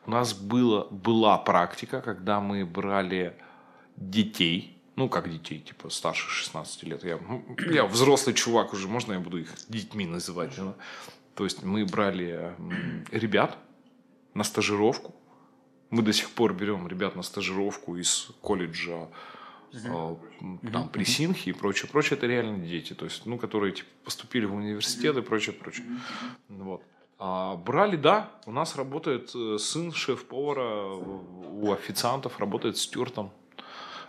У 0.06 0.12
нас 0.12 0.34
было, 0.34 0.88
была 0.92 1.38
практика, 1.38 2.02
когда 2.02 2.42
мы 2.42 2.66
брали 2.66 3.36
детей, 3.96 4.78
ну, 4.96 5.08
как 5.10 5.32
детей, 5.32 5.60
типа 5.60 5.90
старше 5.90 6.30
16 6.30 6.84
лет. 6.84 7.04
Я, 7.04 7.18
ну, 7.18 7.44
я 7.72 7.86
взрослый 7.86 8.36
чувак 8.36 8.74
уже, 8.74 8.88
можно 8.88 9.14
я 9.14 9.20
буду 9.20 9.40
их 9.40 9.50
детьми 9.70 10.06
называть? 10.06 10.56
да? 10.58 10.74
То 11.36 11.46
есть 11.46 11.64
мы 11.64 11.86
брали 11.86 12.54
ребят 13.12 13.58
на 14.34 14.44
стажировку. 14.44 15.16
Мы 15.94 16.02
до 16.02 16.12
сих 16.12 16.32
пор 16.32 16.54
берем 16.56 16.88
ребят 16.88 17.16
на 17.16 17.22
стажировку 17.22 17.98
из 17.98 18.30
колледжа 18.42 19.10
м, 20.42 20.58
там, 20.72 20.90
при 20.90 21.04
Синхе 21.04 21.52
и 21.52 21.54
прочее, 21.54 21.88
прочее, 21.92 22.18
это 22.18 22.26
реально 22.26 22.66
дети, 22.66 22.94
то 22.94 23.06
есть, 23.06 23.28
ну, 23.28 23.38
которые 23.38 23.74
типа, 23.74 23.90
поступили 24.04 24.46
в 24.46 24.56
университет 24.56 25.16
и 25.18 25.22
прочее, 25.22 25.54
прочее. 25.54 25.86
Вот. 26.50 26.82
А 27.20 27.56
брали, 27.58 27.96
да, 27.96 28.32
у 28.48 28.52
нас 28.52 28.76
работает 28.76 29.32
э, 29.36 29.58
сын 29.60 29.92
шеф-повара, 29.92 30.96
у 30.96 31.72
официантов 31.72 32.40
работает 32.40 32.78
стюартом, 32.78 33.30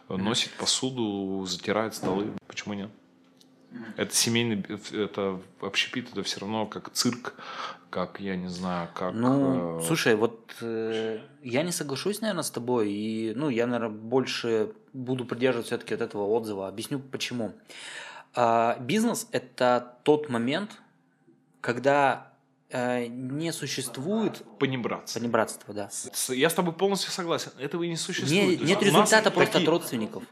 носит 0.08 0.52
посуду, 0.52 1.44
затирает 1.46 1.94
столы, 1.94 2.32
почему 2.46 2.72
нет? 2.74 2.90
Это 3.96 4.14
семейный, 4.14 4.64
это 4.92 5.40
общепит, 5.60 6.10
это 6.12 6.22
все 6.22 6.40
равно 6.40 6.66
как 6.66 6.90
цирк, 6.90 7.34
как, 7.90 8.20
я 8.20 8.36
не 8.36 8.48
знаю, 8.48 8.88
как... 8.94 9.14
Ну, 9.14 9.80
э, 9.80 9.82
слушай, 9.84 10.16
вот 10.16 10.54
э, 10.60 11.20
я 11.42 11.62
не 11.62 11.72
соглашусь, 11.72 12.20
наверное, 12.20 12.42
с 12.42 12.50
тобой, 12.50 12.90
и, 12.90 13.32
ну, 13.36 13.48
я, 13.48 13.66
наверное, 13.66 13.96
больше 13.96 14.72
буду 14.92 15.24
придерживаться 15.24 15.76
все-таки 15.76 15.94
от 15.94 16.00
этого 16.00 16.26
отзыва. 16.26 16.68
Объясню 16.68 16.98
почему. 16.98 17.52
А, 18.34 18.76
бизнес– 18.80 19.28
это 19.32 19.96
тот 20.02 20.28
момент, 20.28 20.72
когда 21.60 22.32
э, 22.70 23.06
не 23.06 23.52
существует 23.52 24.42
понебратство. 24.58 25.20
понебратства, 25.20 25.74
да. 25.74 25.90
Я 26.28 26.50
с 26.50 26.54
тобой 26.54 26.74
полностью 26.74 27.12
согласен. 27.12 27.52
Этого 27.58 27.84
и 27.84 27.88
не 27.88 27.96
существует. 27.96 28.60
Не- 28.60 28.66
нет 28.66 28.82
результата 28.82 29.30
просто 29.30 29.58
от 29.58 29.68
родственников. 29.68 30.24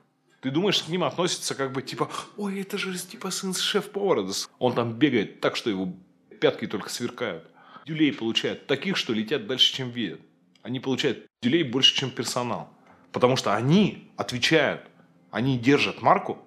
Ты 0.42 0.50
думаешь, 0.50 0.82
к 0.82 0.88
ним 0.88 1.04
относятся 1.04 1.54
как 1.54 1.72
бы 1.72 1.82
типа, 1.82 2.10
ой, 2.36 2.60
это 2.60 2.76
же 2.76 2.98
типа 2.98 3.30
сын 3.30 3.54
шеф-повара. 3.54 4.26
Он 4.58 4.74
там 4.74 4.92
бегает 4.92 5.40
так, 5.40 5.54
что 5.56 5.70
его 5.70 5.92
пятки 6.40 6.66
только 6.66 6.90
сверкают. 6.90 7.48
Дюлей 7.86 8.12
получают 8.12 8.66
таких, 8.66 8.96
что 8.96 9.12
летят 9.12 9.46
дальше, 9.46 9.72
чем 9.72 9.90
видят. 9.90 10.20
Они 10.62 10.80
получают 10.80 11.26
дюлей 11.42 11.62
больше, 11.62 11.94
чем 11.94 12.10
персонал. 12.10 12.68
Потому 13.12 13.36
что 13.36 13.54
они 13.54 14.10
отвечают, 14.16 14.82
они 15.30 15.58
держат 15.58 16.02
марку, 16.02 16.38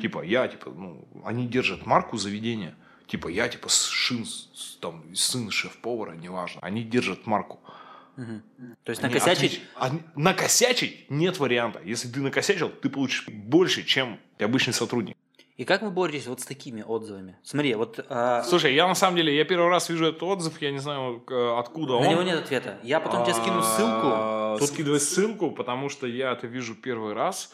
типа 0.00 0.22
я, 0.22 0.46
типа, 0.46 0.70
ну, 0.70 1.08
они 1.24 1.46
держат 1.48 1.84
марку 1.86 2.16
заведения. 2.18 2.76
Типа 3.08 3.28
я, 3.28 3.48
типа, 3.48 3.68
с- 3.68 4.78
там, 4.80 5.04
сын 5.14 5.50
шеф-повара, 5.50 6.12
неважно. 6.14 6.60
Они 6.62 6.82
держат 6.84 7.26
марку. 7.26 7.60
Мгм. 8.16 8.42
То 8.84 8.90
есть 8.90 9.02
Они 9.02 9.14
накосячить... 9.14 9.52
отвеч- 9.54 9.60
они- 9.76 10.02
накосячить 10.16 11.10
нет 11.10 11.38
варианта. 11.38 11.80
Если 11.84 12.08
ты 12.08 12.20
накосячил, 12.20 12.68
ты 12.68 12.88
получишь 12.90 13.26
больше, 13.28 13.82
чем 13.84 14.18
обычный 14.38 14.72
сотрудник. 14.74 15.16
И 15.58 15.64
как 15.64 15.82
вы 15.82 15.90
боретесь 15.90 16.26
вот 16.26 16.40
с 16.40 16.44
такими 16.46 16.82
отзывами? 16.82 17.36
Смотри, 17.42 17.74
вот 17.74 18.04
а, 18.08 18.42
Слушай, 18.42 18.74
я 18.74 18.88
на 18.88 18.94
самом 18.94 19.16
деле, 19.16 19.36
я 19.36 19.44
первый 19.44 19.68
раз 19.68 19.88
вижу 19.90 20.06
этот 20.06 20.22
отзыв, 20.22 20.60
я 20.62 20.72
не 20.72 20.78
знаю, 20.78 21.22
откуда 21.58 21.92
на 21.92 21.98
он. 21.98 22.08
него 22.08 22.22
нет 22.22 22.38
ответа. 22.38 22.78
Я 22.82 23.00
потом 23.00 23.24
тебе 23.24 23.34
скину 23.34 23.62
ссылку. 23.62 24.08
А, 24.12 24.56
Тут- 24.58 24.68
Скидывай 24.68 24.98
ссылку, 25.00 25.50
потому 25.50 25.88
что 25.88 26.06
я 26.06 26.32
это 26.32 26.46
вижу 26.46 26.74
первый 26.74 27.12
раз. 27.12 27.52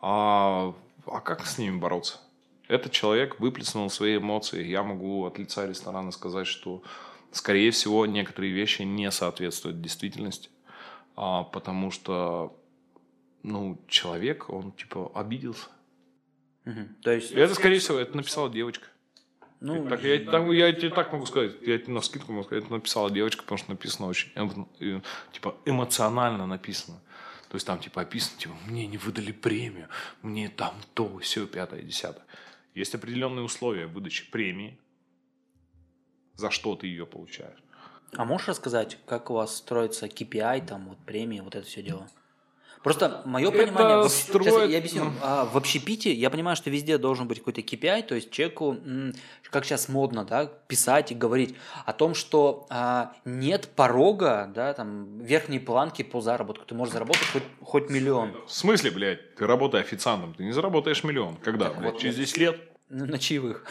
А, 0.00 0.74
а 1.06 1.20
как 1.20 1.46
с 1.46 1.58
ними 1.58 1.76
бороться? 1.78 2.18
Этот 2.68 2.92
человек 2.92 3.40
выплеснул 3.40 3.88
свои 3.90 4.18
эмоции. 4.18 4.62
Я 4.64 4.82
могу 4.82 5.24
от 5.24 5.38
лица 5.38 5.66
ресторана 5.66 6.12
сказать, 6.12 6.46
что, 6.46 6.82
скорее 7.32 7.70
всего, 7.70 8.06
некоторые 8.06 8.52
вещи 8.52 8.82
не 8.82 9.10
соответствуют 9.10 9.80
действительности. 9.80 10.50
А, 11.16 11.44
потому 11.44 11.90
что, 11.90 12.56
ну, 13.42 13.80
человек, 13.88 14.50
он, 14.50 14.72
типа, 14.72 15.10
обиделся. 15.14 15.66
Мгм. 16.64 16.96
То 17.02 17.12
есть, 17.12 17.32
это, 17.32 17.54
скорее 17.54 17.78
всего, 17.80 17.98
это 17.98 18.16
написала 18.16 18.50
девочка. 18.50 18.86
ну, 19.60 19.88
Так, 19.88 20.04
я, 20.04 20.18
так- 20.24 20.48
я 20.52 20.72
тебе 20.72 20.90
так 20.90 21.12
могу 21.12 21.26
сказать, 21.26 21.56
я 21.62 21.78
тебе 21.78 21.92
на 21.92 22.00
скидку 22.00 22.30
могу 22.32 22.44
сказать, 22.44 22.64
это 22.64 22.72
написала 22.72 23.10
девочка, 23.10 23.42
потому 23.42 23.58
что 23.58 23.70
написано 23.70 24.06
очень, 24.06 24.30
эм- 24.36 25.02
типа, 25.32 25.56
эмоционально 25.64 26.46
написано. 26.46 27.00
То 27.48 27.56
есть 27.56 27.66
там, 27.66 27.80
типа, 27.80 28.02
описано, 28.02 28.38
типа, 28.38 28.54
мне 28.66 28.86
не 28.86 28.98
выдали 28.98 29.32
премию, 29.32 29.88
мне 30.22 30.48
там 30.48 30.74
то, 30.94 31.18
все, 31.18 31.46
пятое, 31.46 31.82
десятое. 31.82 32.24
Есть 32.74 32.94
определенные 32.94 33.42
условия 33.42 33.86
выдачи 33.86 34.30
премии, 34.30 34.78
за 36.38 36.50
что 36.50 36.74
ты 36.76 36.86
ее 36.86 37.04
получаешь. 37.04 37.58
А 38.16 38.24
можешь 38.24 38.48
рассказать, 38.48 38.96
как 39.06 39.28
у 39.30 39.34
вас 39.34 39.54
строится 39.56 40.06
KPI, 40.06 40.66
там, 40.66 40.88
вот 40.88 40.98
премии, 40.98 41.40
вот 41.40 41.54
это 41.54 41.66
все 41.66 41.82
дело? 41.82 42.08
Просто 42.82 43.22
мое 43.26 43.48
Это 43.48 43.58
понимание, 43.58 43.96
общ- 43.98 44.08
сейчас 44.08 44.28
строит- 44.28 44.70
я 44.70 44.78
объясню, 44.78 45.12
А, 45.20 45.44
в 45.46 45.56
общепите 45.56 46.12
я 46.14 46.30
понимаю, 46.30 46.56
что 46.56 46.70
везде 46.70 46.96
должен 46.96 47.26
быть 47.26 47.38
какой-то 47.40 47.60
KPI, 47.60 48.02
то 48.04 48.14
есть 48.14 48.30
человеку, 48.30 48.76
как 49.50 49.64
сейчас 49.64 49.88
модно, 49.88 50.24
да, 50.24 50.46
писать 50.46 51.10
и 51.10 51.14
говорить 51.16 51.56
о 51.84 51.92
том, 51.92 52.14
что 52.14 52.66
а, 52.70 53.12
нет 53.24 53.68
порога, 53.74 54.48
да, 54.54 54.72
там, 54.74 55.18
верхней 55.18 55.58
планки 55.58 56.02
по 56.02 56.20
заработку, 56.20 56.64
ты 56.66 56.76
можешь 56.76 56.94
заработать 56.94 57.26
хоть, 57.32 57.42
хоть 57.60 57.90
миллион. 57.90 58.32
В 58.46 58.52
смысле, 58.52 58.92
блядь, 58.92 59.34
ты 59.34 59.44
работай 59.44 59.80
официантом, 59.80 60.32
ты 60.34 60.44
не 60.44 60.52
заработаешь 60.52 61.02
миллион. 61.02 61.34
Когда, 61.36 61.66
Так 61.70 61.80
блядь, 61.80 61.92
вот, 61.94 62.00
через 62.00 62.16
нет. 62.16 62.26
10 62.26 62.38
лет? 62.38 62.60
Ну, 62.90 63.04
на 63.06 63.18
чаевых. 63.18 63.66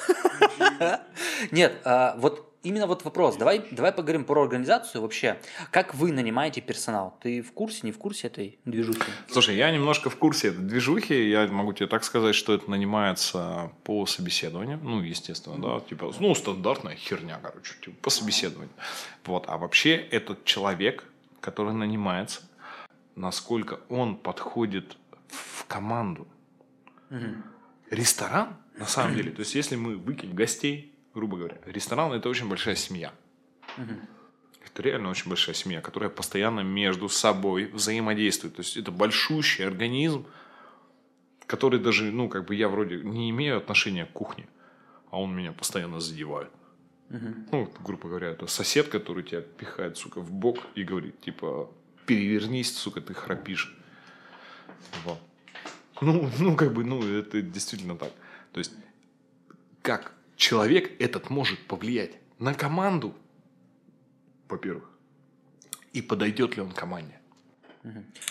Нет, 1.51 1.73
а, 1.85 2.15
вот 2.19 2.46
именно 2.67 2.87
вот 2.87 3.03
вопрос. 3.05 3.37
Давай, 3.37 3.65
давай 3.71 3.91
поговорим 3.91 4.25
про 4.25 4.43
организацию 4.43 5.01
вообще. 5.01 5.39
Как 5.71 5.95
вы 5.95 6.11
нанимаете 6.11 6.61
персонал? 6.61 7.17
Ты 7.21 7.41
в 7.41 7.51
курсе, 7.53 7.79
не 7.83 7.91
в 7.91 7.97
курсе 7.97 8.27
этой 8.27 8.59
движухи? 8.65 9.09
Слушай, 9.31 9.55
я 9.55 9.71
немножко 9.71 10.09
в 10.09 10.17
курсе 10.17 10.49
этой 10.49 10.63
движухи. 10.63 11.29
Я 11.29 11.47
могу 11.47 11.73
тебе 11.73 11.87
так 11.87 12.03
сказать, 12.03 12.35
что 12.35 12.53
это 12.53 12.69
нанимается 12.69 13.71
по 13.83 14.05
собеседованию. 14.05 14.79
Ну, 14.81 15.01
естественно, 15.01 15.57
да. 15.61 15.79
Типа, 15.87 16.13
ну, 16.19 16.35
стандартная 16.35 16.95
херня, 16.95 17.39
короче, 17.41 17.73
типа, 17.81 17.95
по 18.01 18.09
собеседованию. 18.09 18.73
Вот. 19.25 19.45
А 19.47 19.57
вообще 19.57 19.95
этот 19.95 20.43
человек, 20.45 21.05
который 21.39 21.73
нанимается, 21.73 22.41
насколько 23.15 23.79
он 23.89 24.15
подходит 24.17 24.97
в 25.29 25.65
команду. 25.65 26.27
Ресторан, 27.89 28.57
на 28.77 28.85
самом 28.85 29.15
деле, 29.15 29.31
то 29.31 29.39
есть 29.39 29.55
если 29.55 29.77
мы 29.77 29.95
выкинем 29.95 30.35
гостей, 30.35 30.93
грубо 31.17 31.37
говоря, 31.37 31.57
ресторан 31.65 32.13
это 32.13 32.29
очень 32.29 32.47
большая 32.47 32.75
семья. 32.75 33.11
Это 34.63 34.83
реально 34.83 35.09
очень 35.09 35.29
большая 35.29 35.55
семья, 35.55 35.81
которая 35.81 36.11
постоянно 36.11 36.59
между 36.59 37.09
собой 37.09 37.65
взаимодействует. 37.65 38.55
То 38.55 38.61
есть 38.61 38.77
это 38.77 38.91
большущий 38.91 39.65
организм, 39.65 40.27
который 41.47 41.79
даже, 41.79 42.11
ну, 42.11 42.29
как 42.29 42.45
бы 42.45 42.53
я 42.53 42.69
вроде 42.69 42.97
не 42.97 43.31
имею 43.31 43.57
отношения 43.57 44.05
к 44.05 44.11
кухне, 44.11 44.47
а 45.09 45.19
он 45.19 45.35
меня 45.35 45.53
постоянно 45.53 45.99
задевает. 45.99 46.51
Ну, 47.09 47.71
грубо 47.83 48.09
говоря, 48.09 48.27
это 48.27 48.45
сосед, 48.45 48.89
который 48.89 49.23
тебя 49.23 49.41
пихает, 49.41 49.97
сука, 49.97 50.19
в 50.19 50.31
бок 50.31 50.59
и 50.75 50.83
говорит, 50.83 51.19
типа, 51.21 51.71
перевернись, 52.05 52.77
сука, 52.77 53.01
ты 53.01 53.15
храпишь. 53.15 53.75
Вот. 55.03 55.19
Ну, 56.01 56.29
ну, 56.37 56.55
как 56.55 56.73
бы, 56.73 56.83
ну, 56.83 57.01
это 57.01 57.41
действительно 57.41 57.97
так. 57.97 58.11
То 58.51 58.59
есть, 58.59 58.73
как 59.81 60.16
человек 60.37 61.01
этот 61.01 61.29
может 61.29 61.59
повлиять 61.67 62.11
на 62.39 62.53
команду, 62.53 63.13
во-первых, 64.47 64.89
и 65.91 66.01
подойдет 66.01 66.55
ли 66.55 66.61
он 66.61 66.71
команде. 66.71 67.19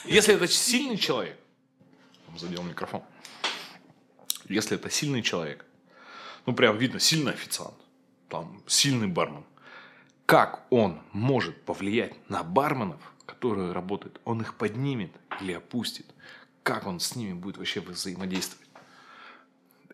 Если 0.04 0.34
это 0.34 0.46
сильный 0.46 0.96
человек, 0.96 1.38
задел 2.36 2.62
микрофон, 2.62 3.02
если 4.48 4.76
это 4.76 4.88
сильный 4.90 5.22
человек, 5.22 5.66
ну, 6.46 6.54
прям 6.54 6.78
видно, 6.78 7.00
сильный 7.00 7.32
официант, 7.32 7.74
там, 8.28 8.62
сильный 8.66 9.08
бармен, 9.08 9.44
как 10.26 10.66
он 10.70 11.00
может 11.12 11.64
повлиять 11.64 12.14
на 12.28 12.42
барменов, 12.42 13.00
которые 13.26 13.72
работают? 13.72 14.20
Он 14.24 14.40
их 14.40 14.56
поднимет 14.56 15.12
или 15.40 15.52
опустит? 15.52 16.06
Как 16.62 16.86
он 16.86 17.00
с 17.00 17.16
ними 17.16 17.32
будет 17.32 17.58
вообще 17.58 17.80
взаимодействовать? 17.80 18.65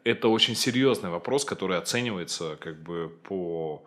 Это 0.05 0.29
очень 0.29 0.57
серьезный 0.57 1.11
вопрос, 1.11 1.45
который 1.45 1.79
оценивается 1.79 2.57
как 2.57 2.83
бы 2.83 3.09
по 3.23 3.85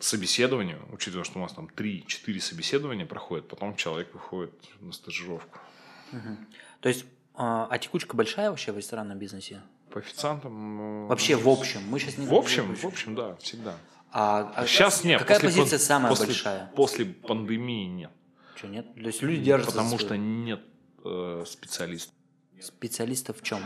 собеседованию, 0.00 0.80
учитывая, 0.90 1.24
что 1.24 1.38
у 1.38 1.42
нас 1.42 1.52
там 1.52 1.68
3-4 1.74 2.40
собеседования 2.40 3.06
проходят, 3.06 3.48
потом 3.48 3.76
человек 3.76 4.12
выходит 4.14 4.52
на 4.80 4.92
стажировку. 4.92 5.58
Угу. 6.12 6.36
То 6.80 6.88
есть, 6.88 7.04
а, 7.34 7.66
а 7.70 7.78
текучка 7.78 8.16
большая 8.16 8.50
вообще 8.50 8.72
в 8.72 8.76
ресторанном 8.76 9.18
бизнесе? 9.18 9.62
По 9.90 10.00
официантам... 10.00 11.04
Э, 11.04 11.08
вообще 11.08 11.36
в 11.36 11.48
общем? 11.48 11.82
Мы 11.88 11.98
сейчас 11.98 12.18
не 12.18 12.26
В 12.26 12.34
общем, 12.34 12.74
в 12.74 12.84
общем, 12.84 13.14
да, 13.14 13.36
всегда. 13.36 13.76
А, 14.10 14.52
а 14.56 14.66
сейчас 14.66 15.04
нет. 15.04 15.20
Какая 15.20 15.40
после, 15.40 15.60
позиция 15.60 15.78
самая 15.78 16.10
после, 16.10 16.26
большая? 16.26 16.70
После 16.74 17.04
пандемии 17.06 17.86
нет. 17.86 18.10
Что, 18.56 18.68
нет? 18.68 18.94
То 18.94 19.00
есть 19.00 19.22
люди 19.22 19.42
держатся 19.42 19.72
Потому 19.72 19.98
что 19.98 20.16
нет 20.16 20.60
э, 21.04 21.44
специалистов. 21.46 22.14
Специалистов 22.60 23.40
в 23.40 23.42
чем? 23.42 23.60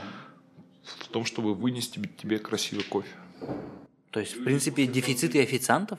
В 0.87 1.09
том, 1.09 1.25
чтобы 1.25 1.55
вынести 1.55 2.01
тебе 2.17 2.39
красивый 2.39 2.85
кофе. 2.85 3.15
То 4.11 4.21
есть, 4.21 4.37
в 4.37 4.45
принципе, 4.45 4.87
дефицит 4.87 5.35
и 5.35 5.41
официантов? 5.41 5.99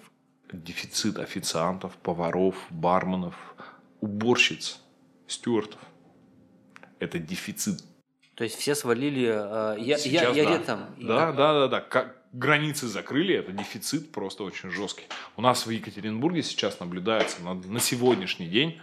Дефицит 0.52 1.20
официантов, 1.20 1.98
поваров, 1.98 2.56
барменов, 2.70 3.36
уборщиц, 4.02 4.80
стюартов. 5.28 5.80
Это 7.00 7.20
дефицит. 7.20 7.84
То 8.36 8.44
есть 8.44 8.56
все 8.56 8.76
свалили. 8.76 9.28
Э, 9.28 9.76
я, 9.80 9.98
Сейчас, 9.98 10.36
я, 10.36 10.44
я 10.44 10.44
да. 10.44 10.58
летом. 10.58 10.80
Да, 11.00 11.32
да, 11.32 11.54
да, 11.54 11.68
да. 11.68 11.82
Как 11.82 12.18
границы 12.34 12.88
закрыли, 12.88 13.36
это 13.36 13.52
дефицит 13.52 14.12
просто 14.12 14.44
очень 14.44 14.70
жесткий. 14.70 15.06
У 15.36 15.42
нас 15.42 15.66
в 15.66 15.70
Екатеринбурге 15.70 16.44
сейчас 16.44 16.80
наблюдается 16.80 17.42
на, 17.42 17.54
на 17.54 17.80
сегодняшний 17.80 18.48
день 18.48 18.80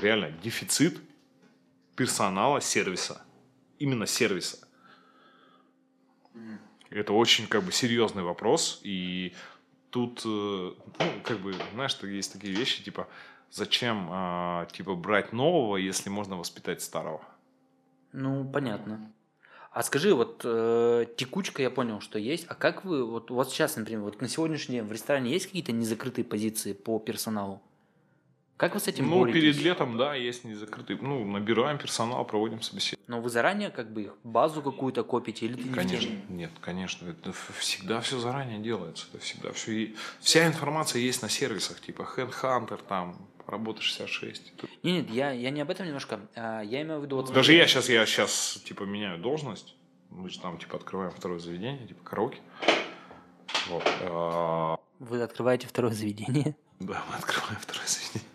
реально 0.00 0.30
дефицит 0.42 0.98
персонала 1.96 2.60
сервиса. 2.60 3.22
Именно 3.78 4.06
сервиса. 4.06 4.58
Это 6.90 7.12
очень 7.12 7.46
как 7.46 7.62
бы 7.62 7.72
серьезный 7.72 8.22
вопрос. 8.22 8.80
И 8.82 9.32
тут, 9.90 10.22
э, 10.24 10.28
ну, 10.28 11.06
как 11.24 11.38
бы, 11.38 11.54
знаешь, 11.72 11.96
есть 12.02 12.32
такие 12.32 12.52
вещи, 12.52 12.82
типа, 12.82 13.08
зачем, 13.50 14.08
а, 14.10 14.66
типа, 14.66 14.94
брать 14.96 15.32
нового, 15.32 15.76
если 15.76 16.10
можно 16.10 16.36
воспитать 16.36 16.82
старого? 16.82 17.22
Ну, 18.12 18.44
понятно. 18.50 19.12
А 19.72 19.84
скажи, 19.84 20.12
вот 20.14 20.42
э, 20.44 21.06
текучка, 21.16 21.62
я 21.62 21.70
понял, 21.70 22.00
что 22.00 22.18
есть. 22.18 22.44
А 22.48 22.56
как 22.56 22.84
вы, 22.84 23.04
вот, 23.04 23.30
вот 23.30 23.50
сейчас, 23.50 23.76
например, 23.76 24.02
вот 24.02 24.20
на 24.20 24.28
сегодняшний 24.28 24.76
день 24.76 24.84
в 24.84 24.90
ресторане 24.90 25.30
есть 25.30 25.46
какие-то 25.46 25.70
незакрытые 25.70 26.24
позиции 26.24 26.72
по 26.72 26.98
персоналу? 26.98 27.62
Как 28.60 28.74
вы 28.74 28.80
с 28.80 28.88
этим 28.88 29.08
Ну, 29.08 29.20
боретесь? 29.20 29.40
перед 29.40 29.56
летом, 29.62 29.96
да, 29.96 30.14
есть 30.14 30.44
незакрытые. 30.44 30.98
Ну, 31.00 31.24
набираем 31.24 31.78
персонал, 31.78 32.26
проводим 32.26 32.60
собеседование. 32.60 33.06
Но 33.06 33.22
вы 33.22 33.30
заранее 33.30 33.70
как 33.70 33.90
бы 33.90 34.02
их 34.02 34.14
базу 34.22 34.60
какую-то 34.60 35.02
копите 35.02 35.46
или 35.46 35.54
ты 35.54 35.62
не 35.62 35.74
Конечно, 35.74 36.10
теме? 36.10 36.22
нет, 36.28 36.50
конечно, 36.60 37.08
это 37.08 37.32
всегда 37.58 38.02
все 38.02 38.18
заранее 38.18 38.58
делается, 38.58 39.06
это 39.14 39.22
всегда 39.24 39.52
все. 39.52 39.94
Вся 40.20 40.46
информация 40.46 41.00
есть 41.00 41.22
на 41.22 41.30
сервисах, 41.30 41.80
типа 41.80 42.06
Headhunter, 42.14 42.78
там, 42.86 43.16
работа 43.46 43.80
66. 43.80 44.52
Нет, 44.62 44.70
нет, 44.82 45.10
я, 45.10 45.30
я 45.30 45.48
не 45.48 45.62
об 45.62 45.70
этом 45.70 45.86
немножко, 45.86 46.20
а 46.36 46.60
я 46.60 46.82
имею 46.82 47.00
в 47.00 47.04
виду... 47.04 47.16
Вот, 47.16 47.32
Даже 47.32 47.54
я 47.54 47.66
сейчас, 47.66 47.88
я 47.88 48.04
сейчас, 48.04 48.60
типа, 48.66 48.82
меняю 48.82 49.18
должность, 49.18 49.74
мы 50.10 50.28
же 50.28 50.38
там, 50.38 50.58
типа, 50.58 50.76
открываем 50.76 51.12
второе 51.12 51.38
заведение, 51.38 51.86
типа, 51.88 52.04
караоке. 52.04 52.40
Вот. 53.70 53.84
а, 54.02 54.76
Вы 54.98 55.22
открываете 55.22 55.66
второе 55.66 55.94
заведение? 55.94 56.54
Да, 56.78 57.02
мы 57.08 57.16
открываем 57.16 57.58
второе 57.58 57.86
заведение. 57.86 58.28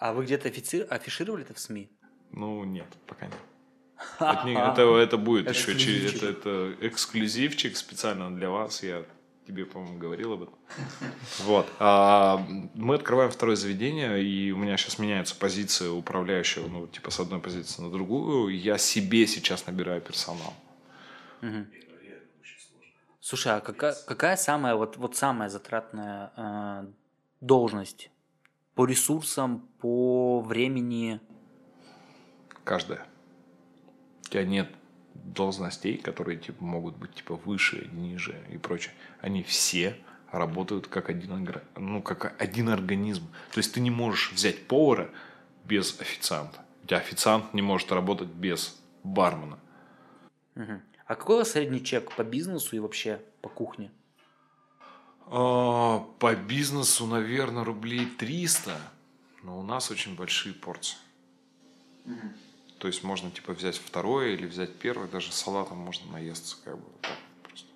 А 0.00 0.14
вы 0.14 0.24
где-то 0.24 0.48
афишировали 0.48 1.44
это 1.44 1.52
в 1.52 1.58
СМИ? 1.58 1.90
Ну, 2.32 2.64
нет, 2.64 2.86
пока 3.06 3.26
нет. 3.26 3.36
Это, 4.18 4.42
не- 4.46 4.54
это, 4.54 4.96
это 4.96 5.16
будет 5.18 5.50
еще 5.50 5.78
через 5.78 6.14
это, 6.14 6.28
это 6.28 6.74
эксклюзивчик 6.80 7.76
специально 7.76 8.34
для 8.34 8.48
вас. 8.48 8.82
Я 8.82 9.04
тебе, 9.46 9.66
по-моему, 9.66 9.98
говорил 9.98 10.32
об 10.32 10.42
этом. 10.44 10.54
Вот. 11.44 11.66
А, 11.78 12.38
мы 12.74 12.94
открываем 12.94 13.30
второе 13.30 13.56
заведение, 13.56 14.24
и 14.24 14.52
у 14.52 14.56
меня 14.56 14.78
сейчас 14.78 14.98
меняется 14.98 15.34
позиция 15.36 15.90
управляющего, 15.90 16.66
ну, 16.68 16.86
типа, 16.86 17.10
с 17.10 17.20
одной 17.20 17.40
позиции 17.40 17.82
на 17.82 17.90
другую. 17.90 18.58
Я 18.58 18.78
себе 18.78 19.26
сейчас 19.26 19.66
набираю 19.66 20.00
персонал. 20.00 20.54
Слушай, 23.20 23.56
а 23.56 23.60
какая, 23.60 23.94
какая 24.06 24.36
самая, 24.36 24.76
вот, 24.76 24.96
вот 24.96 25.14
самая 25.14 25.50
затратная 25.50 26.32
э, 26.36 26.86
должность 27.42 28.10
по 28.74 28.86
ресурсам, 28.86 29.68
по 29.78 30.40
времени? 30.40 31.20
Каждая. 32.64 33.06
У 34.26 34.30
тебя 34.30 34.44
нет 34.44 34.70
должностей, 35.14 35.96
которые 35.98 36.38
типа, 36.38 36.62
могут 36.64 36.96
быть 36.96 37.14
типа 37.14 37.36
выше, 37.36 37.88
ниже 37.92 38.42
и 38.50 38.58
прочее. 38.58 38.94
Они 39.20 39.42
все 39.42 39.96
работают 40.30 40.86
как 40.86 41.10
один, 41.10 41.48
ну, 41.76 42.02
как 42.02 42.40
один 42.40 42.68
организм. 42.68 43.28
То 43.52 43.58
есть 43.58 43.74
ты 43.74 43.80
не 43.80 43.90
можешь 43.90 44.32
взять 44.32 44.66
повара 44.66 45.10
без 45.64 46.00
официанта. 46.00 46.60
У 46.84 46.86
тебя 46.86 46.98
официант 46.98 47.52
не 47.54 47.62
может 47.62 47.90
работать 47.92 48.28
без 48.28 48.80
бармена. 49.02 49.58
Мгм. 50.54 50.82
А 51.06 51.14
какой 51.16 51.36
у 51.36 51.38
вас 51.38 51.50
средний 51.50 51.82
чек 51.82 52.14
по 52.14 52.22
бизнесу 52.22 52.76
и 52.76 52.78
вообще 52.78 53.20
по 53.42 53.48
кухне? 53.48 53.90
А, 55.30 56.00
По 56.18 56.34
бизнесу, 56.34 57.06
наверное, 57.06 57.64
рублей 57.64 58.06
300, 58.06 58.76
но 59.44 59.58
у 59.58 59.62
нас 59.62 59.90
очень 59.90 60.16
большие 60.16 60.54
порции. 60.54 60.98
То 62.78 62.88
есть 62.88 63.04
можно 63.04 63.30
типа 63.30 63.52
взять 63.52 63.76
второе 63.76 64.30
или 64.30 64.46
взять 64.46 64.74
первое, 64.76 65.06
даже 65.06 65.32
салатом 65.32 65.78
можно 65.78 66.10
наесться, 66.12 66.56
как 66.64 66.76
бы 66.78 66.84
вот 66.84 67.00
так 67.02 67.18
просто. 67.42 67.68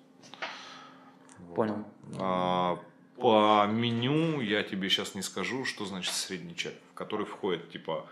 Вот. 1.37 1.55
Понял. 1.55 1.85
А, 2.17 2.79
по 3.15 3.65
меню 3.67 4.41
я 4.41 4.63
тебе 4.63 4.89
сейчас 4.89 5.15
не 5.15 5.21
скажу, 5.21 5.63
что 5.63 5.85
значит 5.85 6.13
средний 6.13 6.55
чек, 6.55 6.73
в 6.91 6.95
который 6.95 7.25
входит 7.25 7.71
типа 7.71 8.05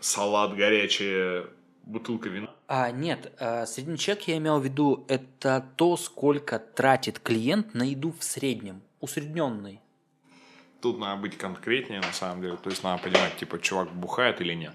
салат 0.00 0.56
горячая, 0.56 1.46
бутылка 1.84 2.28
вина. 2.28 2.49
А, 2.72 2.92
нет, 2.92 3.32
а, 3.40 3.66
средний 3.66 3.98
чек 3.98 4.28
я 4.28 4.36
имел 4.36 4.60
в 4.60 4.64
виду, 4.64 5.04
это 5.08 5.66
то, 5.74 5.96
сколько 5.96 6.60
тратит 6.60 7.18
клиент 7.18 7.74
на 7.74 7.82
еду 7.82 8.14
в 8.16 8.22
среднем, 8.22 8.80
усредненный. 9.00 9.80
Тут 10.80 11.00
надо 11.00 11.20
быть 11.20 11.36
конкретнее 11.36 12.00
на 12.00 12.12
самом 12.12 12.42
деле, 12.42 12.56
то 12.56 12.70
есть 12.70 12.84
надо 12.84 13.02
понимать, 13.02 13.36
типа 13.38 13.58
чувак 13.58 13.90
бухает 13.90 14.40
или 14.40 14.54
нет. 14.54 14.72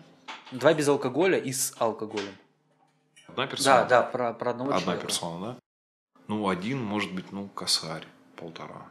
Два 0.52 0.74
без 0.74 0.90
алкоголя 0.90 1.38
и 1.38 1.54
с 1.54 1.74
алкоголем. 1.80 2.36
Одна 3.30 3.48
персона. 3.48 3.76
Да, 3.76 3.86
да, 3.86 4.04
про, 4.04 4.34
про 4.34 4.52
одного 4.52 4.72
Одна 4.72 4.82
человека. 4.82 5.08
персона, 5.08 5.46
да? 5.46 5.58
Ну, 6.28 6.50
один 6.50 6.84
может 6.84 7.16
быть, 7.16 7.32
ну, 7.32 7.48
косарь, 7.48 8.06
полтора. 8.36 8.88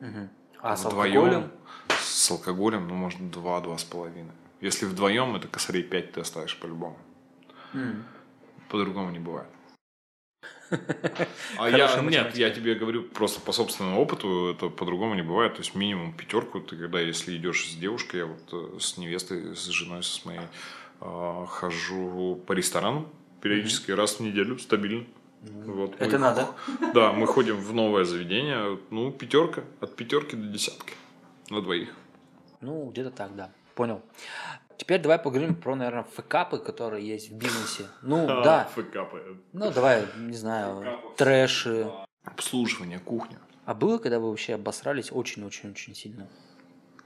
Мгм. 0.00 0.28
А 0.60 0.76
с 0.76 0.84
Вдвоем 0.84 1.16
алкоголем? 1.16 1.50
С 1.88 2.30
алкоголем, 2.30 2.86
ну, 2.86 2.96
может, 2.96 3.30
два, 3.30 3.62
два 3.62 3.78
с 3.78 3.84
половиной. 3.84 4.32
Если 4.60 4.84
вдвоем, 4.84 5.36
это 5.36 5.48
косарей 5.48 5.82
пять 5.82 6.12
ты 6.12 6.20
оставишь 6.20 6.58
по-любому. 6.60 6.98
М. 7.72 8.04
По-другому 8.68 9.10
не 9.10 9.18
бывает. 9.18 9.48
А 11.58 11.70
я, 11.70 11.76
нет, 11.78 12.02
математика. 12.02 12.38
я 12.38 12.50
тебе 12.50 12.74
говорю 12.74 13.04
просто 13.04 13.40
по 13.40 13.52
собственному 13.52 14.00
опыту, 14.00 14.48
это 14.50 14.68
по-другому 14.68 15.14
не 15.14 15.22
бывает. 15.22 15.54
То 15.54 15.60
есть 15.60 15.74
минимум 15.74 16.12
пятерку 16.12 16.60
ты, 16.60 16.76
когда 16.76 17.00
если 17.00 17.36
идешь 17.36 17.70
с 17.70 17.74
девушкой, 17.76 18.16
я 18.16 18.26
вот 18.26 18.52
э, 18.52 18.78
с 18.80 18.98
невестой, 18.98 19.54
с 19.54 19.64
женой, 19.66 20.02
с 20.02 20.24
моей, 20.24 20.40
э, 21.00 21.44
хожу 21.48 22.42
по 22.46 22.52
ресторанам 22.52 23.08
периодически 23.40 23.92
раз 23.92 24.16
в 24.16 24.20
неделю, 24.20 24.58
стабильно. 24.58 25.04
Вот 25.42 25.94
Это 26.00 26.12
мы- 26.12 26.18
надо. 26.18 26.48
Да, 26.94 27.12
мы 27.12 27.26
ходим 27.28 27.56
в 27.56 27.72
новое 27.72 28.04
заведение. 28.04 28.78
Ну, 28.90 29.12
пятерка. 29.12 29.62
От 29.80 29.94
пятерки 29.94 30.34
до 30.36 30.48
десятки. 30.48 30.94
На 31.48 31.62
двоих. 31.62 31.94
Ну, 32.60 32.90
где-то 32.90 33.10
так, 33.10 33.36
да. 33.36 33.50
Понял. 33.76 34.02
Теперь 34.76 35.00
давай 35.00 35.18
поговорим 35.18 35.54
про, 35.54 35.74
наверное, 35.74 36.04
фэкапы, 36.04 36.58
которые 36.58 37.06
есть 37.06 37.30
в 37.30 37.34
бизнесе. 37.34 37.86
Ну, 38.02 38.26
да. 38.44 38.68
Фэкапы. 38.74 39.38
Ну, 39.52 39.70
давай, 39.70 40.04
не 40.16 40.36
знаю, 40.36 40.80
Фэкапов. 40.80 41.16
трэши. 41.16 41.90
Обслуживание, 42.24 42.98
кухня. 42.98 43.38
А 43.64 43.74
было, 43.74 43.98
когда 43.98 44.18
вы 44.20 44.28
вообще 44.30 44.54
обосрались 44.54 45.10
очень-очень-очень 45.12 45.94
сильно? 45.94 46.28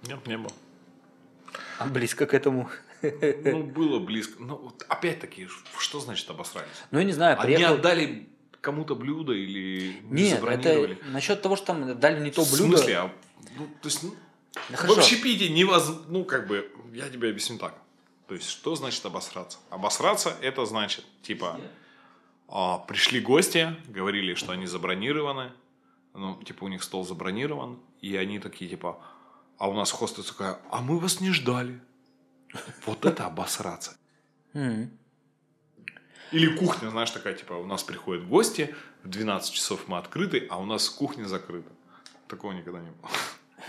Нет, 0.06 0.26
не 0.26 0.36
было. 0.38 0.52
А 1.78 1.86
близко 1.86 2.26
к 2.26 2.34
этому? 2.34 2.68
Ну, 3.02 3.62
было 3.64 3.98
близко. 3.98 4.42
Ну, 4.42 4.56
вот 4.56 4.84
опять-таки, 4.88 5.48
что 5.78 6.00
значит 6.00 6.28
обосрались? 6.30 6.68
Ну, 6.90 6.98
я 6.98 7.04
не 7.04 7.12
знаю, 7.12 7.38
Они 7.40 7.54
приехал... 7.54 7.74
отдали 7.76 8.28
кому-то 8.60 8.94
блюдо 8.94 9.32
или 9.32 10.00
не 10.04 10.24
Нет, 10.24 10.40
забронировали? 10.40 10.96
это 10.96 11.06
насчет 11.06 11.40
того, 11.40 11.56
что 11.56 11.66
там 11.66 11.98
дали 11.98 12.20
не 12.22 12.30
то 12.30 12.42
В 12.44 12.52
блюдо. 12.52 12.76
смысле? 12.76 12.96
А, 12.98 13.12
ну, 13.56 13.66
то 13.80 13.88
есть, 13.88 14.02
ну, 14.02 14.14
Да 14.54 14.76
в 14.76 14.98
общепите 14.98 15.48
невозможно... 15.48 16.04
Ну, 16.08 16.24
как 16.24 16.46
бы, 16.46 16.70
я 16.92 17.08
тебе 17.08 17.30
объясню 17.30 17.58
так. 17.58 17.74
То 18.26 18.34
есть, 18.34 18.48
что 18.48 18.74
значит 18.76 19.04
обосраться? 19.04 19.58
Обосраться– 19.70 20.36
это 20.40 20.64
значит, 20.64 21.04
типа, 21.22 21.60
а, 22.48 22.78
пришли 22.78 23.20
гости, 23.20 23.76
говорили, 23.88 24.34
что 24.34 24.52
они 24.52 24.66
забронированы, 24.66 25.52
ну, 26.14 26.40
типа, 26.42 26.64
у 26.64 26.68
них 26.68 26.82
стол 26.82 27.04
забронирован, 27.04 27.80
и 28.00 28.16
они 28.16 28.38
такие, 28.38 28.70
типа, 28.70 29.00
а 29.58 29.68
у 29.68 29.74
нас 29.74 29.90
хостес 29.90 30.26
такая, 30.26 30.58
а 30.70 30.80
мы 30.80 30.98
вас 30.98 31.20
не 31.20 31.32
ждали. 31.32 31.80
Вот 32.86 33.04
это 33.04 33.26
обосраться. 33.26 33.96
Или 36.32 36.56
кухня, 36.56 36.90
знаешь, 36.90 37.10
такая, 37.10 37.34
типа, 37.34 37.54
у 37.54 37.66
нас 37.66 37.82
приходят 37.82 38.26
гости, 38.26 38.74
в 39.02 39.08
12 39.08 39.52
часов 39.52 39.88
мы 39.88 39.98
открыты, 39.98 40.46
а 40.50 40.60
у 40.60 40.64
нас 40.64 40.88
кухня 40.88 41.24
закрыта. 41.24 41.70
Такого 42.28 42.52
никогда 42.52 42.80
не 42.80 42.90
было. 42.90 43.10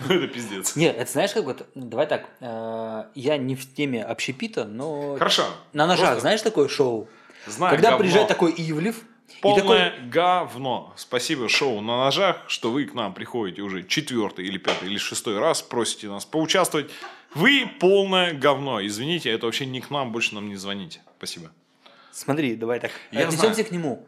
Ну, 0.00 0.14
это 0.14 0.26
пиздец. 0.28 0.76
Нет, 0.76 0.96
это 0.96 1.10
знаешь, 1.10 1.32
как 1.32 1.44
вот, 1.44 1.66
давай 1.74 2.06
так, 2.06 2.28
э, 2.40 3.04
я 3.14 3.36
не 3.36 3.54
в 3.56 3.74
теме 3.74 4.02
общепита, 4.04 4.64
но 4.64 5.16
Хорошо. 5.16 5.44
на 5.72 5.86
ножах, 5.86 6.06
Просто 6.06 6.20
знаешь, 6.20 6.42
такое 6.42 6.68
шоу? 6.68 7.08
знаю, 7.46 7.72
Когда 7.74 7.90
говно. 7.90 8.02
приезжает 8.04 8.28
такой 8.28 8.54
Ивлев, 8.56 9.02
Полное 9.40 9.90
такой, 9.90 10.08
говно. 10.08 10.92
Спасибо 10.96 11.48
шоу 11.48 11.80
на 11.80 12.04
ножах, 12.04 12.44
что 12.48 12.70
вы 12.70 12.84
к 12.84 12.94
нам 12.94 13.14
приходите 13.14 13.62
уже 13.62 13.82
четвертый 13.82 14.46
или 14.46 14.58
пятый 14.58 14.88
или 14.88 14.98
шестой 14.98 15.38
раз, 15.38 15.62
просите 15.62 16.08
нас 16.08 16.24
поучаствовать. 16.26 16.90
Вы 17.34 17.66
полное 17.80 18.34
говно. 18.34 18.84
Извините, 18.84 19.30
это 19.30 19.46
вообще 19.46 19.64
не 19.64 19.80
к 19.80 19.88
нам, 19.90 20.12
больше 20.12 20.34
нам 20.34 20.48
не 20.48 20.56
звоните. 20.56 21.00
Спасибо. 21.16 21.50
смотри, 22.12 22.56
давай 22.56 22.78
так, 22.78 22.90
Я 23.10 23.20
отнесемся 23.20 23.54
знаю. 23.54 23.68
к 23.68 23.70
нему. 23.70 24.06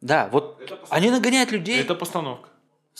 Да, 0.00 0.28
вот 0.30 0.86
они 0.88 1.10
нагоняют 1.10 1.50
людей. 1.50 1.80
Это 1.80 1.94
постановка. 1.96 2.48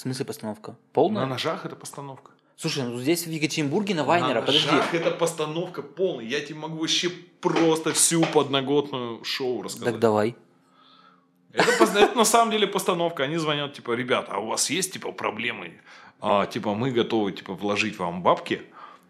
В 0.01 0.03
смысле 0.03 0.24
постановка? 0.24 0.70
На 0.70 0.76
Полная? 0.94 1.26
ножах 1.26 1.66
это 1.66 1.76
постановка. 1.76 2.30
Слушай, 2.57 2.84
ну 2.84 2.98
здесь 2.98 3.26
в 3.26 3.30
Екатеринбурге 3.30 3.94
на 3.94 4.05
Вайнера, 4.05 4.40
на 4.40 4.46
подожди. 4.46 4.66
ножах 4.70 4.94
это 4.94 5.11
постановка 5.11 5.82
полная. 5.82 6.24
Я 6.24 6.40
тебе 6.40 6.59
могу 6.59 6.78
вообще 6.78 7.11
просто 7.11 7.92
всю 7.92 8.24
подноготную 8.24 9.22
шоу 9.24 9.61
рассказать. 9.61 9.92
Так 9.92 10.01
давай. 10.01 10.36
Это, 11.53 11.84
это 11.84 12.16
на 12.16 12.24
самом 12.24 12.51
деле 12.51 12.66
постановка. 12.66 13.24
Они 13.24 13.36
звонят, 13.36 13.74
типа, 13.74 13.92
ребята, 13.92 14.32
а 14.32 14.38
у 14.38 14.46
вас 14.46 14.70
есть, 14.70 14.94
типа, 14.94 15.12
проблемы? 15.12 15.82
А, 16.22 16.46
типа, 16.46 16.72
мы 16.72 16.92
готовы, 16.92 17.32
типа, 17.32 17.53
вложить 17.53 17.98
вам 17.98 18.22
бабки, 18.22 18.62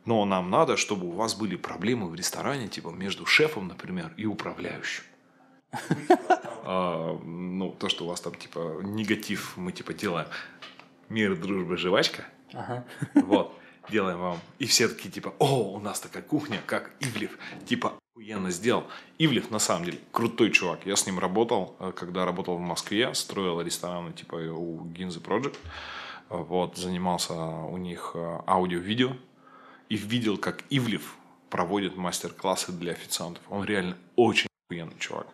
но 0.07 0.25
нам 0.25 0.51
надо, 0.51 0.77
чтобы 0.77 1.07
у 1.07 1.13
вас 1.13 1.37
были 1.37 1.55
проблемы 1.55 2.09
в 2.09 2.17
ресторане, 2.17 2.67
типа, 2.67 2.89
между 2.89 3.27
шефом, 3.27 3.69
например, 3.69 4.13
и 4.17 4.27
управляющим. 4.27 5.05
А, 6.63 7.17
Ну, 7.25 7.71
то, 7.79 7.89
что 7.89 8.05
у 8.05 8.09
вас 8.09 8.21
там, 8.21 8.35
типа, 8.35 8.81
негатив, 8.83 9.57
мы, 9.57 9.71
типа, 9.71 9.95
делаем 9.95 10.27
мир, 11.11 11.37
дружба, 11.37 11.77
жвачка. 11.77 12.25
Ага. 12.55 12.85
Вот, 13.15 13.53
делаем 13.91 14.19
вам. 14.19 14.39
И 14.59 14.67
все 14.67 14.89
такие, 14.89 15.11
типа, 15.11 15.35
о, 15.39 15.75
у 15.75 15.81
нас 15.81 16.01
такая 16.01 16.23
кухня, 16.23 16.61
как 16.67 16.93
Ивлев. 17.01 17.37
Типа, 17.67 17.93
охуенно 18.15 18.51
сделал. 18.51 18.85
Ивлев, 19.19 19.51
на 19.51 19.59
самом 19.59 19.85
деле, 19.85 19.99
крутой 20.13 20.51
чувак. 20.51 20.87
Я 20.87 20.97
с 20.97 21.07
ним 21.07 21.19
работал, 21.19 21.77
э, 21.79 21.93
когда 21.95 22.25
работал 22.25 22.57
в 22.57 22.61
Москве, 22.61 23.15
строил 23.15 23.61
рестораны, 23.61 24.13
типа, 24.13 24.37
у 24.37 24.85
Гинзы 24.87 25.21
Project. 25.21 25.57
Вот, 26.29 26.77
занимался 26.77 27.35
у 27.35 27.77
них 27.77 28.13
э, 28.15 28.39
аудио-видео. 28.47 29.17
И 29.89 29.97
видел, 29.97 30.39
как 30.39 30.63
Ивлев 30.71 31.17
проводит 31.51 31.97
мастер-классы 31.97 32.73
для 32.73 32.93
официантов. 32.93 33.43
Он 33.51 33.65
реально 33.65 33.97
очень 34.15 34.47
охуенный 34.67 34.97
чувак. 34.99 35.27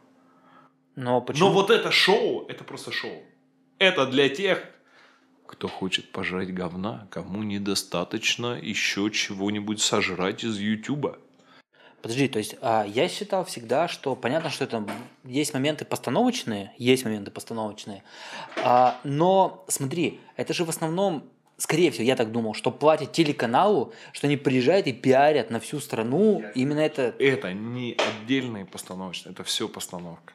Но 0.95 1.21
почему? 1.21 1.49
Но 1.49 1.55
вот 1.55 1.71
это 1.71 1.91
шоу, 1.91 2.47
это 2.49 2.65
просто 2.65 2.91
шоу. 2.91 3.23
Это 3.79 4.07
для 4.07 4.31
тех, 4.31 4.65
кто 5.47 5.69
хочет 5.69 6.11
пожрать 6.13 6.53
говна, 6.53 7.07
кому 7.11 7.43
недостаточно 7.43 8.59
еще 8.61 9.11
чего-нибудь 9.11 9.81
сожрать 9.81 10.45
из 10.45 10.59
Ютуба. 10.59 11.19
Подожди, 12.03 12.29
то 12.29 12.39
есть 12.39 12.57
а, 12.61 12.85
я 12.87 13.09
считал 13.09 13.45
всегда, 13.45 13.89
что 13.89 14.15
понятно, 14.15 14.51
что 14.51 14.65
это 14.65 14.87
есть 15.25 15.53
моменты 15.55 15.85
постановочные, 15.85 16.73
есть 16.79 17.05
моменты 17.05 17.31
постановочные, 17.31 18.05
а, 18.63 19.01
но 19.03 19.65
смотри, 19.67 20.21
это 20.37 20.55
же 20.55 20.65
в 20.65 20.69
основном, 20.69 21.25
скорее 21.57 21.91
всего, 21.91 22.05
я 22.05 22.15
так 22.15 22.31
думал, 22.31 22.55
что 22.55 22.71
платят 22.71 23.13
телеканалу, 23.13 23.93
что 24.13 24.29
они 24.29 24.37
приезжают 24.37 24.87
и 24.87 24.93
пиарят 24.93 25.51
на 25.51 25.59
всю 25.59 25.81
страну, 25.81 26.45
именно 26.55 26.81
это... 26.81 27.15
Это 27.19 27.53
не 27.53 27.97
отдельные 27.99 28.67
постановочные, 28.67 29.33
это 29.33 29.43
все 29.43 29.69
постановка. 29.69 30.33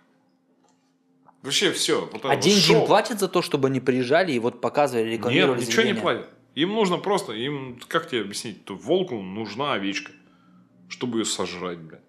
Вообще 1.43 1.71
все. 1.71 2.07
Вот 2.11 2.23
А 2.25 2.35
деньги 2.35 2.71
им 2.71 2.85
платят 2.85 3.19
за 3.19 3.27
то, 3.27 3.41
чтобы 3.41 3.67
они 3.67 3.79
приезжали 3.79 4.31
и 4.31 4.39
вот 4.39 4.61
показывали, 4.61 5.09
рекламировали 5.09 5.59
Нет, 5.59 5.67
ничего 5.67 5.83
не 5.83 5.93
платят. 5.93 6.29
Им 6.53 6.73
нужно 6.73 6.97
просто, 6.97 7.33
им, 7.33 7.79
как 7.87 8.09
тебе 8.09 8.21
объяснить, 8.21 8.65
то 8.65 8.75
волку 8.75 9.21
нужна 9.21 9.73
овечка, 9.73 10.11
чтобы 10.89 11.19
ее 11.19 11.25
сожрать, 11.25 11.79
блядь. 11.79 12.01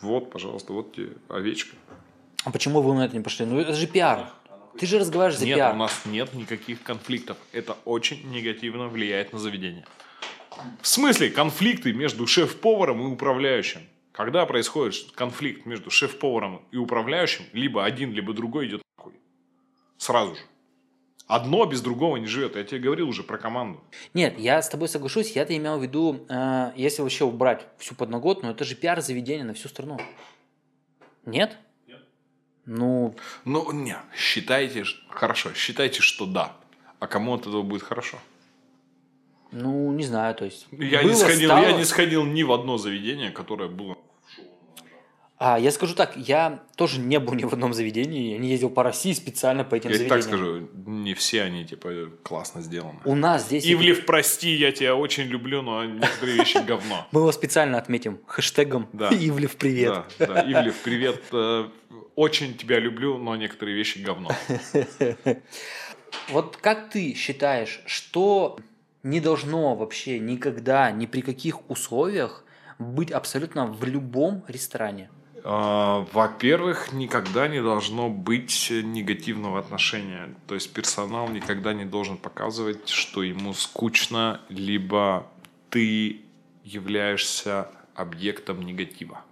Вот, 0.00 0.30
пожалуйста, 0.30 0.72
вот 0.72 0.94
тебе 0.94 1.12
овечка. 1.28 1.76
А 2.44 2.50
почему 2.50 2.80
вы 2.80 2.94
на 2.94 3.04
это 3.04 3.14
не 3.14 3.22
пошли? 3.22 3.44
Ну 3.44 3.60
это 3.60 3.74
же 3.74 3.86
пиар. 3.86 4.30
Ты 4.78 4.86
же 4.86 4.98
разговариваешь 4.98 5.38
за 5.38 5.44
Нет, 5.44 5.56
пиар. 5.56 5.74
у 5.74 5.78
нас 5.78 6.02
нет 6.06 6.32
никаких 6.32 6.82
конфликтов. 6.82 7.36
Это 7.52 7.76
очень 7.84 8.30
негативно 8.30 8.88
влияет 8.88 9.32
на 9.32 9.38
заведение. 9.38 9.84
В 10.80 10.88
смысле 10.88 11.30
конфликты 11.30 11.92
между 11.92 12.26
шеф-поваром 12.26 13.02
и 13.02 13.04
управляющим? 13.04 13.82
Когда 14.12 14.44
происходит 14.46 15.12
конфликт 15.14 15.66
между 15.66 15.90
шеф-поваром 15.90 16.62
и 16.72 16.76
управляющим, 16.76 17.44
либо 17.52 17.84
один, 17.84 18.12
либо 18.12 18.32
другой 18.32 18.66
идет 18.66 18.82
нахуй. 18.96 19.14
Сразу 19.98 20.34
же. 20.34 20.40
Одно 21.26 21.64
без 21.64 21.80
другого 21.80 22.16
не 22.16 22.26
живет. 22.26 22.56
Я 22.56 22.64
тебе 22.64 22.80
говорил 22.80 23.08
уже 23.08 23.22
про 23.22 23.38
команду. 23.38 23.80
Нет, 24.14 24.36
я 24.36 24.60
с 24.60 24.68
тобой 24.68 24.88
соглашусь, 24.88 25.30
я-то 25.36 25.56
имел 25.56 25.78
в 25.78 25.82
виду, 25.82 26.26
э, 26.28 26.72
если 26.74 27.02
вообще 27.02 27.24
убрать 27.24 27.68
всю 27.78 27.94
подноготную, 27.94 28.52
это 28.52 28.64
же 28.64 28.74
пиар 28.74 29.00
заведения 29.00 29.44
на 29.44 29.54
всю 29.54 29.68
страну. 29.68 30.00
Нет? 31.24 31.56
Нет. 31.86 32.00
Ну, 32.66 33.14
Ну, 33.44 33.70
не, 33.70 33.96
считайте, 34.16 34.84
хорошо, 35.08 35.52
считайте, 35.54 36.02
что 36.02 36.26
да. 36.26 36.56
А 36.98 37.06
кому 37.06 37.34
от 37.34 37.42
этого 37.42 37.62
будет 37.62 37.84
хорошо? 37.84 38.18
Ну, 39.52 39.92
не 39.92 40.04
знаю, 40.04 40.34
то 40.34 40.44
есть... 40.44 40.66
Я, 40.72 41.02
было, 41.02 41.10
не 41.10 41.14
сходил, 41.16 41.48
стало. 41.50 41.62
я 41.64 41.72
не 41.72 41.84
сходил 41.84 42.24
ни 42.24 42.42
в 42.42 42.52
одно 42.52 42.78
заведение, 42.78 43.30
которое 43.30 43.68
было 43.68 43.96
А, 45.38 45.58
я 45.58 45.70
скажу 45.70 45.94
так, 45.94 46.16
я 46.16 46.62
тоже 46.76 47.00
не 47.00 47.18
был 47.18 47.34
ни 47.34 47.44
в 47.44 47.52
одном 47.52 47.72
заведении, 47.74 48.32
я 48.32 48.38
не 48.38 48.50
ездил 48.50 48.70
по 48.70 48.82
России 48.82 49.12
специально 49.12 49.64
по 49.64 49.74
этим 49.74 49.90
Я 49.90 49.96
заведениям. 49.96 50.20
так 50.20 50.28
скажу, 50.28 50.68
не 50.86 51.14
все 51.14 51.42
они, 51.42 51.64
типа, 51.64 52.10
классно 52.22 52.60
сделаны. 52.62 53.00
У 53.04 53.14
нас 53.14 53.46
здесь... 53.46 53.64
Ивлев, 53.66 54.04
прости, 54.06 54.50
я 54.54 54.70
тебя 54.70 54.94
очень 54.94 55.24
люблю, 55.24 55.62
но 55.62 55.84
некоторые 55.84 56.36
вещи 56.36 56.58
говно. 56.66 57.06
Мы 57.10 57.20
его 57.22 57.32
специально 57.32 57.78
отметим 57.78 58.20
хэштегом 58.26 58.88
Да. 58.92 59.08
Ивлев 59.12 59.56
привет. 59.56 60.04
Да, 60.18 60.26
да, 60.26 60.40
Ивлев, 60.42 60.76
привет. 60.84 61.22
Э, 61.32 61.68
Очень 62.16 62.54
тебя 62.56 62.78
люблю, 62.78 63.16
но 63.18 63.34
некоторые 63.36 63.76
вещи 63.76 63.98
говно. 63.98 64.30
Вот 66.28 66.56
как 66.56 66.90
ты 66.90 67.14
считаешь, 67.14 67.82
что 67.86 68.58
не 69.02 69.20
должно 69.20 69.74
вообще 69.74 70.18
никогда, 70.18 70.90
ни 70.90 71.06
при 71.06 71.22
каких 71.22 71.68
условиях 71.70 72.44
быть 72.78 73.10
абсолютно 73.10 73.66
в 73.66 73.84
любом 73.84 74.44
ресторане? 74.48 75.10
А, 75.42 76.06
Во-первых, 76.12 76.92
никогда 76.92 77.48
не 77.48 77.62
должно 77.62 78.10
быть 78.10 78.70
негативного 78.70 79.58
отношения. 79.58 80.34
То 80.46 80.54
есть 80.54 80.72
персонал 80.72 81.28
никогда 81.28 81.72
не 81.72 81.84
должен 81.84 82.18
показывать, 82.18 82.88
что 82.88 83.22
ему 83.22 83.54
скучно, 83.54 84.40
либо 84.48 85.26
ты 85.70 86.22
являешься 86.64 87.68
объектом 87.94 88.62
негатива. 88.62 89.22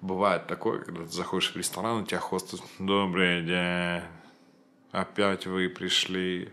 Бывает 0.00 0.46
такое, 0.46 0.80
когда 0.80 1.04
ты 1.04 1.10
заходишь 1.10 1.52
в 1.52 1.56
ресторан, 1.56 2.02
у 2.02 2.04
тебя 2.04 2.20
хостес 2.20 2.62
«Добрый 2.78 3.42
день, 3.42 4.02
опять 4.92 5.46
вы 5.46 5.70
пришли». 5.70 6.52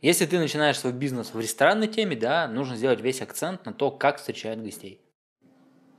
Если 0.00 0.26
ты 0.26 0.38
начинаешь 0.38 0.78
свой 0.78 0.92
бизнес 0.92 1.34
в 1.34 1.40
ресторанной 1.40 1.88
теме, 1.88 2.14
да, 2.14 2.46
нужно 2.46 2.76
сделать 2.76 3.00
весь 3.00 3.20
акцент 3.20 3.66
на 3.66 3.72
то, 3.72 3.90
как 3.90 4.18
встречают 4.18 4.60
гостей. 4.60 5.00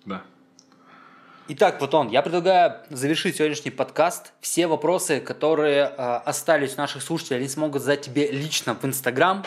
Да. 0.06 0.24
Итак, 1.50 1.82
вот 1.82 1.94
он. 1.94 2.08
Я 2.10 2.22
предлагаю 2.22 2.82
завершить 2.90 3.36
сегодняшний 3.36 3.72
подкаст. 3.72 4.32
Все 4.40 4.68
вопросы, 4.68 5.20
которые 5.20 5.82
э, 5.82 5.96
остались 5.98 6.76
у 6.76 6.78
наших 6.78 7.02
слушателей, 7.02 7.40
они 7.40 7.50
смогут 7.50 7.82
задать 7.82 8.02
тебе 8.02 8.32
лично 8.32 8.74
в 8.74 8.86
Инстаграм. 8.86 9.44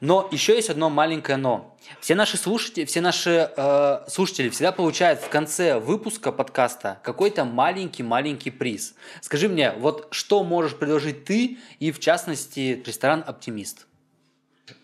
Но 0.00 0.28
еще 0.30 0.54
есть 0.54 0.68
одно 0.68 0.90
маленькое 0.90 1.38
но. 1.38 1.74
Все 2.00 2.14
наши 2.14 2.36
слушатели, 2.36 2.84
все 2.84 3.00
наши 3.00 3.50
э, 3.56 4.04
слушатели 4.08 4.50
всегда 4.50 4.72
получают 4.72 5.20
в 5.20 5.28
конце 5.28 5.78
выпуска 5.78 6.32
подкаста 6.32 6.98
какой-то 7.02 7.44
маленький-маленький 7.44 8.50
приз. 8.50 8.94
Скажи 9.22 9.48
мне, 9.48 9.72
вот 9.72 10.08
что 10.10 10.44
можешь 10.44 10.76
предложить 10.76 11.24
ты 11.24 11.58
и, 11.78 11.92
в 11.92 12.00
частности, 12.00 12.82
ресторан 12.84 13.24
«Оптимист»? 13.26 13.86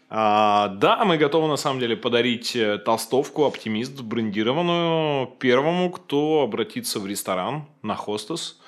А, 0.08 0.68
да, 0.68 1.04
мы 1.04 1.16
готовы 1.16 1.48
на 1.48 1.56
самом 1.56 1.80
деле 1.80 1.96
подарить 1.96 2.56
э, 2.56 2.78
толстовку 2.78 3.44
«Оптимист» 3.44 4.00
брендированную 4.00 5.26
первому, 5.38 5.90
кто 5.90 6.42
обратится 6.42 7.00
в 7.00 7.06
ресторан 7.06 7.66
на 7.82 7.96
хостес 7.96 8.60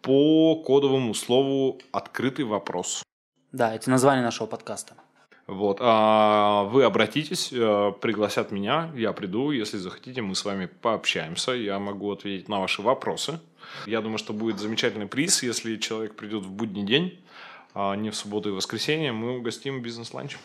по 0.00 0.56
кодовому 0.56 1.14
слову 1.14 1.78
«Открытый 1.90 2.44
вопрос». 2.44 3.02
Да, 3.52 3.74
это 3.74 3.88
название 3.88 4.22
нашего 4.22 4.46
подкаста. 4.46 4.94
Вот, 5.46 5.78
а 5.80 6.64
вы 6.64 6.84
обратитесь, 6.84 7.50
э, 7.52 7.92
пригласят 8.00 8.50
меня, 8.50 8.90
я 8.94 9.12
приду, 9.12 9.50
если 9.50 9.76
захотите, 9.76 10.22
мы 10.22 10.34
с 10.34 10.44
вами 10.44 10.66
пообщаемся, 10.66 11.52
я 11.52 11.78
могу 11.78 12.10
ответить 12.10 12.48
на 12.48 12.60
ваши 12.60 12.80
вопросы. 12.80 13.40
Я 13.86 14.00
думаю, 14.00 14.16
что 14.16 14.32
будет 14.32 14.58
замечательный 14.58 15.06
приз, 15.06 15.42
если 15.42 15.76
человек 15.76 16.14
придет 16.14 16.44
в 16.44 16.50
будний 16.50 16.84
день, 16.84 17.20
а 17.74 17.94
не 17.94 18.08
в 18.08 18.16
субботу 18.16 18.48
и 18.48 18.52
воскресенье, 18.52 19.12
мы 19.12 19.38
угостим 19.38 19.82
бизнес-ланч 19.82 20.38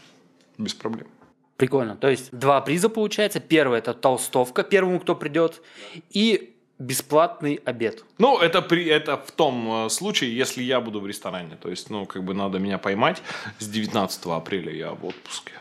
без 0.58 0.74
проблем. 0.74 1.08
Прикольно. 1.56 1.95
То 1.95 2.10
есть 2.10 2.32
два 2.32 2.60
приза 2.62 2.89
получается. 2.89 3.39
Первый 3.39 3.80
это 3.80 3.93
толстовка 3.93 4.64
первому, 4.64 5.00
кто 5.00 5.16
придет, 5.16 5.62
и 6.10 6.56
бесплатный 6.80 7.60
обед. 7.66 8.04
Ну, 8.18 8.40
это, 8.40 8.62
при, 8.62 8.86
это 8.86 9.18
в 9.18 9.32
том 9.32 9.86
э, 9.86 9.90
случае, 9.90 10.36
если 10.36 10.64
я 10.64 10.80
буду 10.80 11.02
в 11.02 11.08
ресторане. 11.08 11.58
То 11.62 11.70
есть, 11.70 11.90
ну, 11.90 12.06
как 12.06 12.24
бы 12.24 12.34
надо 12.34 12.58
меня 12.58 12.78
поймать. 12.78 13.22
С 13.60 13.68
19 13.68 14.26
апреля 14.28 14.74
я 14.74 14.92
в 14.92 15.06
отпуске. 15.06 15.54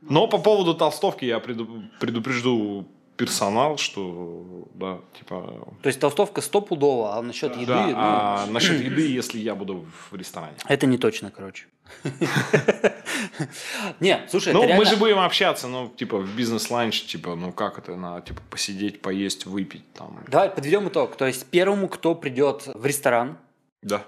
Но 0.00 0.26
по 0.26 0.38
поводу 0.38 0.74
толстовки 0.74 1.26
я 1.26 1.38
преду, 1.40 1.84
предупрежду 2.00 2.86
персонал, 3.16 3.76
что, 3.76 4.66
да, 4.74 4.98
типа... 5.18 5.68
То 5.82 5.88
есть 5.88 6.00
толстовка 6.00 6.40
стопудово, 6.40 7.16
а 7.16 7.22
насчет 7.22 7.54
еды... 7.54 7.66
Да, 7.66 7.86
ну, 7.86 7.94
а 7.96 8.46
насчет 8.46 8.80
еды, 8.84 9.06
если 9.06 9.38
я 9.38 9.54
буду 9.54 9.84
в 10.10 10.16
ресторане. 10.16 10.56
Это 10.66 10.86
не 10.86 10.96
точно, 10.96 11.30
короче. 11.30 11.66
Не, 14.00 14.26
слушай, 14.28 14.52
Ну, 14.52 14.66
мы 14.74 14.84
же 14.84 14.96
будем 14.96 15.18
общаться, 15.18 15.68
ну, 15.68 15.88
типа, 15.88 16.18
в 16.18 16.34
бизнес-ланч, 16.36 17.02
типа, 17.02 17.34
ну, 17.34 17.52
как 17.52 17.78
это, 17.78 17.96
надо, 17.96 18.26
типа, 18.26 18.40
посидеть, 18.50 19.00
поесть, 19.02 19.46
выпить, 19.46 19.90
там. 19.92 20.18
Давай 20.28 20.50
подведем 20.50 20.88
итог. 20.88 21.16
То 21.16 21.26
есть 21.26 21.46
первому, 21.46 21.88
кто 21.88 22.14
придет 22.14 22.68
в 22.74 22.84
ресторан 22.86 23.38
Да. 23.82 24.04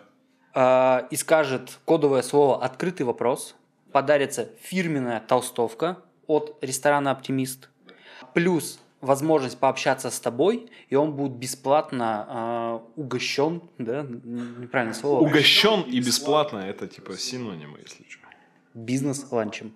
э, 0.55 1.07
и 1.11 1.17
скажет 1.17 1.79
кодовое 1.85 2.23
слово 2.23 2.63
«открытый 2.65 3.07
вопрос», 3.07 3.55
подарится 3.93 4.49
фирменная 4.63 5.21
толстовка 5.21 5.99
от 6.27 6.57
ресторана 6.63 7.11
«Оптимист», 7.11 7.69
плюс 8.35 8.79
возможность 9.01 9.59
пообщаться 9.59 10.11
с 10.11 10.21
тобой, 10.21 10.71
и 10.89 10.95
он 10.95 11.13
будет 11.13 11.33
бесплатно 11.33 12.81
э, 12.97 13.01
угощен, 13.01 13.61
да, 13.79 14.03
неправильное 14.03 14.95
слово, 14.95 15.21
Угощен 15.21 15.83
и 15.83 15.99
бесплатно, 16.01 16.59
это, 16.59 16.87
типа, 16.87 17.17
синонимы, 17.19 17.81
если 17.81 18.05
что. 18.09 18.22
Бизнес-ланчем. 18.75 19.75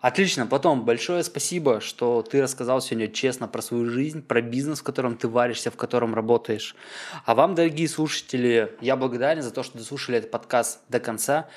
Отлично. 0.00 0.46
Потом 0.46 0.84
большое 0.84 1.24
спасибо, 1.24 1.80
что 1.80 2.22
ты 2.22 2.40
рассказал 2.40 2.80
сегодня 2.80 3.08
честно 3.08 3.48
про 3.48 3.60
свою 3.60 3.90
жизнь, 3.90 4.22
про 4.22 4.40
бизнес, 4.40 4.80
в 4.80 4.84
котором 4.84 5.16
ты 5.16 5.26
варишься, 5.26 5.70
в 5.70 5.76
котором 5.76 6.14
работаешь. 6.14 6.76
А 7.24 7.34
вам, 7.34 7.54
дорогие 7.54 7.88
слушатели, 7.88 8.76
я 8.80 8.94
благодарен 8.96 9.42
за 9.42 9.50
то, 9.50 9.62
что 9.62 9.78
дослушали 9.78 10.18
этот 10.18 10.30
подкаст 10.30 10.80
до 10.88 11.00
конца. 11.00 11.48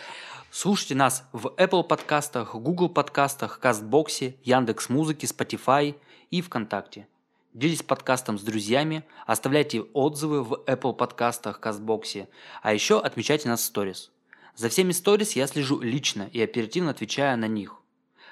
Слушайте 0.49 0.95
нас 0.95 1.25
в 1.31 1.47
Apple 1.57 1.83
подкастах, 1.83 2.55
Google 2.55 2.89
подкастах, 2.89 3.59
Кастбоксе, 3.59 4.35
Яндекс 4.43 4.89
Музыке, 4.89 5.27
Spotify 5.27 5.95
и 6.31 6.41
ВКонтакте. 6.41 7.07
Делитесь 7.53 7.83
подкастом 7.83 8.39
с 8.39 8.41
друзьями, 8.41 9.03
оставляйте 9.27 9.81
отзывы 9.81 10.43
в 10.43 10.53
Apple 10.65 10.93
подкастах, 10.93 11.59
Кастбоксе, 11.59 12.29
а 12.63 12.73
еще 12.73 12.99
отмечайте 12.99 13.47
нас 13.47 13.61
в 13.61 13.65
сторис. 13.65 14.11
За 14.59 14.67
всеми 14.67 14.91
сторис 14.91 15.37
я 15.37 15.47
слежу 15.47 15.79
лично 15.79 16.29
и 16.33 16.41
оперативно 16.41 16.91
отвечаю 16.91 17.37
на 17.37 17.47
них. 17.47 17.75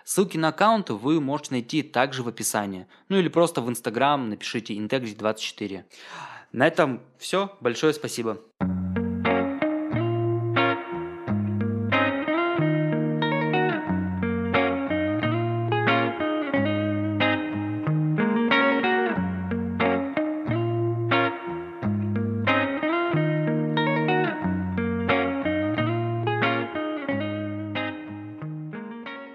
Ссылки 0.03 0.35
на 0.35 0.49
аккаунты 0.49 0.93
вы 0.93 1.21
можете 1.21 1.51
найти 1.51 1.83
также 1.83 2.21
в 2.21 2.27
описании. 2.27 2.85
Ну 3.07 3.17
или 3.17 3.29
просто 3.29 3.61
в 3.61 3.69
Инстаграм 3.69 4.27
напишите 4.27 4.73
integrity24. 4.73 5.85
На 6.51 6.67
этом 6.67 7.01
все. 7.17 7.55
Большое 7.61 7.93
спасибо. 7.93 8.41